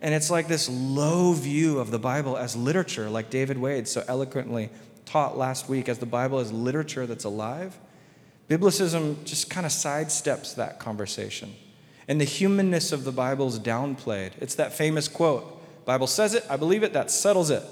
And 0.00 0.14
it's 0.14 0.30
like 0.30 0.46
this 0.46 0.68
low 0.68 1.32
view 1.32 1.80
of 1.80 1.90
the 1.90 1.98
Bible 1.98 2.36
as 2.36 2.54
literature, 2.54 3.08
like 3.08 3.30
David 3.30 3.58
Wade 3.58 3.88
so 3.88 4.04
eloquently 4.06 4.70
taught 5.06 5.38
last 5.38 5.68
week, 5.68 5.88
as 5.88 5.98
the 5.98 6.06
Bible 6.06 6.38
is 6.38 6.52
literature 6.52 7.06
that's 7.06 7.24
alive. 7.24 7.76
Biblicism 8.48 9.24
just 9.24 9.50
kind 9.50 9.66
of 9.66 9.72
sidesteps 9.72 10.54
that 10.54 10.78
conversation. 10.78 11.54
And 12.08 12.20
the 12.20 12.24
humanness 12.24 12.92
of 12.92 13.04
the 13.04 13.12
Bible 13.12 13.48
is 13.48 13.58
downplayed. 13.58 14.32
It's 14.40 14.54
that 14.56 14.72
famous 14.72 15.08
quote 15.08 15.52
Bible 15.84 16.08
says 16.08 16.34
it, 16.34 16.44
I 16.50 16.56
believe 16.56 16.82
it, 16.82 16.92
that 16.94 17.10
settles 17.10 17.50
it. 17.50 17.62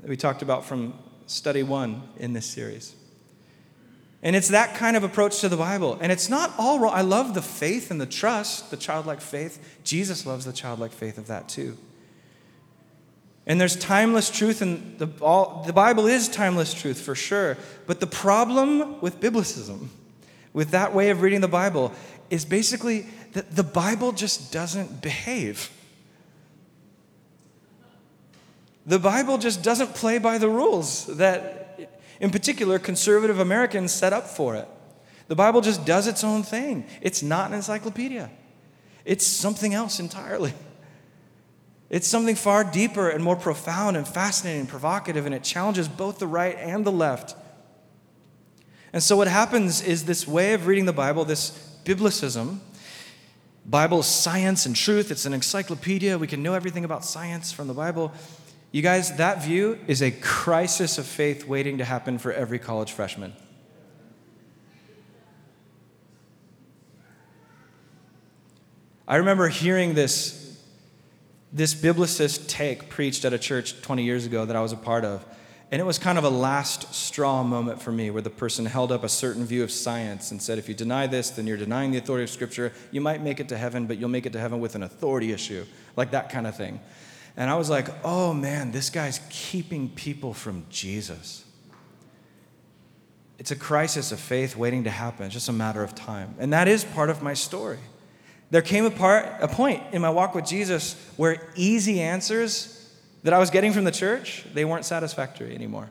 That 0.00 0.08
we 0.08 0.16
talked 0.16 0.42
about 0.42 0.64
from 0.64 0.94
study 1.26 1.62
one 1.62 2.02
in 2.16 2.32
this 2.32 2.46
series. 2.46 2.94
And 4.22 4.34
it's 4.34 4.48
that 4.48 4.74
kind 4.74 4.96
of 4.96 5.04
approach 5.04 5.40
to 5.40 5.48
the 5.48 5.56
Bible. 5.56 5.98
And 6.00 6.10
it's 6.10 6.30
not 6.30 6.54
all 6.56 6.78
wrong. 6.78 6.94
I 6.94 7.02
love 7.02 7.34
the 7.34 7.42
faith 7.42 7.90
and 7.90 8.00
the 8.00 8.06
trust, 8.06 8.70
the 8.70 8.76
childlike 8.76 9.20
faith. 9.20 9.80
Jesus 9.84 10.24
loves 10.24 10.44
the 10.44 10.52
childlike 10.52 10.92
faith 10.92 11.18
of 11.18 11.26
that 11.26 11.48
too. 11.48 11.76
And 13.46 13.60
there's 13.60 13.76
timeless 13.76 14.30
truth, 14.30 14.62
and 14.62 14.98
the, 14.98 15.08
all, 15.20 15.64
the 15.66 15.72
Bible 15.72 16.06
is 16.06 16.28
timeless 16.28 16.72
truth 16.72 17.00
for 17.00 17.14
sure. 17.14 17.58
But 17.86 18.00
the 18.00 18.06
problem 18.06 19.00
with 19.00 19.20
Biblicism, 19.20 19.88
with 20.54 20.70
that 20.70 20.94
way 20.94 21.10
of 21.10 21.20
reading 21.20 21.42
the 21.42 21.48
Bible, 21.48 21.92
is 22.30 22.44
basically 22.44 23.06
that 23.32 23.54
the 23.54 23.62
Bible 23.62 24.12
just 24.12 24.50
doesn't 24.50 25.02
behave. 25.02 25.70
The 28.86 28.98
Bible 28.98 29.36
just 29.36 29.62
doesn't 29.62 29.94
play 29.94 30.18
by 30.18 30.38
the 30.38 30.48
rules 30.48 31.06
that, 31.16 31.90
in 32.20 32.30
particular, 32.30 32.78
conservative 32.78 33.40
Americans 33.40 33.92
set 33.92 34.12
up 34.12 34.26
for 34.26 34.56
it. 34.56 34.68
The 35.28 35.34
Bible 35.34 35.60
just 35.60 35.84
does 35.84 36.06
its 36.06 36.22
own 36.22 36.42
thing. 36.42 36.86
It's 37.00 37.22
not 37.22 37.50
an 37.50 37.56
encyclopedia, 37.56 38.30
it's 39.04 39.26
something 39.26 39.74
else 39.74 40.00
entirely. 40.00 40.54
It's 41.90 42.08
something 42.08 42.34
far 42.34 42.64
deeper 42.64 43.08
and 43.08 43.22
more 43.22 43.36
profound 43.36 43.96
and 43.96 44.06
fascinating 44.06 44.60
and 44.60 44.68
provocative, 44.68 45.26
and 45.26 45.34
it 45.34 45.44
challenges 45.44 45.88
both 45.88 46.18
the 46.18 46.26
right 46.26 46.56
and 46.58 46.84
the 46.84 46.92
left. 46.92 47.36
And 48.92 49.02
so, 49.02 49.16
what 49.16 49.28
happens 49.28 49.82
is 49.82 50.04
this 50.04 50.26
way 50.26 50.54
of 50.54 50.66
reading 50.66 50.86
the 50.86 50.92
Bible, 50.92 51.24
this 51.24 51.78
Biblicism, 51.84 52.58
Bible 53.66 54.02
science 54.02 54.66
and 54.66 54.76
truth, 54.76 55.10
it's 55.10 55.26
an 55.26 55.32
encyclopedia. 55.32 56.18
We 56.18 56.26
can 56.26 56.42
know 56.42 56.54
everything 56.54 56.84
about 56.84 57.04
science 57.04 57.50
from 57.50 57.66
the 57.66 57.74
Bible. 57.74 58.12
You 58.72 58.82
guys, 58.82 59.16
that 59.16 59.42
view 59.42 59.78
is 59.86 60.02
a 60.02 60.10
crisis 60.10 60.98
of 60.98 61.06
faith 61.06 61.46
waiting 61.46 61.78
to 61.78 61.84
happen 61.84 62.18
for 62.18 62.32
every 62.32 62.58
college 62.58 62.92
freshman. 62.92 63.34
I 69.06 69.16
remember 69.16 69.48
hearing 69.48 69.94
this 69.94 70.43
this 71.54 71.72
biblicist 71.72 72.48
take 72.48 72.90
preached 72.90 73.24
at 73.24 73.32
a 73.32 73.38
church 73.38 73.80
20 73.80 74.02
years 74.02 74.26
ago 74.26 74.44
that 74.44 74.56
I 74.56 74.60
was 74.60 74.72
a 74.72 74.76
part 74.76 75.04
of. 75.04 75.24
And 75.70 75.80
it 75.80 75.84
was 75.84 75.98
kind 75.98 76.18
of 76.18 76.24
a 76.24 76.30
last 76.30 76.92
straw 76.92 77.42
moment 77.44 77.80
for 77.80 77.92
me 77.92 78.10
where 78.10 78.22
the 78.22 78.30
person 78.30 78.66
held 78.66 78.92
up 78.92 79.04
a 79.04 79.08
certain 79.08 79.44
view 79.46 79.62
of 79.62 79.70
science 79.70 80.32
and 80.32 80.42
said, 80.42 80.58
if 80.58 80.68
you 80.68 80.74
deny 80.74 81.06
this, 81.06 81.30
then 81.30 81.46
you're 81.46 81.56
denying 81.56 81.92
the 81.92 81.98
authority 81.98 82.24
of 82.24 82.30
Scripture. 82.30 82.72
You 82.90 83.00
might 83.00 83.22
make 83.22 83.38
it 83.38 83.48
to 83.48 83.56
heaven, 83.56 83.86
but 83.86 83.98
you'll 83.98 84.08
make 84.08 84.26
it 84.26 84.32
to 84.32 84.40
heaven 84.40 84.60
with 84.60 84.74
an 84.74 84.82
authority 84.82 85.32
issue, 85.32 85.64
like 85.96 86.10
that 86.10 86.28
kind 86.28 86.46
of 86.46 86.56
thing. 86.56 86.80
And 87.36 87.48
I 87.48 87.54
was 87.54 87.70
like, 87.70 87.88
oh 88.04 88.32
man, 88.32 88.72
this 88.72 88.90
guy's 88.90 89.20
keeping 89.30 89.88
people 89.88 90.34
from 90.34 90.66
Jesus. 90.70 91.44
It's 93.38 93.50
a 93.52 93.56
crisis 93.56 94.12
of 94.12 94.20
faith 94.20 94.56
waiting 94.56 94.84
to 94.84 94.90
happen. 94.90 95.26
It's 95.26 95.34
just 95.34 95.48
a 95.48 95.52
matter 95.52 95.82
of 95.82 95.94
time. 95.94 96.34
And 96.38 96.52
that 96.52 96.68
is 96.68 96.84
part 96.84 97.10
of 97.10 97.22
my 97.22 97.34
story. 97.34 97.78
There 98.50 98.62
came 98.62 98.84
a, 98.84 98.90
part, 98.90 99.26
a 99.40 99.48
point 99.48 99.82
in 99.92 100.02
my 100.02 100.10
walk 100.10 100.34
with 100.34 100.46
Jesus 100.46 100.94
where 101.16 101.48
easy 101.56 102.00
answers 102.00 102.74
that 103.22 103.32
I 103.32 103.38
was 103.38 103.50
getting 103.50 103.72
from 103.72 103.84
the 103.84 103.90
church, 103.90 104.44
they 104.52 104.64
weren't 104.64 104.84
satisfactory 104.84 105.54
anymore. 105.54 105.90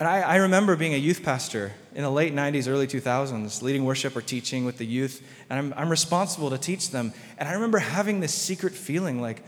And 0.00 0.08
I, 0.08 0.20
I, 0.22 0.36
remember 0.36 0.74
being 0.74 0.94
a 0.94 0.98
youth 0.98 1.22
pastor 1.22 1.72
in 1.94 2.02
the 2.02 2.10
late 2.10 2.34
90s, 2.34 2.68
early 2.68 2.88
2000s, 2.88 3.62
leading 3.62 3.84
worship 3.84 4.16
or 4.16 4.20
teaching 4.20 4.64
with 4.64 4.78
the 4.78 4.84
youth, 4.84 5.24
and 5.48 5.58
I'm, 5.60 5.74
I'm 5.76 5.88
responsible 5.88 6.50
to 6.50 6.58
teach 6.58 6.90
them. 6.90 7.12
And 7.38 7.48
I 7.48 7.52
remember 7.52 7.78
having 7.78 8.18
this 8.18 8.34
secret 8.34 8.72
feeling 8.72 9.20
like, 9.20 9.44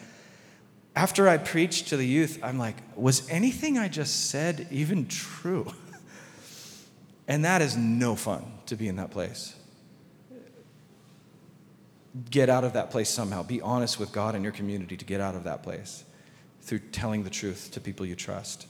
after 0.95 1.29
I 1.29 1.39
preached 1.39 1.89
to 1.89 1.97
the 1.97 2.07
youth, 2.07 2.39
I'm 2.41 2.57
like, 2.57 2.77
was 2.95 3.29
anything 3.29 3.79
I 3.79 3.89
just 3.89 4.31
said 4.31 4.69
even 4.71 5.09
true? 5.09 5.73
and 7.29 7.45
that 7.45 7.61
is 7.61 7.77
no 7.77 8.15
fun 8.15 8.45
to 8.67 8.77
be 8.77 8.87
in 8.87 8.95
that 8.97 9.11
place 9.11 9.57
get 12.31 12.49
out 12.49 12.65
of 12.65 12.75
that 12.75 12.91
place 12.91 13.11
somehow. 13.11 13.43
Be 13.43 13.61
honest 13.61 13.99
with 13.99 14.13
God 14.13 14.35
and 14.35 14.45
your 14.45 14.53
community 14.53 14.97
to 14.97 15.05
get 15.05 15.21
out 15.21 15.35
of 15.35 15.45
that 15.45 15.63
place 15.63 16.05
through 16.63 16.79
telling 16.79 17.25
the 17.25 17.31
truth 17.31 17.71
to 17.73 17.81
people 17.81 18.07
you 18.07 18.15
trust. 18.15 18.67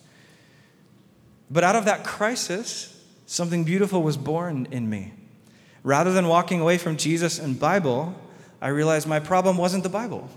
But 1.51 1.63
out 1.63 1.77
of 1.77 1.85
that 1.85 2.05
crisis, 2.05 3.01
something 3.27 3.65
beautiful 3.65 4.03
was 4.03 4.17
born 4.17 4.67
in 4.71 4.89
me. 4.89 5.13
Rather 5.83 6.13
than 6.13 6.27
walking 6.27 6.61
away 6.61 6.79
from 6.79 6.97
Jesus 6.97 7.39
and 7.39 7.61
Bible, 7.61 8.15
I 8.61 8.69
realized 8.69 9.07
my 9.07 9.21
problem 9.21 9.59
wasn't 9.59 9.83
the 9.83 9.91
Bible. 9.91 10.31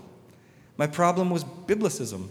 My 0.76 0.86
problem 0.86 1.30
was 1.30 1.42
biblicism. 1.42 2.28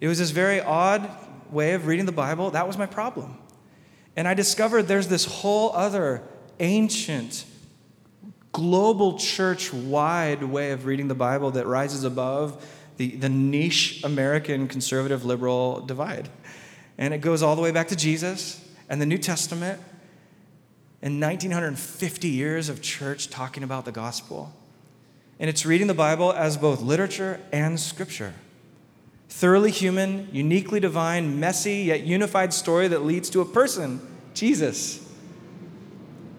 It 0.00 0.08
was 0.08 0.18
this 0.18 0.30
very 0.30 0.60
odd 0.60 1.10
way 1.50 1.72
of 1.72 1.86
reading 1.86 2.04
the 2.06 2.12
Bible. 2.12 2.50
That 2.50 2.66
was 2.66 2.76
my 2.76 2.86
problem. 2.86 3.38
And 4.14 4.28
I 4.28 4.34
discovered 4.34 4.84
there's 4.84 5.08
this 5.08 5.24
whole 5.24 5.72
other 5.72 6.22
ancient 6.60 7.46
global 8.56 9.18
church 9.18 9.70
wide 9.70 10.42
way 10.42 10.70
of 10.70 10.86
reading 10.86 11.08
the 11.08 11.14
Bible 11.14 11.50
that 11.50 11.66
rises 11.66 12.04
above 12.04 12.66
the, 12.96 13.10
the 13.16 13.28
niche 13.28 14.02
American 14.02 14.66
conservative 14.66 15.26
liberal 15.26 15.82
divide. 15.82 16.30
And 16.96 17.12
it 17.12 17.18
goes 17.18 17.42
all 17.42 17.54
the 17.54 17.60
way 17.60 17.70
back 17.70 17.88
to 17.88 17.96
Jesus 17.96 18.66
and 18.88 18.98
the 18.98 19.04
New 19.04 19.18
Testament 19.18 19.78
and 21.02 21.20
1950 21.20 22.28
years 22.28 22.70
of 22.70 22.80
church 22.80 23.28
talking 23.28 23.62
about 23.62 23.84
the 23.84 23.92
gospel. 23.92 24.54
And 25.38 25.50
it's 25.50 25.66
reading 25.66 25.86
the 25.86 25.92
Bible 25.92 26.32
as 26.32 26.56
both 26.56 26.80
literature 26.80 27.38
and 27.52 27.78
scripture. 27.78 28.32
Thoroughly 29.28 29.70
human, 29.70 30.30
uniquely 30.32 30.80
divine, 30.80 31.38
messy, 31.38 31.82
yet 31.82 32.04
unified 32.04 32.54
story 32.54 32.88
that 32.88 33.04
leads 33.04 33.28
to 33.30 33.42
a 33.42 33.44
person, 33.44 34.00
Jesus. 34.32 35.05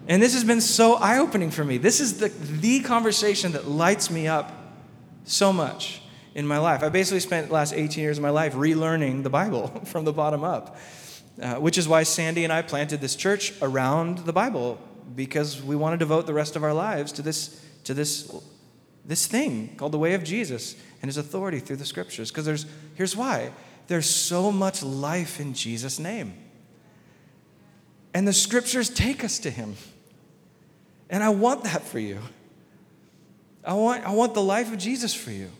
And 0.08 0.22
this 0.22 0.32
has 0.32 0.42
been 0.42 0.62
so 0.62 0.94
eye 0.94 1.18
opening 1.18 1.50
for 1.50 1.62
me. 1.62 1.76
This 1.76 2.00
is 2.00 2.18
the, 2.18 2.28
the 2.28 2.80
conversation 2.80 3.52
that 3.52 3.68
lights 3.68 4.10
me 4.10 4.26
up 4.26 4.50
so 5.24 5.52
much 5.52 6.00
in 6.34 6.46
my 6.46 6.56
life. 6.56 6.82
I 6.82 6.88
basically 6.88 7.20
spent 7.20 7.48
the 7.48 7.54
last 7.54 7.74
18 7.74 8.02
years 8.02 8.16
of 8.16 8.22
my 8.22 8.30
life 8.30 8.54
relearning 8.54 9.22
the 9.22 9.30
Bible 9.30 9.68
from 9.84 10.06
the 10.06 10.12
bottom 10.12 10.42
up, 10.42 10.78
uh, 11.42 11.56
which 11.56 11.76
is 11.76 11.86
why 11.86 12.04
Sandy 12.04 12.44
and 12.44 12.52
I 12.52 12.62
planted 12.62 13.02
this 13.02 13.16
church 13.16 13.52
around 13.60 14.18
the 14.18 14.32
Bible 14.32 14.80
because 15.14 15.62
we 15.62 15.76
want 15.76 15.92
to 15.92 15.98
devote 15.98 16.26
the 16.26 16.34
rest 16.34 16.56
of 16.56 16.64
our 16.64 16.72
lives 16.72 17.12
to 17.12 17.22
this, 17.22 17.62
to 17.84 17.92
this, 17.92 18.34
this 19.04 19.26
thing 19.26 19.76
called 19.76 19.92
the 19.92 19.98
way 19.98 20.14
of 20.14 20.24
Jesus 20.24 20.74
and 21.02 21.08
his 21.08 21.18
authority 21.18 21.58
through 21.58 21.76
the 21.76 21.84
scriptures. 21.84 22.30
Because 22.30 22.46
there's, 22.46 22.64
here's 22.94 23.14
why 23.14 23.52
There's 23.88 24.08
so 24.08 24.50
much 24.50 24.82
life 24.82 25.38
in 25.38 25.52
Jesus' 25.52 25.98
name. 25.98 26.34
And 28.14 28.26
the 28.26 28.32
scriptures 28.32 28.88
take 28.88 29.22
us 29.22 29.38
to 29.40 29.50
him. 29.50 29.76
And 31.10 31.22
I 31.22 31.30
want 31.30 31.64
that 31.64 31.82
for 31.82 31.98
you. 31.98 32.18
I 33.64 33.74
want, 33.74 34.04
I 34.04 34.12
want 34.12 34.34
the 34.34 34.42
life 34.42 34.72
of 34.72 34.78
Jesus 34.78 35.14
for 35.14 35.30
you. 35.30 35.50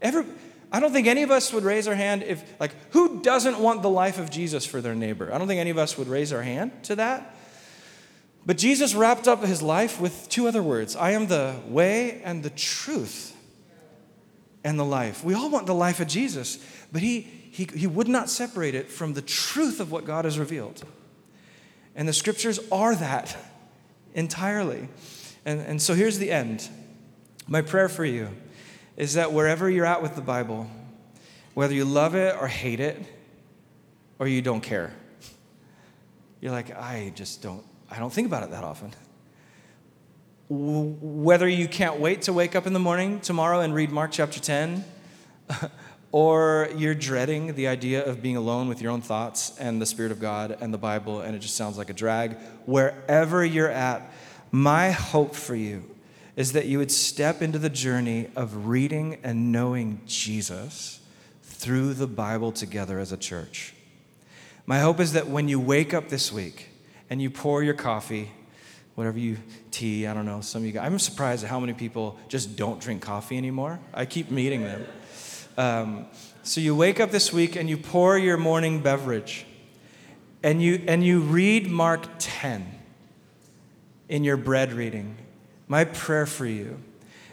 Every, 0.00 0.24
I 0.70 0.80
don't 0.80 0.92
think 0.92 1.06
any 1.06 1.22
of 1.22 1.30
us 1.30 1.52
would 1.52 1.64
raise 1.64 1.86
our 1.86 1.94
hand 1.94 2.22
if, 2.22 2.42
like, 2.60 2.72
who 2.90 3.20
doesn't 3.20 3.58
want 3.58 3.82
the 3.82 3.90
life 3.90 4.18
of 4.18 4.30
Jesus 4.30 4.64
for 4.64 4.80
their 4.80 4.94
neighbor? 4.94 5.32
I 5.32 5.38
don't 5.38 5.48
think 5.48 5.60
any 5.60 5.70
of 5.70 5.78
us 5.78 5.98
would 5.98 6.08
raise 6.08 6.32
our 6.32 6.42
hand 6.42 6.72
to 6.84 6.96
that. 6.96 7.36
But 8.44 8.58
Jesus 8.58 8.94
wrapped 8.94 9.28
up 9.28 9.44
his 9.44 9.62
life 9.62 10.00
with 10.00 10.28
two 10.28 10.48
other 10.48 10.62
words 10.62 10.96
I 10.96 11.12
am 11.12 11.28
the 11.28 11.56
way 11.68 12.20
and 12.24 12.42
the 12.42 12.50
truth 12.50 13.36
and 14.64 14.78
the 14.78 14.84
life. 14.84 15.24
We 15.24 15.34
all 15.34 15.50
want 15.50 15.66
the 15.66 15.74
life 15.74 16.00
of 16.00 16.08
Jesus, 16.08 16.58
but 16.90 17.02
he, 17.02 17.20
he, 17.20 17.68
he 17.74 17.86
would 17.86 18.08
not 18.08 18.30
separate 18.30 18.74
it 18.74 18.88
from 18.88 19.14
the 19.14 19.22
truth 19.22 19.80
of 19.80 19.92
what 19.92 20.04
God 20.04 20.24
has 20.24 20.38
revealed. 20.38 20.82
And 21.94 22.08
the 22.08 22.12
scriptures 22.12 22.58
are 22.70 22.94
that 22.96 23.36
entirely. 24.14 24.88
And, 25.44 25.60
and 25.60 25.82
so 25.82 25.94
here's 25.94 26.18
the 26.18 26.30
end. 26.30 26.68
My 27.46 27.62
prayer 27.62 27.88
for 27.88 28.04
you 28.04 28.28
is 28.96 29.14
that 29.14 29.32
wherever 29.32 29.68
you're 29.68 29.86
at 29.86 30.02
with 30.02 30.14
the 30.14 30.20
Bible, 30.20 30.70
whether 31.54 31.74
you 31.74 31.84
love 31.84 32.14
it 32.14 32.36
or 32.40 32.46
hate 32.46 32.80
it, 32.80 33.04
or 34.18 34.28
you 34.28 34.42
don't 34.42 34.60
care, 34.60 34.92
you're 36.40 36.52
like, 36.52 36.76
I 36.76 37.12
just 37.14 37.42
don't, 37.42 37.64
I 37.90 37.98
don't 37.98 38.12
think 38.12 38.26
about 38.26 38.42
it 38.42 38.50
that 38.50 38.64
often. 38.64 38.92
Whether 40.48 41.48
you 41.48 41.66
can't 41.66 41.98
wait 41.98 42.22
to 42.22 42.32
wake 42.32 42.54
up 42.54 42.66
in 42.66 42.72
the 42.72 42.78
morning 42.78 43.20
tomorrow 43.20 43.60
and 43.60 43.74
read 43.74 43.90
Mark 43.90 44.12
chapter 44.12 44.38
10, 44.38 44.84
or 46.12 46.68
you're 46.76 46.94
dreading 46.94 47.54
the 47.54 47.66
idea 47.66 48.04
of 48.04 48.22
being 48.22 48.36
alone 48.36 48.68
with 48.68 48.82
your 48.82 48.92
own 48.92 49.00
thoughts 49.00 49.56
and 49.58 49.80
the 49.80 49.86
Spirit 49.86 50.12
of 50.12 50.20
God 50.20 50.56
and 50.60 50.72
the 50.72 50.78
Bible, 50.78 51.22
and 51.22 51.34
it 51.34 51.38
just 51.40 51.56
sounds 51.56 51.78
like 51.78 51.88
a 51.88 51.94
drag, 51.94 52.36
wherever 52.66 53.44
you're 53.44 53.70
at, 53.70 54.12
my 54.50 54.90
hope 54.90 55.34
for 55.34 55.56
you 55.56 55.82
is 56.36 56.52
that 56.52 56.66
you 56.66 56.78
would 56.78 56.90
step 56.90 57.42
into 57.42 57.58
the 57.58 57.70
journey 57.70 58.28
of 58.36 58.68
reading 58.68 59.18
and 59.22 59.52
knowing 59.52 60.00
Jesus 60.06 61.00
through 61.42 61.94
the 61.94 62.06
Bible 62.06 62.52
together 62.52 62.98
as 62.98 63.12
a 63.12 63.16
church. 63.16 63.74
My 64.66 64.80
hope 64.80 65.00
is 65.00 65.14
that 65.14 65.28
when 65.28 65.48
you 65.48 65.58
wake 65.58 65.94
up 65.94 66.08
this 66.08 66.30
week 66.30 66.68
and 67.10 67.20
you 67.20 67.30
pour 67.30 67.62
your 67.62 67.74
coffee, 67.74 68.30
whatever 68.94 69.18
you 69.18 69.38
tea, 69.70 70.06
I 70.06 70.14
don't 70.14 70.26
know, 70.26 70.40
some 70.40 70.62
of 70.62 70.66
you 70.66 70.72
guys, 70.72 70.86
I'm 70.86 70.98
surprised 70.98 71.44
at 71.44 71.50
how 71.50 71.60
many 71.60 71.72
people 71.72 72.18
just 72.28 72.56
don't 72.56 72.80
drink 72.80 73.02
coffee 73.02 73.38
anymore. 73.38 73.80
I 73.94 74.04
keep 74.04 74.30
meeting 74.30 74.62
them. 74.62 74.84
Um, 75.56 76.06
so 76.42 76.60
you 76.60 76.74
wake 76.74 77.00
up 77.00 77.10
this 77.10 77.32
week 77.32 77.56
and 77.56 77.68
you 77.68 77.76
pour 77.76 78.18
your 78.18 78.36
morning 78.36 78.80
beverage 78.80 79.46
and 80.42 80.62
you, 80.62 80.82
and 80.88 81.04
you 81.04 81.20
read 81.20 81.70
Mark 81.70 82.06
10 82.18 82.66
in 84.08 84.24
your 84.24 84.36
bread 84.36 84.72
reading 84.72 85.16
my 85.72 85.84
prayer 85.84 86.26
for 86.26 86.44
you 86.44 86.78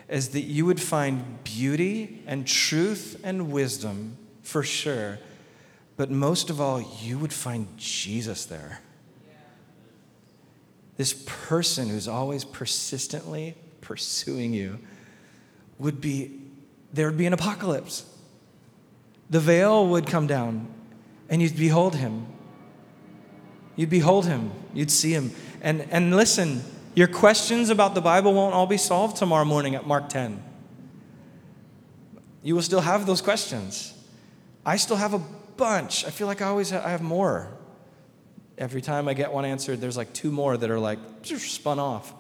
is 0.07 0.30
that 0.30 0.43
you 0.43 0.65
would 0.65 0.80
find 0.80 1.43
beauty 1.43 2.24
and 2.26 2.47
truth 2.47 3.20
and 3.22 3.51
wisdom 3.51 4.17
for 4.43 4.63
sure, 4.63 5.20
but 5.97 6.09
most 6.09 6.49
of 6.49 6.61
all, 6.61 6.82
you 7.01 7.20
would 7.20 7.34
find 7.34 7.67
Jesus 7.76 8.45
there. 8.45 8.80
This 10.95 11.11
person 11.26 11.89
who's 11.89 12.07
always 12.07 12.45
persistently 12.45 13.55
pursuing 13.82 14.53
you 14.53 14.80
would 15.78 15.99
be, 15.99 16.38
there 16.93 17.07
would 17.07 17.17
be 17.17 17.25
an 17.25 17.33
apocalypse. 17.33 18.05
The 19.29 19.39
veil 19.39 19.87
would 19.87 20.07
come 20.07 20.27
down 20.27 20.67
and 21.29 21.41
you'd 21.41 21.55
behold 21.55 21.95
him. 21.95 22.25
You'd 23.75 23.89
behold 23.89 24.25
him, 24.25 24.51
you'd 24.73 24.91
see 24.91 25.11
him. 25.11 25.31
And, 25.61 25.87
and 25.91 26.15
listen, 26.15 26.63
your 26.95 27.07
questions 27.07 27.69
about 27.69 27.95
the 27.95 28.01
Bible 28.01 28.33
won't 28.33 28.53
all 28.53 28.67
be 28.67 28.77
solved 28.77 29.17
tomorrow 29.17 29.45
morning 29.45 29.75
at 29.75 29.87
Mark 29.87 30.09
10. 30.09 30.43
You 32.43 32.55
will 32.55 32.61
still 32.61 32.81
have 32.81 33.05
those 33.05 33.21
questions. 33.21 33.93
I 34.65 34.77
still 34.77 34.97
have 34.97 35.13
a 35.13 35.19
bunch. 35.55 36.05
I 36.05 36.09
feel 36.09 36.27
like 36.27 36.41
I 36.41 36.47
always 36.47 36.71
have, 36.71 36.85
I 36.85 36.89
have 36.89 37.01
more. 37.01 37.51
Every 38.57 38.81
time 38.81 39.07
I 39.07 39.13
get 39.13 39.31
one 39.31 39.45
answered, 39.45 39.79
there's 39.79 39.95
like 39.95 40.11
two 40.11 40.31
more 40.31 40.57
that 40.57 40.69
are 40.69 40.79
like 40.79 40.99
spun 41.23 41.79
off. 41.79 42.13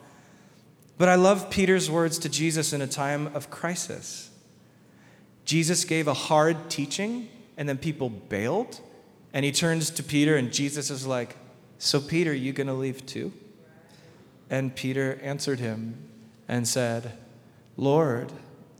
But 0.97 1.09
I 1.09 1.15
love 1.15 1.49
Peter's 1.49 1.89
words 1.89 2.19
to 2.19 2.29
Jesus 2.29 2.71
in 2.71 2.81
a 2.81 2.87
time 2.87 3.27
of 3.33 3.49
crisis. 3.49 4.28
Jesus 5.49 5.83
gave 5.83 6.07
a 6.07 6.13
hard 6.13 6.69
teaching, 6.69 7.27
and 7.57 7.67
then 7.67 7.79
people 7.79 8.11
bailed. 8.11 8.79
And 9.33 9.43
he 9.43 9.51
turns 9.51 9.89
to 9.89 10.03
Peter, 10.03 10.37
and 10.37 10.53
Jesus 10.53 10.91
is 10.91 11.07
like, 11.07 11.35
So, 11.79 11.99
Peter, 11.99 12.31
you 12.31 12.53
gonna 12.53 12.75
leave 12.75 13.03
too? 13.07 13.33
And 14.47 14.75
Peter 14.75 15.19
answered 15.23 15.57
him 15.59 16.07
and 16.47 16.67
said, 16.67 17.13
Lord, 17.77 18.31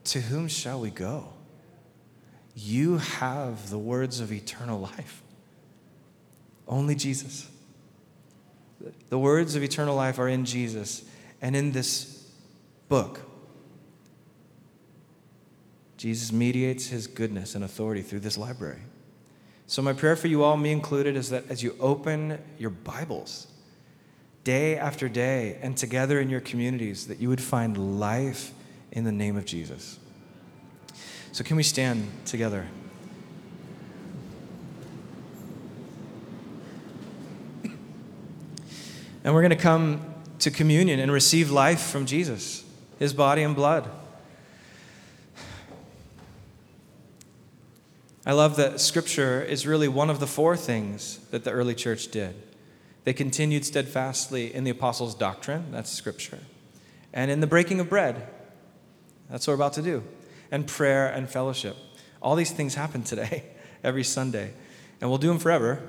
to 0.04 0.22
whom 0.22 0.48
shall 0.48 0.80
we 0.80 0.92
go? 0.92 1.30
You 2.56 2.98
have 2.98 3.72
the 3.72 3.80
words 3.80 4.20
of 4.20 4.32
eternal 4.32 4.80
life. 4.80 5.24
Only 6.68 6.94
Jesus. 6.94 7.50
The 9.10 9.18
words 9.18 9.56
of 9.56 9.64
eternal 9.64 9.96
life 9.96 10.20
are 10.20 10.28
in 10.28 10.46
Jesus 10.46 11.04
and 11.42 11.56
in 11.56 11.72
this 11.72 12.30
book. 12.90 13.22
Jesus 16.00 16.32
mediates 16.32 16.88
his 16.88 17.08
goodness 17.08 17.56
and 17.56 17.64
authority 17.64 18.02
through 18.02 18.22
this 18.22 18.38
library. 18.38 18.80
So, 19.68 19.82
my 19.82 19.92
prayer 19.92 20.16
for 20.16 20.28
you 20.28 20.44
all, 20.44 20.56
me 20.56 20.72
included, 20.72 21.18
is 21.18 21.30
that 21.30 21.44
as 21.50 21.62
you 21.62 21.76
open 21.78 22.40
your 22.58 22.70
Bibles, 22.70 23.48
day 24.46 24.78
after 24.78 25.10
day 25.10 25.60
and 25.62 25.76
together 25.76 26.22
in 26.22 26.30
your 26.30 26.40
communities 26.40 27.08
that 27.08 27.20
you 27.20 27.28
would 27.28 27.42
find 27.42 28.00
life 28.00 28.54
in 28.94 29.04
the 29.04 29.12
name 29.12 29.36
of 29.36 29.44
Jesus. 29.44 30.00
So, 31.34 31.44
can 31.44 31.58
we 31.58 31.64
stand 31.64 32.08
together? 32.26 32.66
And 39.26 39.34
we're 39.34 39.42
going 39.42 39.50
to 39.50 39.58
come 39.58 40.16
to 40.40 40.50
communion 40.50 41.02
and 41.02 41.12
receive 41.12 41.52
life 41.52 41.82
from 41.82 42.06
Jesus, 42.06 42.64
his 43.00 43.12
body 43.14 43.44
and 43.44 43.54
blood. 43.54 43.92
I 48.30 48.34
love 48.34 48.58
that 48.58 48.80
scripture 48.80 49.42
is 49.42 49.66
really 49.66 49.88
one 49.88 50.12
of 50.12 50.20
the 50.20 50.28
four 50.28 50.56
things 50.56 51.18
that 51.32 51.46
the 51.46 51.50
early 51.50 51.74
church 51.74 52.10
did. 52.10 52.36
They 53.04 53.12
continued 53.12 53.66
steadfastly 53.66 54.54
in 54.54 54.66
the 54.66 54.70
apostles' 54.70 55.16
doctrine, 55.16 55.72
that's 55.72 55.90
scripture, 55.90 56.38
and 57.12 57.32
in 57.32 57.40
the 57.40 57.48
breaking 57.48 57.80
of 57.80 57.90
bread, 57.90 58.30
that's 59.32 59.48
what 59.48 59.54
we're 59.54 59.56
about 59.56 59.74
to 59.74 59.82
do, 59.82 60.04
and 60.52 60.68
prayer 60.68 61.08
and 61.08 61.28
fellowship. 61.28 61.76
All 62.22 62.36
these 62.36 62.52
things 62.52 62.76
happen 62.76 63.02
today, 63.02 63.46
every 63.84 64.04
Sunday, 64.04 64.54
and 65.02 65.10
we'll 65.10 65.18
do 65.18 65.30
them 65.30 65.40
forever. 65.40 65.82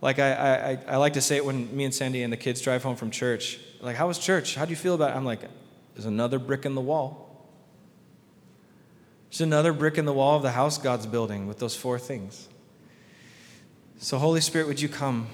Like 0.00 0.18
I, 0.18 0.32
I, 0.32 0.94
I 0.94 0.96
like 0.96 1.12
to 1.12 1.20
say 1.20 1.36
it 1.36 1.44
when 1.44 1.76
me 1.76 1.84
and 1.84 1.94
Sandy 1.94 2.22
and 2.22 2.32
the 2.32 2.38
kids 2.38 2.62
drive 2.62 2.82
home 2.82 2.96
from 2.96 3.10
church. 3.10 3.60
Like, 3.82 3.96
how 3.96 4.08
was 4.08 4.18
church? 4.18 4.54
How 4.54 4.64
do 4.64 4.70
you 4.70 4.76
feel 4.76 4.94
about 4.94 5.10
it? 5.10 5.16
I'm 5.16 5.26
like, 5.26 5.42
there's 5.92 6.06
another 6.06 6.38
brick 6.38 6.64
in 6.64 6.74
the 6.74 6.80
wall. 6.80 7.31
There's 9.32 9.40
another 9.40 9.72
brick 9.72 9.96
in 9.96 10.04
the 10.04 10.12
wall 10.12 10.36
of 10.36 10.42
the 10.42 10.50
house 10.50 10.76
God's 10.76 11.06
building 11.06 11.46
with 11.46 11.58
those 11.58 11.74
four 11.74 11.98
things. 11.98 12.50
So, 13.96 14.18
Holy 14.18 14.42
Spirit, 14.42 14.66
would 14.66 14.78
you 14.78 14.90
come? 14.90 15.28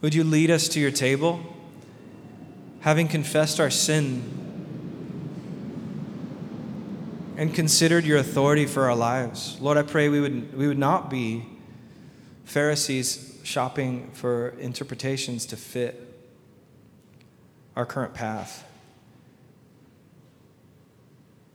Would 0.00 0.14
you 0.14 0.24
lead 0.24 0.50
us 0.50 0.66
to 0.68 0.80
your 0.80 0.90
table? 0.90 1.40
Having 2.80 3.08
confessed 3.08 3.60
our 3.60 3.68
sin 3.68 4.22
and 7.36 7.54
considered 7.54 8.06
your 8.06 8.16
authority 8.16 8.64
for 8.64 8.88
our 8.88 8.96
lives, 8.96 9.58
Lord, 9.60 9.76
I 9.76 9.82
pray 9.82 10.08
we 10.08 10.22
would, 10.22 10.56
we 10.56 10.66
would 10.66 10.78
not 10.78 11.10
be 11.10 11.44
Pharisees 12.46 13.38
shopping 13.42 14.12
for 14.14 14.54
interpretations 14.58 15.44
to 15.44 15.58
fit 15.58 16.24
our 17.76 17.84
current 17.84 18.14
path. 18.14 18.64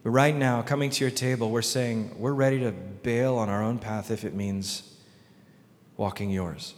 But 0.05 0.11
right 0.11 0.33
now, 0.33 0.61
coming 0.61 0.91
to 0.91 1.03
your 1.03 1.11
table, 1.11 1.51
we're 1.51 1.61
saying 1.61 2.15
we're 2.17 2.31
ready 2.31 2.61
to 2.61 2.71
bail 2.71 3.35
on 3.35 3.49
our 3.49 3.61
own 3.61 3.79
path 3.79 4.09
if 4.09 4.23
it 4.23 4.33
means 4.33 4.95
walking 5.97 6.29
yours. 6.29 6.75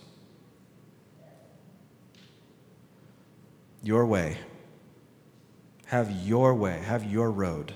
your 3.88 4.05
way. 4.05 4.38
Have 5.86 6.11
your 6.11 6.53
way, 6.53 6.80
have 6.80 7.05
your 7.05 7.32
road 7.32 7.73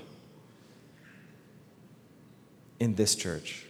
in 2.78 2.94
this 2.96 3.14
church. 3.14 3.64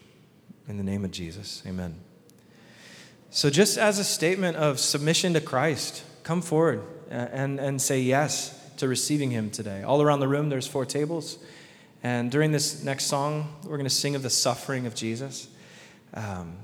In 0.66 0.76
the 0.76 0.82
name 0.82 1.04
of 1.04 1.10
Jesus, 1.10 1.62
amen. 1.66 2.00
So, 3.30 3.50
just 3.50 3.78
as 3.78 3.98
a 3.98 4.04
statement 4.04 4.56
of 4.56 4.78
submission 4.80 5.34
to 5.34 5.40
Christ, 5.40 6.04
come 6.22 6.42
forward 6.42 6.82
and, 7.10 7.60
and 7.60 7.80
say 7.80 8.00
yes 8.00 8.58
to 8.78 8.88
receiving 8.88 9.30
Him 9.30 9.50
today. 9.50 9.82
All 9.82 10.02
around 10.02 10.20
the 10.20 10.28
room, 10.28 10.48
there's 10.48 10.66
four 10.66 10.84
tables. 10.84 11.38
And 12.02 12.30
during 12.30 12.50
this 12.50 12.82
next 12.82 13.06
song, 13.06 13.54
we're 13.64 13.76
going 13.76 13.84
to 13.84 13.90
sing 13.90 14.14
of 14.14 14.22
the 14.22 14.30
suffering 14.30 14.86
of 14.86 14.94
Jesus. 14.94 15.48
um, 16.14 16.56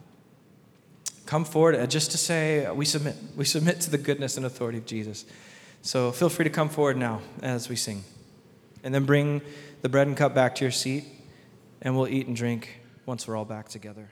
come 1.26 1.45
forward 1.45 1.74
uh, 1.74 1.86
just 1.86 2.11
to 2.11 2.18
say 2.18 2.70
we 2.70 2.84
submit. 2.84 3.14
We 3.36 3.45
submit 3.45 3.80
to 3.82 3.91
the 3.91 3.99
goodness 3.99 4.36
and 4.36 4.47
authority 4.47 4.78
of 4.78 4.86
Jesus. 4.86 5.26
So 5.82 6.11
feel 6.11 6.28
free 6.28 6.45
to 6.45 6.51
come 6.51 6.68
forward 6.68 6.97
now 6.97 7.20
as 7.43 7.68
we 7.68 7.76
sing. 7.76 8.03
And 8.82 8.95
then 8.95 9.05
bring 9.05 9.43
the 9.82 9.89
bread 9.89 10.07
and 10.07 10.16
cup 10.16 10.34
back 10.34 10.55
to 10.57 10.64
your 10.64 10.72
seat, 10.72 11.05
and 11.82 11.97
we'll 11.97 12.09
eat 12.09 12.26
and 12.26 12.36
drink 12.36 12.80
once 13.07 13.28
we're 13.28 13.36
all 13.36 13.45
back 13.45 13.68
together. 13.68 14.09